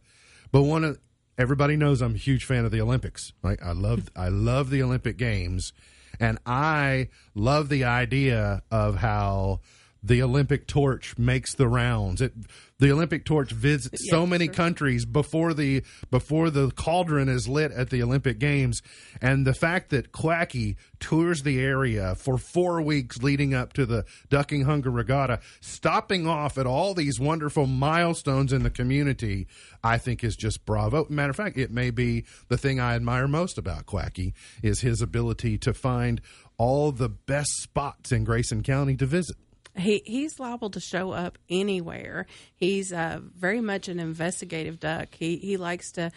But 0.53 0.63
one 0.63 0.85
of 0.85 0.99
everybody 1.39 1.77
knows 1.77 2.03
I'm 2.03 2.15
a 2.15 2.19
huge 2.19 2.45
fan 2.45 2.65
of 2.65 2.71
the 2.71 2.81
Olympics. 2.81 3.33
Right? 3.43 3.59
I 3.63 3.73
love 3.73 4.11
I 4.17 4.29
love 4.29 4.71
the 4.71 4.83
Olympic 4.83 5.17
Games, 5.17 5.73
and 6.21 6.39
I 6.45 7.09
love 7.35 7.69
the 7.69 7.85
idea 7.85 8.63
of 8.71 8.97
how 8.97 9.61
the 10.07 10.23
Olympic 10.23 10.67
torch 10.67 11.19
makes 11.19 11.55
the 11.55 11.67
rounds. 11.67 12.21
It 12.21 12.33
the 12.79 12.93
Olympic 12.93 13.25
torch 13.25 13.53
visits 13.53 14.11
so 14.11 14.27
many 14.27 14.49
countries 14.49 15.07
before 15.07 15.55
the 15.55 15.83
before 16.11 16.51
the 16.51 16.71
cauldron 16.73 17.29
is 17.29 17.49
lit 17.49 17.73
at 17.73 17.91
the 17.91 18.03
Olympic 18.03 18.39
Games, 18.39 18.83
and 19.21 19.47
the 19.47 19.55
fact 19.55 19.91
that 19.91 20.13
Quacky 20.13 20.77
tours 21.01 21.43
the 21.43 21.59
area 21.59 22.15
for 22.15 22.37
four 22.37 22.83
weeks 22.83 23.23
leading 23.23 23.55
up 23.55 23.73
to 23.75 23.87
the 23.87 24.05
Ducking 24.29 24.63
Hunger 24.63 24.91
Regatta, 24.91 25.41
stopping 25.61 26.27
off 26.27 26.59
at 26.59 26.67
all 26.67 26.95
these 26.95 27.19
wonderful 27.19 27.67
milestones 27.67 28.53
in 28.53 28.63
the 28.63 28.71
community, 28.71 29.47
I 29.83 29.99
think 29.99 30.23
is 30.23 30.37
just 30.37 30.67
bravo. 30.67 31.07
Matter 31.09 31.31
of 31.31 31.37
fact, 31.37 31.57
it 31.57 31.71
may 31.71 31.91
be 31.91 32.27
the 32.49 32.59
thing 32.59 32.79
I 32.79 32.95
admire 32.95 33.27
most 33.27 33.57
about 33.59 33.87
Quacky 33.87 34.35
is 34.63 34.81
his 34.81 35.01
ability 35.01 35.59
to 35.59 35.73
find 35.73 36.21
all 36.59 36.93
the 36.93 37.09
best 37.09 37.51
spots 37.63 38.13
in 38.13 38.25
Grayson 38.25 38.63
County 38.63 38.97
to 38.97 39.07
visit. 39.07 39.37
He 39.77 40.03
he's 40.05 40.41
liable 40.41 40.71
to 40.71 40.81
show 40.81 41.13
up 41.13 41.39
anywhere. 41.49 42.27
He's 42.55 42.93
uh, 42.93 43.21
very 43.37 43.61
much 43.61 43.89
an 43.89 44.01
investigative 44.01 44.81
duck. 44.81 45.09
He 45.15 45.37
he 45.37 45.57
likes 45.57 45.93
to 45.93 46.11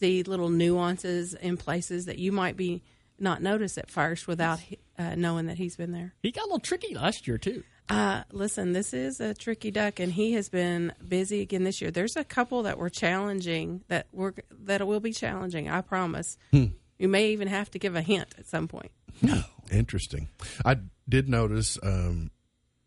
see 0.00 0.22
little 0.22 0.48
nuances 0.48 1.34
in 1.34 1.56
places 1.56 2.06
that 2.06 2.18
you 2.18 2.32
might 2.32 2.56
be 2.56 2.82
not 3.18 3.42
notice 3.42 3.78
at 3.78 3.90
first 3.90 4.26
without 4.26 4.60
uh, 4.98 5.14
knowing 5.14 5.46
that 5.46 5.58
he's 5.58 5.76
been 5.76 5.92
there. 5.92 6.14
He 6.22 6.32
got 6.32 6.42
a 6.42 6.46
little 6.46 6.58
tricky 6.58 6.94
last 6.94 7.28
year 7.28 7.38
too. 7.38 7.62
Uh, 7.88 8.22
listen, 8.32 8.72
this 8.72 8.94
is 8.94 9.20
a 9.20 9.34
tricky 9.34 9.70
duck, 9.70 10.00
and 10.00 10.12
he 10.12 10.32
has 10.32 10.48
been 10.48 10.92
busy 11.06 11.40
again 11.40 11.64
this 11.64 11.80
year. 11.80 11.90
There's 11.90 12.16
a 12.16 12.24
couple 12.24 12.62
that 12.62 12.78
were 12.78 12.88
challenging 12.90 13.82
that 13.88 14.06
were 14.12 14.34
that 14.64 14.86
will 14.86 15.00
be 15.00 15.12
challenging. 15.12 15.68
I 15.68 15.82
promise. 15.82 16.38
You 16.98 17.08
may 17.08 17.28
even 17.32 17.48
have 17.48 17.70
to 17.72 17.78
give 17.78 17.96
a 17.96 18.00
hint 18.02 18.34
at 18.38 18.46
some 18.46 18.68
point. 18.68 18.92
No, 19.20 19.42
Interesting. 19.70 20.28
I 20.64 20.78
did 21.08 21.28
notice. 21.28 21.78
Um, 21.82 22.30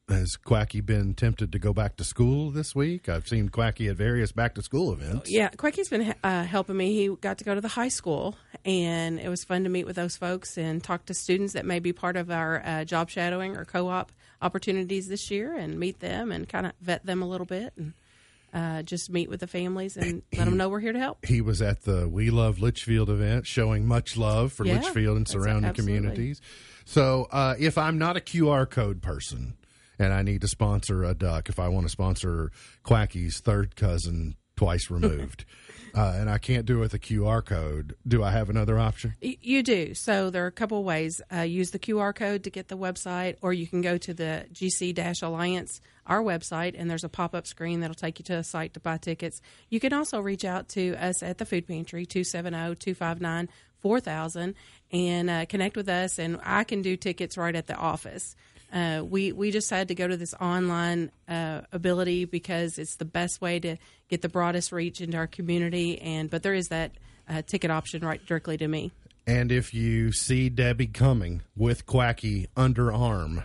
has 0.08 0.36
Quacky 0.38 0.82
been 0.82 1.14
tempted 1.14 1.52
to 1.52 1.60
go 1.60 1.74
back 1.74 1.98
to 1.98 2.04
school 2.04 2.52
this 2.52 2.76
week? 2.76 3.10
I've 3.10 3.28
seen 3.28 3.50
Quacky 3.50 3.88
at 3.88 3.96
various 3.96 4.32
back 4.32 4.56
to 4.56 4.62
school 4.62 4.94
events. 4.94 5.32
Yeah, 5.32 5.50
Quacky's 5.50 5.90
been 5.90 6.14
uh, 6.24 6.44
helping 6.44 6.78
me. 6.78 6.94
He 6.94 7.16
got 7.16 7.40
to 7.40 7.44
go 7.44 7.56
to 7.56 7.62
the 7.62 7.68
high 7.68 7.88
school, 7.88 8.36
and 8.64 9.20
it 9.20 9.30
was 9.30 9.44
fun 9.44 9.64
to 9.64 9.70
meet 9.70 9.86
with 9.86 9.96
those 9.96 10.16
folks 10.16 10.58
and 10.58 10.84
talk 10.84 11.06
to 11.08 11.14
students 11.14 11.54
that 11.54 11.66
may 11.66 11.80
be 11.80 11.92
part 11.92 12.18
of 12.18 12.30
our 12.30 12.62
uh, 12.64 12.84
job 12.86 13.10
shadowing 13.10 13.58
or 13.58 13.66
co-op 13.66 14.12
opportunities 14.42 15.08
this 15.08 15.32
year, 15.32 15.56
and 15.56 15.80
meet 15.80 16.00
them 16.00 16.32
and 16.32 16.48
kind 16.48 16.68
of 16.68 16.74
vet 16.82 17.06
them 17.06 17.24
a 17.24 17.28
little 17.28 17.48
bit, 17.48 17.74
and 17.76 17.94
uh, 18.54 18.84
just 18.84 19.10
meet 19.10 19.28
with 19.30 19.40
the 19.40 19.48
families 19.48 19.98
and 19.98 20.22
let 20.38 20.46
them 20.46 20.56
know 20.56 20.70
we're 20.70 20.80
here 20.80 20.94
to 20.94 21.00
help. 21.00 21.26
He 21.26 21.42
was 21.42 21.64
at 21.64 21.82
the 21.82 22.08
We 22.08 22.30
Love 22.30 22.58
Leitchfield 22.58 23.10
event, 23.10 23.48
showing 23.48 23.88
much 23.88 24.18
love 24.18 24.54
for 24.54 24.66
Yeah, 24.68 24.82
Leitchfield 24.82 25.18
and 25.18 25.28
surrounding 25.28 25.70
absolutely. 25.70 25.98
communities. 26.00 26.42
So, 26.86 27.28
uh, 27.32 27.56
if 27.58 27.80
I'm 27.80 27.98
not 27.98 28.16
a 28.18 28.20
QR 28.20 28.70
code 28.70 29.02
person 29.02 29.56
and 30.00 30.14
I 30.14 30.22
need 30.22 30.42
to 30.42 30.48
sponsor 30.48 31.04
a 31.04 31.14
duck, 31.14 31.50
if 31.50 31.60
I 31.60 31.68
want 31.68 31.86
to 31.86 31.90
sponsor 31.90 32.52
Quacky's 32.84 33.40
third 33.40 33.76
cousin 33.76 34.36
twice 34.56 34.90
removed, 34.90 35.46
uh, 35.96 36.14
and 36.16 36.30
I 36.30 36.38
can't 36.38 36.66
do 36.66 36.78
it 36.78 36.82
with 36.82 36.94
a 36.94 37.00
QR 37.00 37.44
code, 37.44 37.96
do 38.08 38.24
I 38.24 38.32
have 38.32 38.50
another 38.50 38.80
option? 38.80 39.16
You 39.22 39.64
do. 39.64 39.94
So 39.94 40.30
there 40.30 40.44
are 40.44 40.48
a 40.48 40.52
couple 40.52 40.80
of 40.80 40.86
ways. 40.86 41.22
Uh, 41.34 41.42
use 41.42 41.72
the 41.72 41.80
QR 41.80 42.14
code 42.16 42.44
to 42.44 42.50
get 42.50 42.68
the 42.68 42.78
website, 42.78 43.36
or 43.42 43.54
you 43.54 43.68
can 43.68 43.82
go 43.82 43.98
to 43.98 44.14
the 44.14 44.46
GC 44.54 45.24
Alliance, 45.24 45.82
our 46.06 46.22
website, 46.22 46.76
and 46.78 46.90
there's 46.90 47.04
a 47.04 47.10
pop 47.10 47.34
up 47.34 47.48
screen 47.48 47.80
that'll 47.80 47.96
take 47.96 48.20
you 48.20 48.26
to 48.26 48.38
a 48.38 48.44
site 48.44 48.74
to 48.74 48.80
buy 48.80 48.98
tickets. 48.98 49.42
You 49.70 49.80
can 49.80 49.94
also 49.94 50.20
reach 50.20 50.46
out 50.46 50.70
to 50.70 50.96
us 50.96 51.24
at 51.24 51.38
the 51.38 51.46
food 51.46 51.68
pantry, 51.68 52.04
oh, 52.04 52.06
270 52.06 52.76
259 52.76 53.50
4000, 53.80 54.56
and 54.92 55.30
uh, 55.30 55.46
connect 55.46 55.76
with 55.76 55.90
us. 55.90 56.18
And 56.18 56.40
I 56.44 56.64
can 56.64 56.82
do 56.82 56.98
tickets 56.98 57.38
right 57.38 57.56
at 57.56 57.68
the 57.68 57.76
office. 57.76 58.36
Uh, 58.74 59.04
we 59.08 59.32
we 59.32 59.52
just 59.52 59.70
had 59.70 59.88
to 59.88 59.96
go 59.96 60.08
to 60.08 60.18
this 60.18 60.34
online 60.36 61.12
uh, 61.28 61.62
ability 61.72 62.26
because 62.26 62.78
it's 62.78 62.96
the 62.98 63.06
best 63.06 63.40
way 63.42 63.60
to 63.60 63.78
get 64.10 64.22
the 64.22 64.30
broadest 64.30 64.72
reach 64.72 65.00
into 65.02 65.18
our 65.18 65.28
community. 65.28 66.02
And 66.02 66.30
but 66.30 66.44
there 66.44 66.54
is 66.54 66.68
that 66.70 66.92
uh, 67.30 67.42
ticket 67.44 67.72
option 67.72 68.06
right 68.06 68.24
directly 68.26 68.58
to 68.58 68.68
me. 68.68 68.92
And 69.28 69.52
if 69.52 69.74
you 69.74 70.12
see 70.12 70.50
Debbie 70.50 70.88
coming 70.88 71.42
with 71.56 71.86
Quacky 71.88 72.48
underarm, 72.56 73.44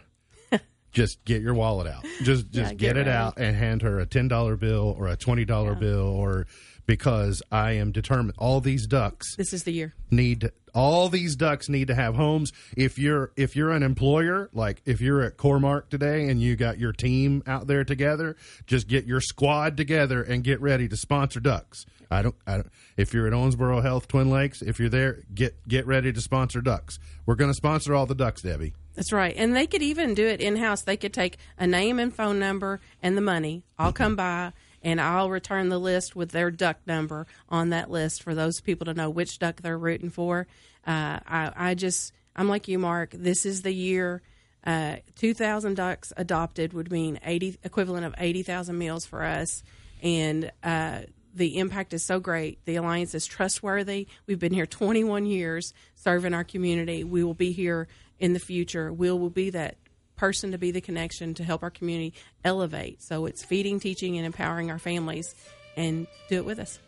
just 0.92 1.24
get 1.24 1.40
your 1.42 1.54
wallet 1.54 1.86
out. 1.86 2.04
Just 2.22 2.50
just 2.50 2.54
Yeah, 2.54 2.68
get, 2.70 2.78
get 2.78 2.96
it 2.96 3.00
ready. 3.00 3.10
out 3.10 3.38
and 3.38 3.56
hand 3.56 3.82
her 3.82 3.98
a 4.00 4.06
ten 4.06 4.28
dollar 4.28 4.56
bill 4.56 4.94
or 4.98 5.06
a 5.08 5.16
twenty 5.16 5.44
dollar 5.44 5.74
bill 5.74 6.06
or 6.08 6.46
because 6.90 7.40
I 7.52 7.74
am 7.74 7.92
determined 7.92 8.34
all 8.36 8.60
these 8.60 8.84
ducks 8.84 9.36
This 9.36 9.52
is 9.52 9.62
the 9.62 9.72
year. 9.72 9.94
need 10.10 10.50
all 10.74 11.08
these 11.08 11.36
ducks 11.36 11.68
need 11.68 11.86
to 11.86 11.94
have 11.94 12.16
homes. 12.16 12.52
If 12.76 12.98
you're 12.98 13.30
if 13.36 13.54
you're 13.54 13.70
an 13.70 13.84
employer, 13.84 14.50
like 14.52 14.82
if 14.86 15.00
you're 15.00 15.22
at 15.22 15.36
Cormark 15.36 15.88
today 15.88 16.28
and 16.28 16.42
you 16.42 16.56
got 16.56 16.80
your 16.80 16.92
team 16.92 17.44
out 17.46 17.68
there 17.68 17.84
together, 17.84 18.36
just 18.66 18.88
get 18.88 19.06
your 19.06 19.20
squad 19.20 19.76
together 19.76 20.20
and 20.20 20.42
get 20.42 20.60
ready 20.60 20.88
to 20.88 20.96
sponsor 20.96 21.38
ducks. 21.38 21.86
I 22.10 22.22
don't 22.22 22.34
I 22.44 22.54
don't 22.54 22.70
if 22.96 23.14
you're 23.14 23.28
at 23.28 23.32
Owensboro 23.32 23.82
Health 23.82 24.08
Twin 24.08 24.28
Lakes, 24.28 24.60
if 24.60 24.80
you're 24.80 24.88
there, 24.88 25.22
get 25.32 25.54
get 25.68 25.86
ready 25.86 26.12
to 26.12 26.20
sponsor 26.20 26.60
ducks. 26.60 26.98
We're 27.24 27.36
going 27.36 27.52
to 27.52 27.56
sponsor 27.56 27.94
all 27.94 28.06
the 28.06 28.16
ducks, 28.16 28.42
Debbie. 28.42 28.74
That's 28.96 29.12
right. 29.12 29.34
And 29.36 29.54
they 29.54 29.68
could 29.68 29.82
even 29.82 30.14
do 30.14 30.26
it 30.26 30.40
in 30.40 30.56
house. 30.56 30.82
They 30.82 30.96
could 30.96 31.12
take 31.12 31.38
a 31.56 31.68
name 31.68 32.00
and 32.00 32.12
phone 32.12 32.40
number 32.40 32.80
and 33.00 33.16
the 33.16 33.20
money. 33.22 33.62
I'll 33.78 33.92
come 33.92 34.16
by 34.16 34.52
and 34.82 35.00
I'll 35.00 35.30
return 35.30 35.68
the 35.68 35.78
list 35.78 36.16
with 36.16 36.30
their 36.30 36.50
duck 36.50 36.78
number 36.86 37.26
on 37.48 37.70
that 37.70 37.90
list 37.90 38.22
for 38.22 38.34
those 38.34 38.60
people 38.60 38.86
to 38.86 38.94
know 38.94 39.10
which 39.10 39.38
duck 39.38 39.60
they're 39.60 39.78
rooting 39.78 40.10
for. 40.10 40.46
Uh, 40.86 41.20
I, 41.26 41.52
I 41.54 41.74
just, 41.74 42.12
I'm 42.34 42.48
like 42.48 42.68
you, 42.68 42.78
Mark. 42.78 43.10
This 43.12 43.44
is 43.44 43.62
the 43.62 43.72
year. 43.72 44.22
Uh, 44.64 44.96
2,000 45.16 45.74
ducks 45.74 46.12
adopted 46.16 46.72
would 46.72 46.90
mean 46.90 47.18
80 47.24 47.58
equivalent 47.64 48.04
of 48.04 48.14
80,000 48.18 48.76
meals 48.76 49.06
for 49.06 49.22
us. 49.22 49.62
And 50.02 50.50
uh, 50.62 51.00
the 51.34 51.58
impact 51.58 51.94
is 51.94 52.04
so 52.04 52.20
great. 52.20 52.64
The 52.64 52.76
alliance 52.76 53.14
is 53.14 53.26
trustworthy. 53.26 54.08
We've 54.26 54.38
been 54.38 54.52
here 54.52 54.66
21 54.66 55.26
years 55.26 55.72
serving 55.94 56.34
our 56.34 56.44
community. 56.44 57.04
We 57.04 57.24
will 57.24 57.34
be 57.34 57.52
here 57.52 57.88
in 58.18 58.32
the 58.32 58.38
future. 58.38 58.92
We 58.92 59.10
will 59.10 59.30
be 59.30 59.50
that 59.50 59.76
person 60.20 60.52
to 60.52 60.58
be 60.58 60.70
the 60.70 60.82
connection 60.82 61.32
to 61.34 61.42
help 61.44 61.62
our 61.62 61.70
community 61.70 62.12
elevate. 62.44 63.02
So 63.02 63.24
it's 63.26 63.42
feeding, 63.42 63.80
teaching, 63.80 64.16
and 64.18 64.26
empowering 64.26 64.70
our 64.70 64.78
families. 64.78 65.34
And 65.76 66.08
do 66.28 66.34
it 66.36 66.44
with 66.44 66.58
us. 66.58 66.78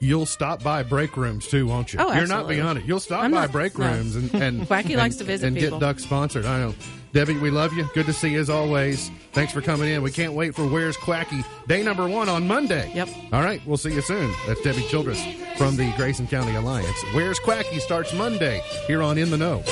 You'll 0.00 0.24
stop 0.24 0.62
by 0.62 0.82
break 0.84 1.16
rooms 1.16 1.48
too, 1.48 1.66
won't 1.66 1.92
you? 1.92 1.98
Oh, 1.98 2.04
You're 2.06 2.14
not 2.28 2.46
absolutely. 2.46 2.54
beyond 2.56 2.78
it. 2.78 2.84
You'll 2.86 3.00
stop 3.00 3.24
I'm 3.24 3.32
by 3.32 3.42
not- 3.42 3.52
break 3.52 3.76
no. 3.76 3.86
rooms 3.92 4.14
and 4.16 4.32
and 4.34 4.66
Quacky 4.66 4.92
and- 4.94 5.02
likes 5.02 5.16
to 5.16 5.24
visit 5.24 5.48
and 5.48 5.56
people. 5.56 5.78
get 5.80 5.86
duck 5.86 5.98
sponsored. 5.98 6.46
I 6.46 6.60
know, 6.60 6.74
Debbie. 7.12 7.36
We 7.36 7.50
love 7.50 7.72
you. 7.74 7.84
Good 7.94 8.06
to 8.06 8.12
see 8.12 8.30
you 8.30 8.40
as 8.40 8.48
always. 8.48 9.10
Thanks 9.32 9.52
for 9.52 9.60
coming 9.60 9.90
in. 9.90 10.02
We 10.02 10.12
can't 10.12 10.32
wait 10.34 10.54
for 10.54 10.66
Where's 10.66 10.96
Quacky 10.96 11.44
Day 11.66 11.82
number 11.82 12.08
one 12.08 12.28
on 12.28 12.46
Monday. 12.46 12.90
Yep. 12.94 13.08
All 13.32 13.42
right, 13.42 13.60
we'll 13.66 13.76
see 13.76 13.92
you 13.92 14.02
soon. 14.02 14.32
That's 14.46 14.62
Debbie 14.62 14.86
Childress 14.88 15.20
from 15.58 15.76
the 15.76 15.92
Grayson 15.96 16.28
County 16.28 16.54
Alliance. 16.54 16.96
Where's 17.12 17.40
Quacky 17.40 17.80
starts 17.80 18.14
Monday 18.14 18.62
here 18.86 19.02
on 19.02 19.18
In 19.18 19.30
the 19.30 19.36
Know. 19.36 19.62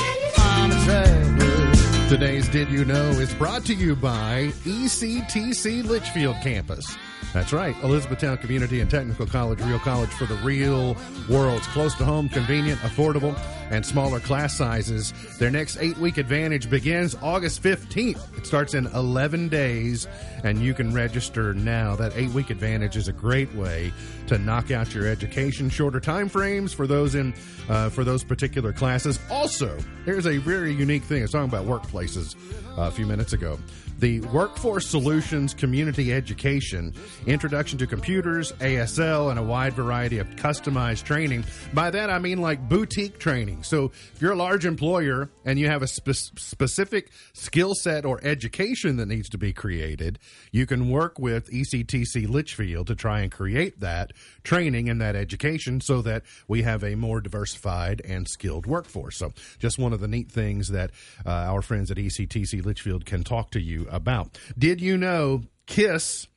Today's 2.08 2.48
Did 2.48 2.70
You 2.70 2.84
Know 2.84 3.10
is 3.10 3.34
brought 3.34 3.64
to 3.64 3.74
you 3.74 3.96
by 3.96 4.52
ECTC 4.62 5.82
Leitchfield 5.82 6.40
Campus. 6.40 6.96
That's 7.36 7.52
right, 7.52 7.76
Elizabethtown 7.82 8.38
Community 8.38 8.80
and 8.80 8.90
Technical 8.90 9.26
College, 9.26 9.60
real 9.60 9.78
college 9.78 10.08
for 10.08 10.24
the 10.24 10.36
real 10.36 10.96
world. 11.28 11.58
It's 11.58 11.66
close 11.66 11.94
to 11.96 12.04
home, 12.04 12.30
convenient, 12.30 12.80
affordable, 12.80 13.38
and 13.70 13.84
smaller 13.84 14.20
class 14.20 14.56
sizes. 14.56 15.12
Their 15.36 15.50
next 15.50 15.76
eight 15.76 15.98
week 15.98 16.16
advantage 16.16 16.70
begins 16.70 17.14
August 17.20 17.62
15th. 17.62 18.38
It 18.38 18.46
starts 18.46 18.72
in 18.72 18.86
11 18.86 19.50
days, 19.50 20.08
and 20.44 20.60
you 20.60 20.72
can 20.72 20.94
register 20.94 21.52
now. 21.52 21.94
That 21.94 22.16
eight 22.16 22.30
week 22.30 22.48
advantage 22.48 22.96
is 22.96 23.08
a 23.08 23.12
great 23.12 23.54
way 23.54 23.92
to 24.28 24.38
knock 24.38 24.70
out 24.70 24.94
your 24.94 25.06
education, 25.06 25.68
shorter 25.68 26.00
time 26.00 26.30
frames 26.30 26.72
for 26.72 26.86
those 26.86 27.14
in 27.14 27.34
uh, 27.68 27.90
for 27.90 28.02
those 28.02 28.24
particular 28.24 28.72
classes. 28.72 29.20
Also, 29.30 29.76
here's 30.06 30.26
a 30.26 30.38
very 30.38 30.72
unique 30.72 31.02
thing. 31.02 31.18
I 31.18 31.22
was 31.22 31.32
talking 31.32 31.50
about 31.50 31.66
workplaces 31.66 32.34
uh, 32.78 32.88
a 32.88 32.90
few 32.90 33.04
minutes 33.04 33.34
ago. 33.34 33.58
The 33.98 34.20
Workforce 34.20 34.86
Solutions 34.86 35.54
Community 35.54 36.12
Education, 36.12 36.92
Introduction 37.26 37.76
to 37.78 37.88
Computers, 37.88 38.52
ASL, 38.60 39.30
and 39.30 39.38
a 39.38 39.42
wide 39.42 39.72
variety 39.72 40.18
of 40.18 40.28
customized 40.36 41.02
training. 41.02 41.44
By 41.74 41.90
that, 41.90 42.08
I 42.08 42.20
mean 42.20 42.40
like 42.40 42.68
boutique 42.68 43.18
training. 43.18 43.64
So 43.64 43.86
if 44.14 44.22
you're 44.22 44.30
a 44.30 44.36
large 44.36 44.64
employer 44.64 45.28
and 45.44 45.58
you 45.58 45.66
have 45.66 45.82
a 45.82 45.88
spe- 45.88 46.12
specific 46.12 47.10
skill 47.32 47.74
set 47.74 48.04
or 48.04 48.20
education 48.22 48.96
that 48.98 49.06
needs 49.06 49.28
to 49.30 49.38
be 49.38 49.52
created, 49.52 50.20
you 50.52 50.66
can 50.66 50.88
work 50.88 51.18
with 51.18 51.50
ECTC 51.50 52.28
Leitchfield 52.28 52.86
to 52.86 52.94
try 52.94 53.22
and 53.22 53.32
create 53.32 53.80
that 53.80 54.12
training 54.44 54.88
and 54.88 55.00
that 55.00 55.16
education 55.16 55.80
so 55.80 56.02
that 56.02 56.22
we 56.46 56.62
have 56.62 56.84
a 56.84 56.94
more 56.94 57.20
diversified 57.20 58.00
and 58.04 58.28
skilled 58.28 58.66
workforce. 58.66 59.18
So 59.18 59.32
just 59.58 59.80
one 59.80 59.92
of 59.92 59.98
the 59.98 60.08
neat 60.08 60.30
things 60.30 60.68
that 60.68 60.92
uh, 61.26 61.30
our 61.30 61.60
friends 61.60 61.90
at 61.90 61.96
ECTC 61.96 62.62
Leitchfield 62.62 63.04
can 63.04 63.24
talk 63.24 63.50
to 63.50 63.60
you 63.60 63.88
about. 63.90 64.38
Did 64.56 64.80
you 64.80 64.96
know 64.96 65.42
KISS? 65.66 66.28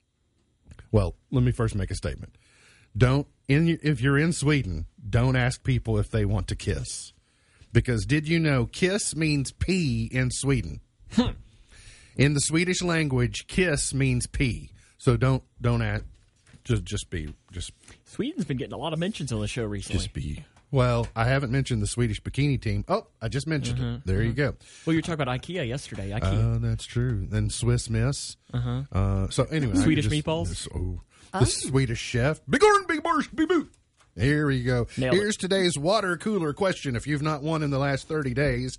Well, 0.91 1.15
let 1.31 1.43
me 1.43 1.51
first 1.51 1.75
make 1.75 1.91
a 1.91 1.95
statement. 1.95 2.35
Don't 2.97 3.27
in 3.47 3.79
if 3.83 4.01
you're 4.01 4.17
in 4.17 4.33
Sweden, 4.33 4.85
don't 5.07 5.35
ask 5.35 5.63
people 5.63 5.97
if 5.97 6.09
they 6.09 6.25
want 6.25 6.47
to 6.47 6.55
kiss. 6.55 7.13
Because 7.71 8.05
did 8.05 8.27
you 8.27 8.39
know 8.39 8.65
kiss 8.65 9.15
means 9.15 9.51
pee 9.51 10.09
in 10.11 10.29
Sweden? 10.31 10.81
Hmm. 11.13 11.31
in 12.15 12.33
the 12.33 12.39
Swedish 12.39 12.81
language, 12.83 13.47
kiss 13.47 13.93
means 13.93 14.27
pee. 14.27 14.71
So 14.97 15.17
don't 15.17 15.43
don't 15.61 15.81
ask 15.81 16.03
just 16.63 16.83
just 16.83 17.09
be 17.09 17.33
just 17.51 17.71
Sweden's 18.05 18.45
been 18.45 18.57
getting 18.57 18.73
a 18.73 18.77
lot 18.77 18.93
of 18.93 18.99
mentions 18.99 19.31
on 19.31 19.39
the 19.39 19.47
show 19.47 19.65
recently. 19.65 19.97
just 19.97 20.13
be 20.13 20.43
well, 20.71 21.07
I 21.15 21.25
haven't 21.25 21.51
mentioned 21.51 21.81
the 21.81 21.87
Swedish 21.87 22.21
bikini 22.21 22.61
team. 22.61 22.85
Oh, 22.87 23.07
I 23.21 23.27
just 23.27 23.47
mentioned 23.47 23.79
it. 23.79 24.01
There 24.05 24.21
you 24.21 24.33
go. 24.33 24.55
well, 24.85 24.93
you 24.93 24.97
were 24.97 25.01
talking 25.01 25.21
about 25.21 25.41
IKEA 25.41 25.67
yesterday. 25.67 26.11
IKEA. 26.11 26.55
Oh, 26.55 26.59
that's 26.59 26.85
true. 26.85 27.27
Then 27.29 27.49
Swiss 27.49 27.89
Miss. 27.89 28.37
Uh-huh. 28.53 28.83
Uh, 28.91 29.29
so 29.29 29.43
anyway, 29.45 29.75
Swedish 29.75 30.07
just- 30.07 30.25
meatballs? 30.25 30.49
this- 30.49 30.67
oh, 30.75 31.01
the 31.31 31.45
Swedish 31.45 31.99
chef. 31.99 32.41
Big 32.49 32.63
Orn, 32.63 32.85
big 32.87 33.01
borscht, 33.03 33.35
big 33.35 33.47
boot. 33.47 33.71
Here 34.19 34.47
we 34.47 34.63
go. 34.63 34.87
Nailed 34.97 35.15
it. 35.15 35.17
Here's 35.17 35.37
today's 35.37 35.77
water 35.77 36.17
cooler 36.17 36.53
question. 36.53 36.95
If 36.95 37.07
you've 37.07 37.21
not 37.21 37.41
won 37.41 37.63
in 37.63 37.69
the 37.69 37.79
last 37.79 38.07
30 38.07 38.33
days 38.33 38.77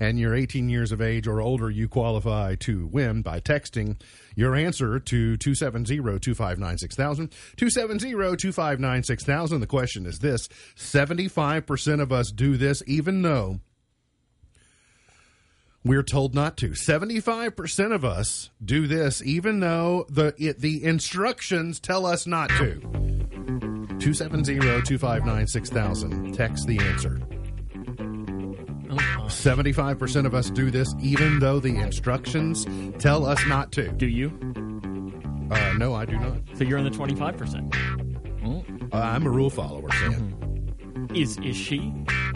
and 0.00 0.18
you're 0.18 0.34
18 0.34 0.68
years 0.68 0.92
of 0.92 1.00
age 1.00 1.26
or 1.26 1.40
older, 1.40 1.70
you 1.70 1.88
qualify 1.88 2.54
to 2.56 2.86
win 2.86 3.22
by 3.22 3.40
texting 3.40 4.00
your 4.34 4.54
answer 4.54 4.98
to 4.98 5.38
270-259-6000. 5.38 7.30
270-259-6000. 7.56 9.60
The 9.60 9.66
question 9.66 10.06
is 10.06 10.18
this. 10.18 10.48
75% 10.76 12.00
of 12.00 12.12
us 12.12 12.30
do 12.30 12.56
this 12.56 12.82
even 12.86 13.22
though 13.22 13.60
we're 15.84 16.02
told 16.02 16.34
not 16.34 16.56
to. 16.58 16.70
75% 16.70 17.94
of 17.94 18.04
us 18.04 18.50
do 18.64 18.86
this 18.86 19.22
even 19.22 19.60
though 19.60 20.06
the 20.08 20.34
it, 20.38 20.60
the 20.60 20.84
instructions 20.84 21.80
tell 21.80 22.06
us 22.06 22.26
not 22.26 22.50
to. 22.50 23.11
270-259-6000. 24.02 26.36
Text 26.36 26.66
the 26.66 26.78
answer. 26.78 27.18
Oh, 28.90 28.96
75% 29.26 30.26
of 30.26 30.34
us 30.34 30.50
do 30.50 30.70
this 30.70 30.94
even 31.00 31.38
though 31.38 31.58
the 31.60 31.76
instructions 31.76 32.66
tell 32.98 33.24
us 33.24 33.44
not 33.46 33.72
to. 33.72 33.90
Do 33.92 34.06
you? 34.06 34.28
Uh, 35.50 35.72
no, 35.78 35.94
I 35.94 36.04
do 36.04 36.18
not. 36.18 36.38
So 36.54 36.64
you're 36.64 36.76
in 36.78 36.84
the 36.84 36.90
25%. 36.90 37.74
Uh, 38.92 38.96
I'm 38.96 39.26
a 39.26 39.30
rule 39.30 39.48
follower, 39.50 39.88
Sam. 39.92 40.36
Is 41.14 41.38
is 41.38 41.56
she? 41.56 41.78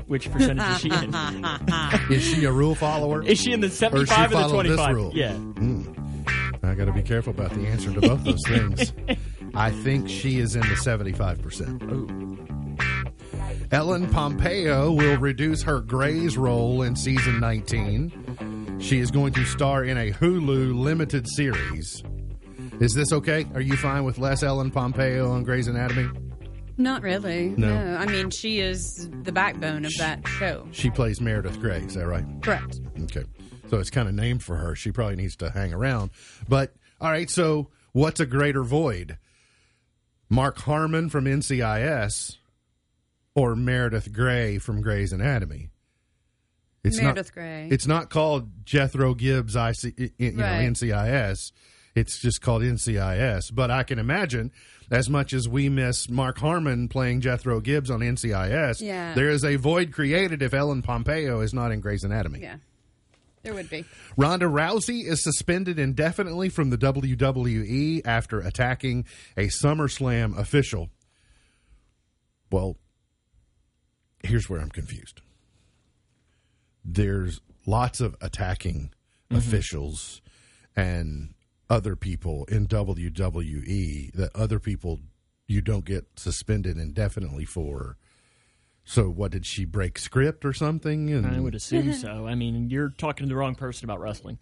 Which 0.07 0.31
percentage 0.31 0.67
is 0.77 0.81
she 0.81 0.91
in? 0.91 1.14
Is 2.11 2.23
she 2.23 2.45
a 2.45 2.53
rule 2.53 2.75
follower? 2.75 3.23
Is 3.23 3.39
she 3.41 3.53
in 3.53 3.61
the 3.61 3.71
75 3.71 3.93
or, 3.93 4.29
the 4.29 4.35
follow 4.37 4.62
this 4.62 4.77
25? 4.77 4.95
rule? 4.95 5.11
Yeah. 5.14 5.37
I 6.62 6.75
got 6.75 6.87
to 6.87 6.93
be 6.93 7.03
careful 7.03 7.33
about 7.33 7.51
the 7.53 7.67
answer 7.67 7.93
to 7.93 8.01
both 8.01 8.25
those 8.25 8.43
things. 8.47 8.93
I 9.57 9.70
think 9.70 10.09
she 10.09 10.38
is 10.38 10.54
in 10.54 10.61
the 10.61 10.76
75%. 10.76 13.72
Ellen 13.72 14.09
Pompeo 14.11 14.92
will 14.92 15.18
reduce 15.18 15.62
her 15.62 15.80
Grey's 15.80 16.36
role 16.36 16.82
in 16.82 16.94
season 16.94 17.40
19. 17.40 18.78
She 18.80 19.00
is 19.00 19.11
going 19.11 19.32
to 19.32 19.44
star 19.46 19.84
in 19.84 19.96
a 19.96 20.12
Hulu 20.12 20.78
limited 20.78 21.26
series. 21.26 22.02
Is 22.80 22.92
this 22.92 23.12
okay? 23.12 23.46
Are 23.54 23.61
you 23.61 23.76
fine 23.76 24.04
with 24.04 24.18
less 24.18 24.42
Ellen 24.42 24.70
Pompeo 24.70 25.30
on 25.30 25.42
Grey's 25.42 25.68
Anatomy? 25.68 26.09
Not 26.76 27.02
really. 27.02 27.48
No. 27.57 27.68
No. 27.68 27.96
I 27.96 28.04
mean, 28.04 28.30
she 28.30 28.61
is 28.61 29.09
the 29.22 29.32
backbone 29.32 29.86
of 29.86 29.92
that 29.98 30.26
show. 30.28 30.68
She 30.72 30.90
plays 30.90 31.20
Meredith 31.20 31.59
Grey, 31.59 31.80
is 31.80 31.94
that 31.94 32.07
right? 32.07 32.24
Correct. 32.42 32.80
Okay. 33.04 33.24
So 33.70 33.78
it's 33.78 33.90
kind 33.90 34.09
of 34.09 34.14
named 34.14 34.42
for 34.42 34.57
her. 34.57 34.76
She 34.76 34.92
probably 34.92 35.16
needs 35.16 35.36
to 35.36 35.50
hang 35.50 35.72
around. 35.72 36.11
But 36.46 36.74
all 37.00 37.11
right, 37.11 37.30
so 37.30 37.68
what's 37.92 38.20
a 38.20 38.26
greater 38.26 38.62
void? 38.62 39.16
Mark 40.29 40.59
Harmon 40.59 41.09
from 41.09 41.24
NCIS 41.27 42.37
or 43.35 43.55
Meredith 43.57 44.12
Grey 44.12 44.59
from 44.59 44.81
Grey's 44.83 45.12
Anatomy? 45.12 45.70
It's 46.85 47.01
Meredith 47.01 47.27
not, 47.29 47.33
Grey. 47.35 47.68
It's 47.70 47.87
not 47.87 48.11
called 48.11 48.64
Jethro 48.64 49.14
Gibbs 49.14 49.57
IC, 49.57 50.12
you 50.18 50.33
know, 50.33 50.45
Right. 50.45 50.62
NCIS. 50.66 51.53
It's 51.97 52.18
just 52.20 52.41
called 52.43 52.62
NCIS. 52.62 53.51
But 53.55 53.70
I 53.70 53.83
can 53.83 53.99
imagine, 53.99 54.53
as 54.91 55.09
much 55.09 55.33
as 55.33 55.49
we 55.49 55.68
miss 55.68 56.09
Mark 56.11 56.39
Harmon 56.39 56.89
playing 56.89 57.22
Jethro 57.22 57.61
Gibbs 57.61 57.91
on 57.91 58.01
NCIS, 58.03 58.81
Yeah. 58.83 59.14
there 59.14 59.31
is 59.31 59.45
a 59.45 59.57
void 59.57 59.93
created 59.93 60.43
if 60.43 60.53
Ellen 60.55 60.83
Pompeo 60.83 61.41
is 61.41 61.55
not 61.55 61.72
in 61.72 61.81
Grey's 61.81 62.05
Anatomy. 62.05 62.41
Yeah. 62.43 62.57
There 63.47 63.55
would 63.55 63.70
be. 63.70 63.84
Ronda 64.16 64.47
Rousey 64.47 65.07
is 65.07 65.22
suspended 65.22 65.78
indefinitely 65.78 66.49
from 66.49 66.70
the 66.70 66.76
WWE 66.76 68.03
after 68.05 68.40
attacking 68.40 69.07
a 69.36 69.47
SummerSlam 69.47 70.36
official. 70.36 70.90
Well, 72.51 72.76
here's 74.24 74.51
where 74.51 74.61
I'm 74.61 74.70
confused. 74.70 75.20
There's 76.84 77.40
lots 77.66 78.01
of 78.01 78.16
attacking 78.20 78.90
mm-hmm. 79.30 79.36
officials 79.36 80.20
and 80.74 81.34
other 81.70 81.94
people 81.94 82.47
in 82.47 82.66
WWE 82.66 84.12
that 84.14 84.34
other 84.34 84.59
people 84.59 84.99
you 85.47 85.61
don't 85.61 85.84
get 85.84 86.05
suspended 86.16 86.78
indefinitely 86.78 87.44
for. 87.44 87.97
So, 88.89 89.11
what 89.11 89.32
did 89.32 89.45
she 89.45 89.64
break 89.64 89.99
script 89.99 90.45
or 90.45 90.53
something? 90.53 91.11
And 91.11 91.26
I 91.26 91.41
would 91.41 91.57
assume 91.57 91.93
so. 91.93 92.26
I 92.26 92.37
mean, 92.37 92.70
you're 92.70 92.91
talking 92.91 93.26
to 93.26 93.28
the 93.28 93.37
wrong 93.37 93.57
person 93.57 93.84
about 93.84 94.01
wrestling. 94.01 94.39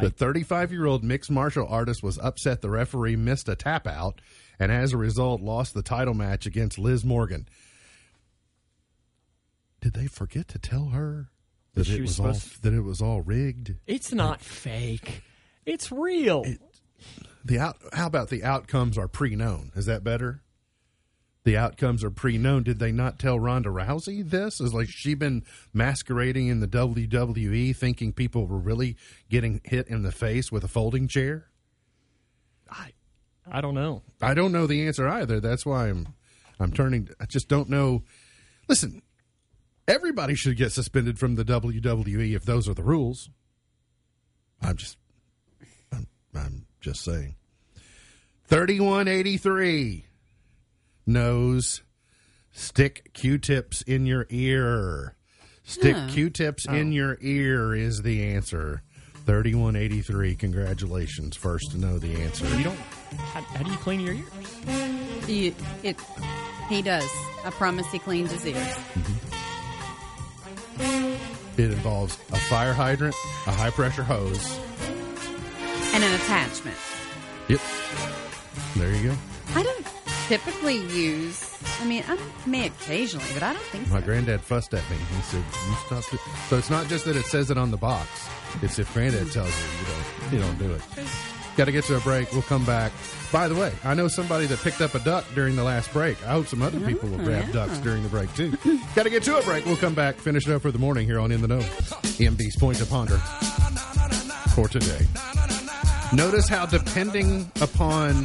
The 0.00 0.10
35 0.10 0.72
year 0.72 0.86
old 0.86 1.04
mixed 1.04 1.30
martial 1.30 1.66
artist 1.68 2.02
was 2.02 2.18
upset 2.18 2.62
the 2.62 2.70
referee 2.70 3.16
missed 3.16 3.48
a 3.48 3.56
tap 3.56 3.86
out 3.86 4.20
and 4.58 4.72
as 4.72 4.92
a 4.92 4.96
result 4.96 5.42
lost 5.42 5.74
the 5.74 5.82
title 5.82 6.14
match 6.14 6.46
against 6.46 6.78
Liv 6.78 7.04
Morgan. 7.04 7.48
Did 9.80 9.92
they 9.92 10.06
forget 10.06 10.48
to 10.48 10.58
tell 10.58 10.86
her 10.86 11.28
that 11.74 11.86
That 11.86 11.98
it 11.98 12.00
was 12.02 12.18
all 12.18 12.34
supposed 12.34 12.62
that 12.62 12.72
it 12.72 12.82
was 12.82 13.02
all 13.02 13.20
rigged? 13.20 13.74
It's 13.86 14.12
not 14.12 14.40
fake. 14.40 15.22
It's 15.66 15.92
real. 15.92 16.44
The 17.44 17.58
out 17.58 17.76
how 17.92 18.06
about 18.06 18.30
the 18.30 18.44
outcomes 18.44 18.96
are 18.96 19.08
pre 19.08 19.34
known? 19.34 19.72
Is 19.74 19.86
that 19.86 20.04
better? 20.04 20.42
The 21.44 21.56
outcomes 21.56 22.04
are 22.04 22.10
pre 22.10 22.36
known. 22.36 22.64
Did 22.64 22.78
they 22.78 22.92
not 22.92 23.18
tell 23.18 23.40
Ronda 23.40 23.70
Rousey 23.70 24.28
this? 24.28 24.60
Is 24.60 24.74
like 24.74 24.88
she 24.90 25.14
been 25.14 25.42
masquerading 25.72 26.48
in 26.48 26.60
the 26.60 26.68
WWE 26.68 27.74
thinking 27.74 28.12
people 28.12 28.46
were 28.46 28.58
really 28.58 28.96
getting 29.30 29.60
hit 29.64 29.88
in 29.88 30.02
the 30.02 30.12
face 30.12 30.52
with 30.52 30.64
a 30.64 30.68
folding 30.68 31.08
chair? 31.08 31.46
I, 32.70 32.92
I 33.50 33.60
don't 33.62 33.74
know. 33.74 34.02
I 34.20 34.34
don't 34.34 34.52
know 34.52 34.66
the 34.66 34.86
answer 34.86 35.08
either. 35.08 35.40
That's 35.40 35.64
why 35.64 35.88
I'm 35.88 36.08
I'm 36.58 36.72
turning 36.72 37.08
I 37.18 37.24
just 37.24 37.48
don't 37.48 37.70
know. 37.70 38.02
Listen, 38.68 39.00
everybody 39.88 40.34
should 40.34 40.58
get 40.58 40.72
suspended 40.72 41.18
from 41.18 41.36
the 41.36 41.44
WWE 41.44 42.34
if 42.34 42.44
those 42.44 42.68
are 42.68 42.74
the 42.74 42.82
rules. 42.82 43.30
I'm 44.60 44.76
just 44.76 44.98
I'm, 45.90 46.06
I'm 46.34 46.66
just 46.82 47.02
saying. 47.02 47.36
3183 48.44 50.04
knows 51.06 51.82
stick 52.52 53.10
Q-tips 53.12 53.82
in 53.82 54.06
your 54.06 54.26
ear. 54.30 55.16
Stick 55.62 55.96
Huh. 55.96 56.08
Q-tips 56.08 56.66
in 56.66 56.88
oh. 56.88 56.92
your 56.92 57.18
ear 57.20 57.74
is 57.74 58.02
the 58.02 58.24
answer. 58.34 58.82
3183. 59.26 60.34
Congratulations. 60.34 61.36
First 61.36 61.70
to 61.72 61.78
know 61.78 61.98
the 61.98 62.20
answer. 62.22 62.46
You 62.56 62.64
don't. 62.64 62.78
How, 63.16 63.42
how 63.42 63.62
do 63.62 63.70
you 63.70 63.76
clean 63.76 64.00
your 64.00 64.14
ears? 64.14 65.28
You, 65.28 65.54
it, 65.82 65.96
he 66.68 66.82
does. 66.82 67.08
I 67.44 67.50
promise 67.50 67.86
he 67.92 67.98
cleans 67.98 68.32
his 68.32 68.46
ears. 68.46 68.56
Mm-hmm. 68.56 69.30
It 71.60 71.70
involves 71.72 72.14
a 72.32 72.36
fire 72.36 72.72
hydrant, 72.72 73.14
a 73.46 73.52
high 73.52 73.70
pressure 73.70 74.02
hose. 74.02 74.58
And 75.92 76.02
an 76.02 76.14
attachment. 76.14 76.76
Yep. 77.48 77.60
There 78.76 78.94
you 78.94 79.10
go. 79.10 79.16
I 79.54 79.62
don't 79.62 79.86
typically 80.30 80.76
use, 80.76 81.58
I 81.80 81.84
mean, 81.86 82.04
I 82.06 82.16
may 82.46 82.68
occasionally, 82.68 83.26
but 83.34 83.42
I 83.42 83.52
don't 83.52 83.64
think 83.64 83.88
so. 83.88 83.94
My 83.94 84.00
granddad 84.00 84.40
fussed 84.40 84.72
at 84.74 84.88
me. 84.88 84.96
He 84.96 85.22
said, 85.22 85.42
"You 85.42 85.74
stop." 85.86 86.14
it." 86.14 86.20
So 86.48 86.56
it's 86.56 86.70
not 86.70 86.86
just 86.86 87.04
that 87.06 87.16
it 87.16 87.26
says 87.26 87.50
it 87.50 87.58
on 87.58 87.72
the 87.72 87.76
box. 87.76 88.28
It's 88.62 88.78
if 88.78 88.94
granddad 88.94 89.24
hmm. 89.24 89.30
tells 89.30 89.48
you, 89.48 89.66
you 89.80 89.86
don't, 89.86 90.32
you 90.32 90.38
don't 90.38 90.58
do 90.58 90.72
it. 90.72 90.82
Got 91.56 91.64
to 91.64 91.72
get 91.72 91.82
to 91.86 91.96
a 91.96 92.00
break. 92.00 92.30
We'll 92.30 92.42
come 92.42 92.64
back. 92.64 92.92
By 93.32 93.48
the 93.48 93.56
way, 93.56 93.72
I 93.82 93.94
know 93.94 94.06
somebody 94.06 94.46
that 94.46 94.60
picked 94.60 94.80
up 94.80 94.94
a 94.94 95.00
duck 95.00 95.24
during 95.34 95.56
the 95.56 95.64
last 95.64 95.92
break. 95.92 96.16
I 96.24 96.30
hope 96.30 96.46
some 96.46 96.62
other 96.62 96.78
people 96.78 97.08
will 97.08 97.20
oh, 97.20 97.24
grab 97.24 97.46
yeah. 97.48 97.52
ducks 97.52 97.78
during 97.78 98.04
the 98.04 98.08
break 98.08 98.32
too. 98.34 98.52
Got 98.94 99.02
to 99.02 99.10
get 99.10 99.24
to 99.24 99.36
a 99.36 99.42
break. 99.42 99.66
We'll 99.66 99.76
come 99.76 99.94
back, 99.94 100.14
finish 100.14 100.46
it 100.46 100.54
up 100.54 100.62
for 100.62 100.70
the 100.70 100.78
morning 100.78 101.06
here 101.06 101.18
on 101.18 101.32
In 101.32 101.40
the 101.42 101.48
Know. 101.48 101.58
EMB's 101.58 102.54
Point 102.54 102.78
to 102.78 102.86
Ponder 102.86 103.18
for 104.54 104.68
today. 104.68 105.06
Notice 106.12 106.48
how, 106.48 106.66
depending 106.66 107.50
upon 107.60 108.24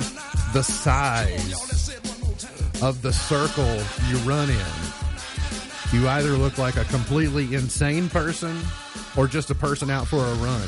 the 0.53 0.63
size 0.63 1.91
of 2.81 3.01
the 3.03 3.13
circle 3.13 3.75
you 4.09 4.17
run 4.27 4.49
in, 4.49 4.65
you 5.93 6.07
either 6.07 6.31
look 6.31 6.57
like 6.57 6.77
a 6.77 6.85
completely 6.85 7.53
insane 7.53 8.09
person 8.09 8.59
or 9.15 9.27
just 9.27 9.51
a 9.51 9.55
person 9.55 9.91
out 9.91 10.07
for 10.07 10.17
a 10.17 10.33
run. 10.35 10.67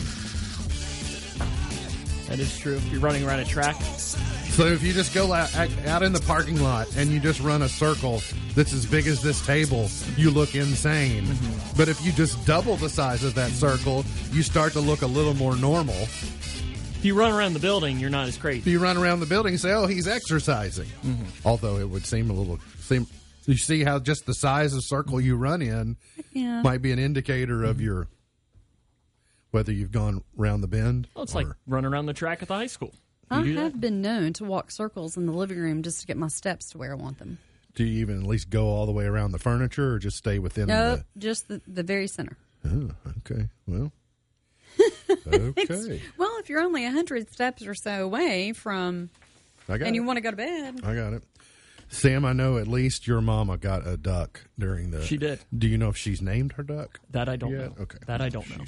That 2.28 2.39
is 2.39 2.55
true. 2.57 2.76
If 2.76 2.91
you're 2.91 3.01
running 3.01 3.24
around 3.24 3.39
a 3.39 3.45
track. 3.45 3.76
So 3.82 4.68
if 4.68 4.84
you 4.84 4.93
just 4.93 5.13
go 5.13 5.34
out, 5.34 5.55
out 5.88 6.03
in 6.03 6.13
the 6.13 6.20
parking 6.22 6.61
lot 6.61 6.95
and 6.97 7.09
you 7.09 7.20
just 7.20 7.39
run 7.39 7.61
a 7.61 7.70
circle 7.70 8.22
that's 8.53 8.74
as 8.74 8.86
big 8.86 9.07
as 9.07 9.24
this 9.24 9.43
table, 9.45 9.89
you 10.18 10.30
look 10.30 10.53
insane. 10.53 11.24
Mm-hmm. 11.24 11.78
But 11.78 11.89
if 11.89 12.03
you 12.05 12.11
just 12.11 12.45
double 12.45 12.76
the 12.76 12.89
size 12.89 13.24
of 13.24 13.34
that 13.36 13.51
circle, 13.51 14.05
you 14.32 14.43
start 14.43 14.74
to 14.74 14.80
look 14.80 15.01
a 15.01 15.07
little 15.07 15.34
more 15.34 15.55
normal. 15.55 16.07
If 16.98 17.06
you 17.06 17.14
run 17.14 17.32
around 17.32 17.54
the 17.54 17.60
building, 17.60 18.00
you're 18.00 18.10
not 18.10 18.28
as 18.28 18.38
crazy. 18.38 18.60
If 18.60 18.68
you 18.68 18.80
run 18.80 18.98
around 18.98 19.20
the 19.20 19.26
building 19.28 19.54
and 19.54 19.62
say, 19.62 19.72
"Oh, 19.72 19.86
he's 19.86 20.08
exercising," 20.08 20.88
mm-hmm. 21.06 21.26
although 21.45 21.78
it 21.78 21.88
would 21.89 22.06
seem 22.06 22.30
a 22.30 22.34
little 22.34 22.60
seem. 22.80 23.06
You 23.45 23.56
see 23.56 23.84
how 23.84 24.00
just 24.00 24.26
the 24.26 24.34
size 24.34 24.74
of 24.74 24.82
circle 24.84 25.22
you 25.22 25.38
run 25.38 25.62
in 25.62 25.95
Yeah. 26.34 26.62
might 26.64 26.82
be 26.82 26.91
an 26.91 27.00
indicator 27.00 27.64
of 27.64 27.80
your 27.80 28.08
whether 29.52 29.72
you've 29.72 29.91
gone 29.93 30.24
round 30.36 30.62
the 30.64 30.68
bend. 30.68 31.08
Well, 31.16 31.24
it's 31.24 31.34
or- 31.34 31.43
like 31.43 31.48
running 31.66 31.91
around 31.91 32.08
the 32.08 32.14
track 32.14 32.41
at 32.41 32.50
the 32.50 32.56
high 32.56 32.68
school. 32.68 32.93
You 33.32 33.38
I 33.38 33.43
do 33.43 33.54
that? 33.56 33.62
have 33.62 33.80
been 33.82 34.02
known 34.02 34.34
to 34.34 34.43
walk 34.43 34.72
circles 34.72 35.16
in 35.18 35.26
the 35.26 35.32
living 35.32 35.58
room 35.60 35.84
just 35.84 36.02
to 36.02 36.08
get 36.08 36.18
my 36.18 36.28
steps 36.28 36.70
to 36.72 36.78
where 36.78 36.91
I 36.91 36.95
want 36.95 37.20
them. 37.20 37.38
do 37.76 37.86
you 37.86 38.00
even 38.02 38.22
at 38.22 38.28
least 38.28 38.50
go 38.50 38.68
all 38.68 38.86
the 38.86 38.91
way 38.91 39.06
around 39.06 39.32
the 39.32 39.39
furniture, 39.39 39.93
or 39.93 40.00
just 40.00 40.18
stay 40.18 40.39
within 40.39 40.68
Nope, 40.68 41.02
just 41.18 41.48
the, 41.48 41.62
the 41.68 41.84
very 41.84 42.08
center. 42.08 42.36
Oh, 42.66 42.89
okay, 43.20 43.48
well, 43.68 43.91
okay, 45.27 46.01
Well, 46.17 46.35
if 46.39 46.49
you're 46.49 46.61
only 46.61 46.83
a 46.83 46.88
100 46.88 47.31
steps 47.31 47.65
or 47.65 47.73
so 47.75 48.03
away 48.05 48.53
from, 48.53 49.09
I 49.69 49.77
got 49.77 49.88
and 49.88 49.95
it. 49.95 49.99
you 49.99 50.03
want 50.03 50.17
to 50.17 50.21
go 50.21 50.31
to 50.31 50.38
bed, 50.38 50.79
I 50.83 50.95
got 50.95 51.13
it. 51.13 51.23
Sam, 51.89 52.25
I 52.25 52.33
know 52.33 52.57
at 52.57 52.67
least 52.67 53.07
your 53.07 53.21
mama 53.21 53.57
got 53.57 53.88
a 53.88 53.95
duck 53.95 54.41
during 54.59 54.91
the. 54.91 55.03
She 55.05 55.15
did. 55.17 55.39
Do 55.57 55.67
you 55.67 55.77
know 55.77 55.88
if 55.89 55.95
she's 55.97 56.21
named 56.21 56.53
her 56.53 56.63
duck? 56.63 56.99
That 57.11 57.29
I 57.29 57.38
don't 57.38 57.51
Yeah, 57.51 57.57
know. 57.67 57.75
okay. 57.81 57.97
That 58.07 58.21
I 58.21 58.27
don't 58.29 58.49
know. 58.57 58.65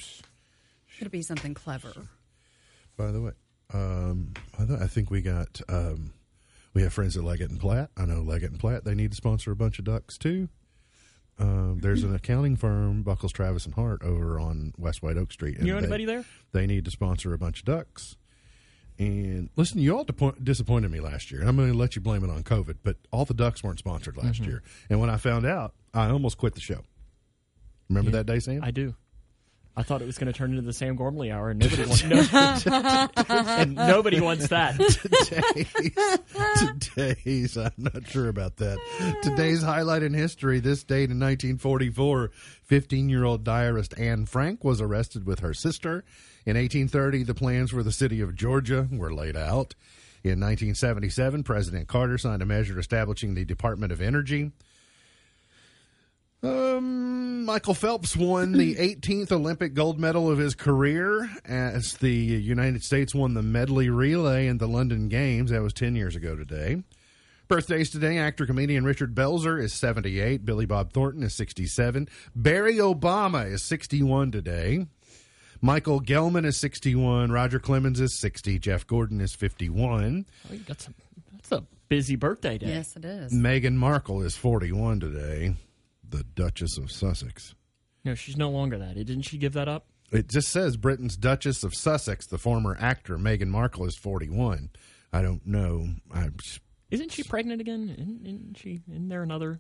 it'll 0.99 1.11
be 1.11 1.22
something 1.22 1.53
clever. 1.53 1.91
By 2.95 3.11
the 3.11 3.22
way, 3.22 3.32
um, 3.74 4.34
I, 4.57 4.65
th- 4.65 4.80
I 4.80 4.88
think 4.88 5.11
we 5.11 5.22
got 5.22 5.59
um, 5.67 6.13
we 6.74 6.82
have 6.84 6.93
friends 6.93 7.17
at 7.17 7.24
Leggett 7.26 7.49
and 7.49 7.59
Platt. 7.59 7.89
I 7.97 8.05
know 8.05 8.22
Leggett 8.22 8.51
and 8.51 8.59
Platt. 8.59 8.86
They 8.86 8.95
need 8.95 9.11
to 9.11 9.17
sponsor 9.17 9.51
a 9.51 9.55
bunch 9.55 9.80
of 9.80 9.86
ducks 9.86 10.17
too. 10.17 10.47
Um, 11.40 11.80
there's 11.82 12.04
an 12.04 12.14
accounting 12.14 12.56
firm, 12.58 13.02
Buckles, 13.04 13.32
Travis 13.32 13.66
and 13.66 13.74
Hart, 13.74 14.04
over 14.04 14.40
on 14.40 14.74
West 14.78 15.02
White 15.02 15.18
Oak 15.18 15.32
Street. 15.32 15.58
and 15.58 15.66
You 15.66 15.74
know 15.74 15.80
they- 15.80 15.86
anybody 15.86 16.06
there? 16.06 16.26
They 16.52 16.68
need 16.68 16.86
to 16.86 16.92
sponsor 16.92 17.34
a 17.34 17.38
bunch 17.38 17.60
of 17.60 17.66
ducks. 17.66 18.18
And 18.98 19.50
listen, 19.56 19.80
you 19.80 19.96
all 19.96 20.04
depo- 20.04 20.44
disappointed 20.44 20.92
me 20.92 21.00
last 21.00 21.32
year. 21.32 21.42
I'm 21.48 21.56
going 21.56 21.72
to 21.72 21.78
let 21.78 21.96
you 21.96 22.02
blame 22.02 22.24
it 22.26 22.30
on 22.30 22.44
COVID, 22.44 22.80
but 22.84 22.98
all 23.12 23.24
the 23.24 23.34
ducks 23.34 23.64
weren't 23.64 23.80
sponsored 23.80 24.18
last 24.18 24.42
Mm-hmm. 24.42 24.50
year. 24.50 24.64
And 24.90 25.00
when 25.00 25.10
I 25.10 25.16
found 25.16 25.46
out, 25.46 25.74
I 25.94 26.10
almost 26.10 26.38
quit 26.38 26.54
the 26.56 26.60
show. 26.62 26.82
Remember 27.90 28.12
that 28.12 28.26
day, 28.26 28.40
Sam? 28.40 28.62
I 28.64 28.72
do. 28.72 28.96
I 29.80 29.84
thought 29.84 30.02
it 30.02 30.06
was 30.06 30.18
going 30.18 30.30
to 30.30 30.38
turn 30.38 30.50
into 30.50 30.62
the 30.62 30.74
Sam 30.74 30.98
Gormley 30.98 31.32
hour, 31.32 31.52
and 31.52 31.58
nobody 31.58 31.86
wants 31.86 32.04
no, 32.04 33.08
and 33.30 33.76
nobody 33.76 34.20
wants 34.20 34.50
that. 34.50 34.76
today's, 36.76 36.90
today's 36.90 37.58
i'm 37.58 37.72
not 37.78 38.06
sure 38.06 38.28
about 38.28 38.58
that. 38.58 38.78
Today's 39.24 39.64
highlight 39.64 40.04
in 40.04 40.14
history 40.14 40.60
this 40.60 40.84
date 40.84 41.10
in 41.12 41.20
1944 41.20 42.30
15-year-old 42.70 43.46
diarist 43.46 43.98
anne 43.98 44.26
frank 44.26 44.66
was 44.66 44.82
arrested 44.82 45.26
with 45.26 45.40
her 45.40 45.54
sister. 45.54 46.04
In 46.46 46.58
1830 46.58 47.24
the 47.24 47.34
plans 47.34 47.72
for 47.72 47.82
the 47.82 47.94
city 47.94 48.20
of 48.20 48.36
georgia 48.36 48.86
were 48.92 49.14
laid 49.14 49.38
out. 49.38 49.76
In 50.26 50.42
1977 50.42 51.44
president 51.44 51.88
carter 51.88 52.18
signed 52.18 52.42
a 52.42 52.46
measure 52.46 52.78
establishing 52.78 53.34
the 53.34 53.46
department 53.46 53.94
of 53.94 54.02
energy 54.02 54.52
um, 56.44 57.44
Michael 57.46 57.74
Phelps 57.74 58.16
won 58.16 58.54
the 58.54 58.76
18th 58.96 59.32
Olympic 59.32 59.74
gold 59.74 60.00
medal 60.00 60.30
of 60.32 60.38
his 60.38 60.56
career 60.56 61.30
as 61.46 61.94
the 61.98 62.12
United 62.14 62.84
States 62.84 63.14
won 63.14 63.34
the 63.34 63.42
medley 63.44 63.90
relay 63.90 64.48
in 64.48 64.58
the 64.58 64.68
London 64.68 65.10
Games. 65.10 65.52
That 65.52 65.62
was 65.62 65.74
10 65.74 65.96
years 65.96 66.16
ago 66.16 66.36
today. 66.36 66.84
Birthdays 67.48 67.90
today 67.90 68.20
actor 68.20 68.46
comedian 68.46 68.84
Richard 68.86 69.16
Belzer 69.16 69.60
is 69.62 69.74
78, 69.74 70.46
Billy 70.46 70.68
Bob 70.68 70.94
Thornton 70.94 71.24
is 71.24 71.36
67, 71.36 72.08
Barry 72.36 72.76
Obama 72.76 73.52
is 73.52 73.64
61 73.64 74.32
today. 74.32 74.86
Michael 75.60 76.00
Gelman 76.00 76.46
is 76.46 76.58
61, 76.58 77.32
Roger 77.32 77.60
Clemens 77.60 78.00
is 78.00 78.18
60, 78.20 78.60
Jeff 78.60 78.86
Gordon 78.86 79.20
is 79.20 79.34
51, 79.34 80.28
Oh, 80.50 80.54
you 80.54 80.60
got 80.60 80.80
some. 80.80 80.94
That's 81.34 81.52
a 81.52 81.64
busy 81.90 82.16
birthday 82.16 82.60
day. 82.60 82.68
Yes, 82.68 82.96
it 82.96 83.04
is. 83.04 83.34
Meghan 83.34 83.74
Markle 83.74 84.22
is 84.22 84.38
41 84.38 85.00
today, 85.00 85.56
the 86.10 86.24
Duchess 86.24 86.78
of 86.78 86.91
Sussex. 86.91 87.55
No, 88.05 88.16
she's 88.16 88.38
no 88.38 88.49
longer 88.49 88.78
that. 88.78 88.95
Didn't 88.95 89.24
she 89.24 89.38
give 89.38 89.53
that 89.53 89.68
up? 89.68 89.88
It 90.12 90.28
just 90.28 90.49
says 90.49 90.78
Britain's 90.78 91.16
Duchess 91.18 91.64
of 91.64 91.76
Sussex, 91.76 92.26
the 92.26 92.38
former 92.38 92.76
actor 92.80 93.18
Meghan 93.18 93.47
Markle, 93.49 93.86
is 93.86 93.95
41. 93.95 94.70
I 95.14 95.22
don't 95.22 95.45
know. 95.45 95.88
I, 96.14 96.30
Isn't 96.89 97.12
she 97.12 97.24
pregnant 97.24 97.62
again? 97.62 97.89
Isn't, 97.97 98.22
isn't 98.26 98.57
she? 98.57 98.80
Isn't 98.89 99.10
there 99.10 99.22
another? 99.24 99.60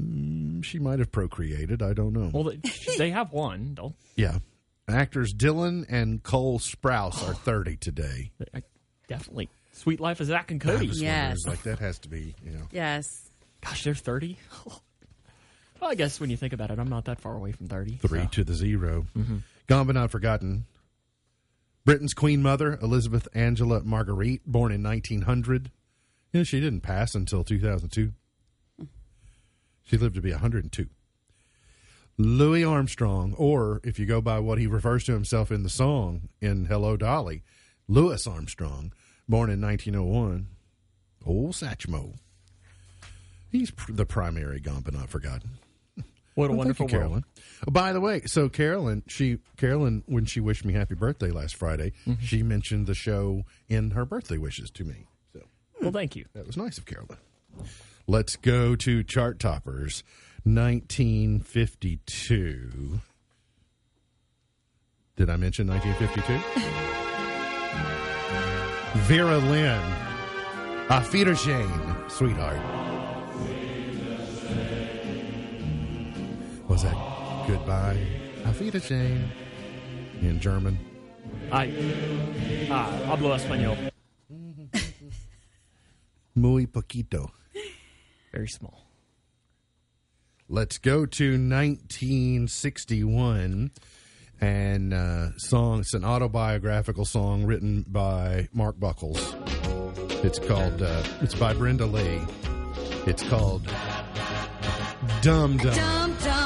Mm, 0.00 0.62
she 0.62 0.78
might 0.78 0.98
have 0.98 1.10
procreated. 1.10 1.82
I 1.82 1.92
don't 1.92 2.12
know. 2.12 2.30
Well, 2.32 2.44
they, 2.44 2.60
they 2.98 3.10
have 3.10 3.32
one. 3.32 3.74
Don't 3.74 3.94
yeah. 4.16 4.38
Actors 4.88 5.34
Dylan 5.34 5.84
and 5.88 6.22
Cole 6.22 6.58
Sprouse 6.58 7.26
are 7.28 7.34
30 7.34 7.76
today. 7.76 8.30
I, 8.54 8.62
definitely. 9.06 9.48
Sweet 9.72 10.00
Life 10.00 10.20
of 10.20 10.26
Zach 10.26 10.50
and 10.50 10.62
I 10.62 10.66
Cody. 10.66 10.88
was 10.88 11.00
Yes. 11.00 11.38
Like, 11.46 11.62
that 11.62 11.78
has 11.78 11.98
to 12.00 12.08
be, 12.08 12.34
you 12.44 12.50
know. 12.50 12.66
Yes. 12.72 13.30
Gosh, 13.60 13.84
they're 13.84 13.94
thirty. 13.94 14.38
well, 15.80 15.90
I 15.90 15.94
guess 15.94 16.20
when 16.20 16.30
you 16.30 16.36
think 16.36 16.52
about 16.52 16.70
it, 16.70 16.78
I'm 16.78 16.88
not 16.88 17.04
that 17.06 17.20
far 17.20 17.34
away 17.34 17.52
from 17.52 17.68
thirty. 17.68 17.96
Three 17.96 18.22
so. 18.22 18.28
to 18.28 18.44
the 18.44 18.54
0 18.54 19.06
mm-hmm. 19.16 19.38
Gone 19.66 19.86
but 19.86 19.94
not 19.94 20.10
forgotten. 20.10 20.64
Britain's 21.84 22.14
Queen 22.14 22.42
Mother, 22.42 22.78
Elizabeth 22.82 23.28
Angela 23.34 23.82
Marguerite, 23.82 24.42
born 24.46 24.72
in 24.72 24.82
1900. 24.82 25.70
You 26.32 26.40
know, 26.40 26.44
she 26.44 26.60
didn't 26.60 26.82
pass 26.82 27.14
until 27.14 27.44
2002. 27.44 28.12
She 29.84 29.96
lived 29.96 30.16
to 30.16 30.20
be 30.20 30.32
102. 30.32 30.86
Louis 32.18 32.64
Armstrong, 32.64 33.32
or 33.38 33.80
if 33.84 33.98
you 33.98 34.04
go 34.04 34.20
by 34.20 34.38
what 34.38 34.58
he 34.58 34.66
refers 34.66 35.04
to 35.04 35.12
himself 35.12 35.50
in 35.50 35.62
the 35.62 35.70
song 35.70 36.28
in 36.40 36.66
Hello 36.66 36.96
Dolly, 36.96 37.42
Louis 37.86 38.26
Armstrong, 38.26 38.92
born 39.28 39.48
in 39.48 39.60
1901. 39.60 40.48
Old 41.24 41.52
Satchmo. 41.52 42.16
He's 43.50 43.70
pr- 43.70 43.92
the 43.92 44.04
primary 44.04 44.60
gone 44.60 44.82
but 44.82 44.94
not 44.94 45.08
forgotten. 45.08 45.52
What 46.38 46.46
a 46.46 46.48
Well, 46.50 46.58
wonderful 46.58 46.86
thank 46.86 46.92
you. 46.92 46.98
Carolyn. 47.00 47.24
By 47.68 47.92
the 47.92 48.00
way, 48.00 48.20
so 48.26 48.48
Carolyn, 48.48 49.02
she 49.08 49.38
Carolyn, 49.56 50.04
when 50.06 50.24
she 50.24 50.38
wished 50.38 50.64
me 50.64 50.72
happy 50.72 50.94
birthday 50.94 51.32
last 51.32 51.56
Friday, 51.56 51.92
Mm-hmm. 52.06 52.22
she 52.24 52.44
mentioned 52.44 52.86
the 52.86 52.94
show 52.94 53.42
in 53.68 53.90
her 53.90 54.04
birthday 54.04 54.38
wishes 54.38 54.70
to 54.70 54.84
me. 54.84 55.08
So 55.32 55.40
Well, 55.80 55.90
thank 55.90 56.14
you. 56.14 56.26
that 56.34 56.46
was 56.46 56.56
nice 56.56 56.78
of 56.78 56.86
Carolyn. 56.86 57.18
Let's 58.06 58.36
go 58.36 58.76
to 58.76 59.02
chart 59.02 59.40
toppers, 59.40 60.04
1952. 60.44 63.00
Did 65.16 65.28
I 65.30 65.36
mention 65.36 65.66
1952? 65.66 66.38
Vera 69.08 69.38
Lynn, 69.38 69.82
Auf 70.88 71.12
Wiedersehen, 71.12 71.96
sweetheart. 72.08 72.60
Was 76.68 76.82
that 76.82 76.96
goodbye. 77.46 77.96
Auf 78.46 78.60
Wiedersehen 78.60 79.30
in 80.20 80.38
German. 80.38 80.78
I 81.50 81.72
ah, 82.70 82.92
hablo 83.06 83.34
español. 83.34 83.90
Muy 86.34 86.66
poquito. 86.66 87.30
Very 88.32 88.48
small. 88.48 88.84
Let's 90.48 90.76
go 90.78 91.04
to 91.06 91.32
1961 91.32 93.70
and 94.40 94.94
uh, 94.94 95.36
song. 95.36 95.80
It's 95.80 95.94
an 95.94 96.04
autobiographical 96.04 97.04
song 97.04 97.44
written 97.44 97.84
by 97.88 98.48
Mark 98.52 98.78
Buckles. 98.78 99.34
It's 100.22 100.38
called. 100.38 100.80
Uh, 100.82 101.02
it's 101.20 101.34
by 101.34 101.54
Brenda 101.54 101.86
Lee. 101.86 102.20
It's 103.06 103.22
called 103.22 103.66
Dum 105.22 105.56
Dum. 105.56 105.74
Dum 105.74 106.16
dum, 106.22 106.37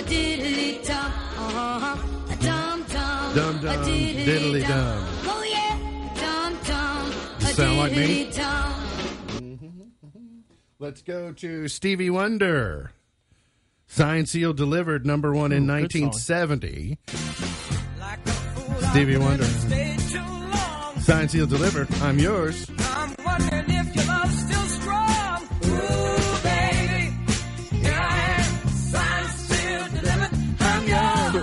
a 0.00 0.02
diddly 0.04 0.86
dum, 0.86 0.96
uh-huh. 0.96 2.32
A 2.32 2.36
dum 2.42 2.84
dum, 2.88 3.34
Dum 3.34 3.60
dum, 3.60 3.66
a 3.66 3.84
diddly 3.84 4.24
diddly 4.24 4.66
dum. 4.66 5.06
Oh 5.24 5.44
yeah, 5.46 5.76
dum 6.20 6.58
dum, 6.64 7.12
You 7.40 7.46
a 7.46 7.52
sound 7.52 7.78
like 7.78 7.92
me? 7.92 8.30
dum. 8.32 8.74
Let's 10.78 11.02
go 11.02 11.32
to 11.32 11.68
Stevie 11.68 12.08
Wonder. 12.08 12.92
Signed, 13.86 14.28
sealed, 14.28 14.56
delivered, 14.56 15.04
number 15.04 15.34
one 15.34 15.52
in 15.52 15.68
Ooh, 15.68 15.80
good 15.82 15.92
song. 15.92 16.02
1970. 16.08 16.98
Stevie 18.90 19.16
Wonder. 19.18 19.44
Signed, 21.02 21.30
sealed, 21.30 21.50
delivered. 21.50 21.92
I'm 22.00 22.18
yours. 22.18 22.66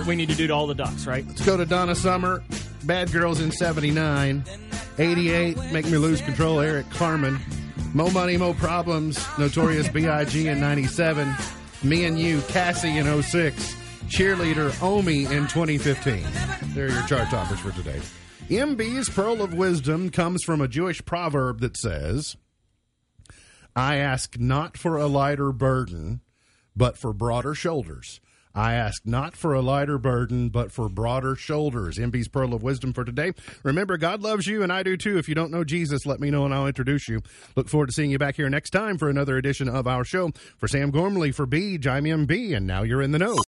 We 0.08 0.16
need 0.16 0.30
to 0.30 0.34
do 0.34 0.46
to 0.46 0.52
all 0.54 0.66
the 0.66 0.74
ducks, 0.74 1.06
right? 1.06 1.24
Let's 1.26 1.44
go 1.44 1.56
to 1.56 1.66
Donna 1.66 1.94
Summer. 1.94 2.42
Bad 2.84 3.12
Girls 3.12 3.40
in 3.40 3.52
79. 3.52 4.42
88, 4.98 5.56
Make 5.70 5.84
Me 5.86 5.98
Lose 5.98 6.22
Control, 6.22 6.60
Eric 6.60 6.88
Carmen. 6.90 7.38
Mo 7.92 8.10
Money, 8.10 8.36
Mo 8.36 8.54
Problems, 8.54 9.24
Notorious 9.38 9.86
B.I.G. 9.88 10.48
in 10.48 10.60
97. 10.60 11.32
Me 11.82 12.06
and 12.06 12.18
You, 12.18 12.40
Cassie 12.48 12.96
in 12.96 13.22
06. 13.22 13.74
Cheerleader, 14.08 14.82
Omi 14.82 15.24
in 15.24 15.46
2015. 15.46 16.24
There 16.74 16.86
are 16.86 16.90
your 16.90 17.02
chart 17.06 17.28
toppers 17.28 17.60
for 17.60 17.70
today. 17.72 18.00
MB's 18.48 19.10
Pearl 19.10 19.42
of 19.42 19.52
Wisdom 19.52 20.08
comes 20.08 20.42
from 20.42 20.62
a 20.62 20.68
Jewish 20.68 21.04
proverb 21.04 21.60
that 21.60 21.76
says, 21.76 22.36
I 23.76 23.96
ask 23.96 24.38
not 24.38 24.78
for 24.78 24.96
a 24.96 25.06
lighter 25.06 25.52
burden, 25.52 26.22
but 26.74 26.96
for 26.96 27.12
broader 27.12 27.54
shoulders. 27.54 28.20
I 28.58 28.74
ask 28.74 29.06
not 29.06 29.36
for 29.36 29.54
a 29.54 29.62
lighter 29.62 29.98
burden, 29.98 30.48
but 30.48 30.72
for 30.72 30.88
broader 30.88 31.36
shoulders. 31.36 31.96
MB's 31.96 32.26
Pearl 32.26 32.52
of 32.54 32.64
Wisdom 32.64 32.92
for 32.92 33.04
today. 33.04 33.30
Remember, 33.62 33.96
God 33.96 34.20
loves 34.20 34.48
you, 34.48 34.64
and 34.64 34.72
I 34.72 34.82
do 34.82 34.96
too. 34.96 35.16
If 35.16 35.28
you 35.28 35.36
don't 35.36 35.52
know 35.52 35.62
Jesus, 35.62 36.04
let 36.04 36.18
me 36.18 36.28
know 36.28 36.44
and 36.44 36.52
I'll 36.52 36.66
introduce 36.66 37.06
you. 37.06 37.22
Look 37.54 37.68
forward 37.68 37.86
to 37.86 37.92
seeing 37.92 38.10
you 38.10 38.18
back 38.18 38.34
here 38.34 38.50
next 38.50 38.70
time 38.70 38.98
for 38.98 39.08
another 39.08 39.36
edition 39.36 39.68
of 39.68 39.86
our 39.86 40.02
show. 40.02 40.32
For 40.56 40.66
Sam 40.66 40.90
Gormley, 40.90 41.30
for 41.30 41.46
Beej, 41.46 41.86
I'm 41.86 42.02
MB, 42.02 42.56
and 42.56 42.66
now 42.66 42.82
you're 42.82 43.00
in 43.00 43.12
the 43.12 43.20
know. 43.20 43.36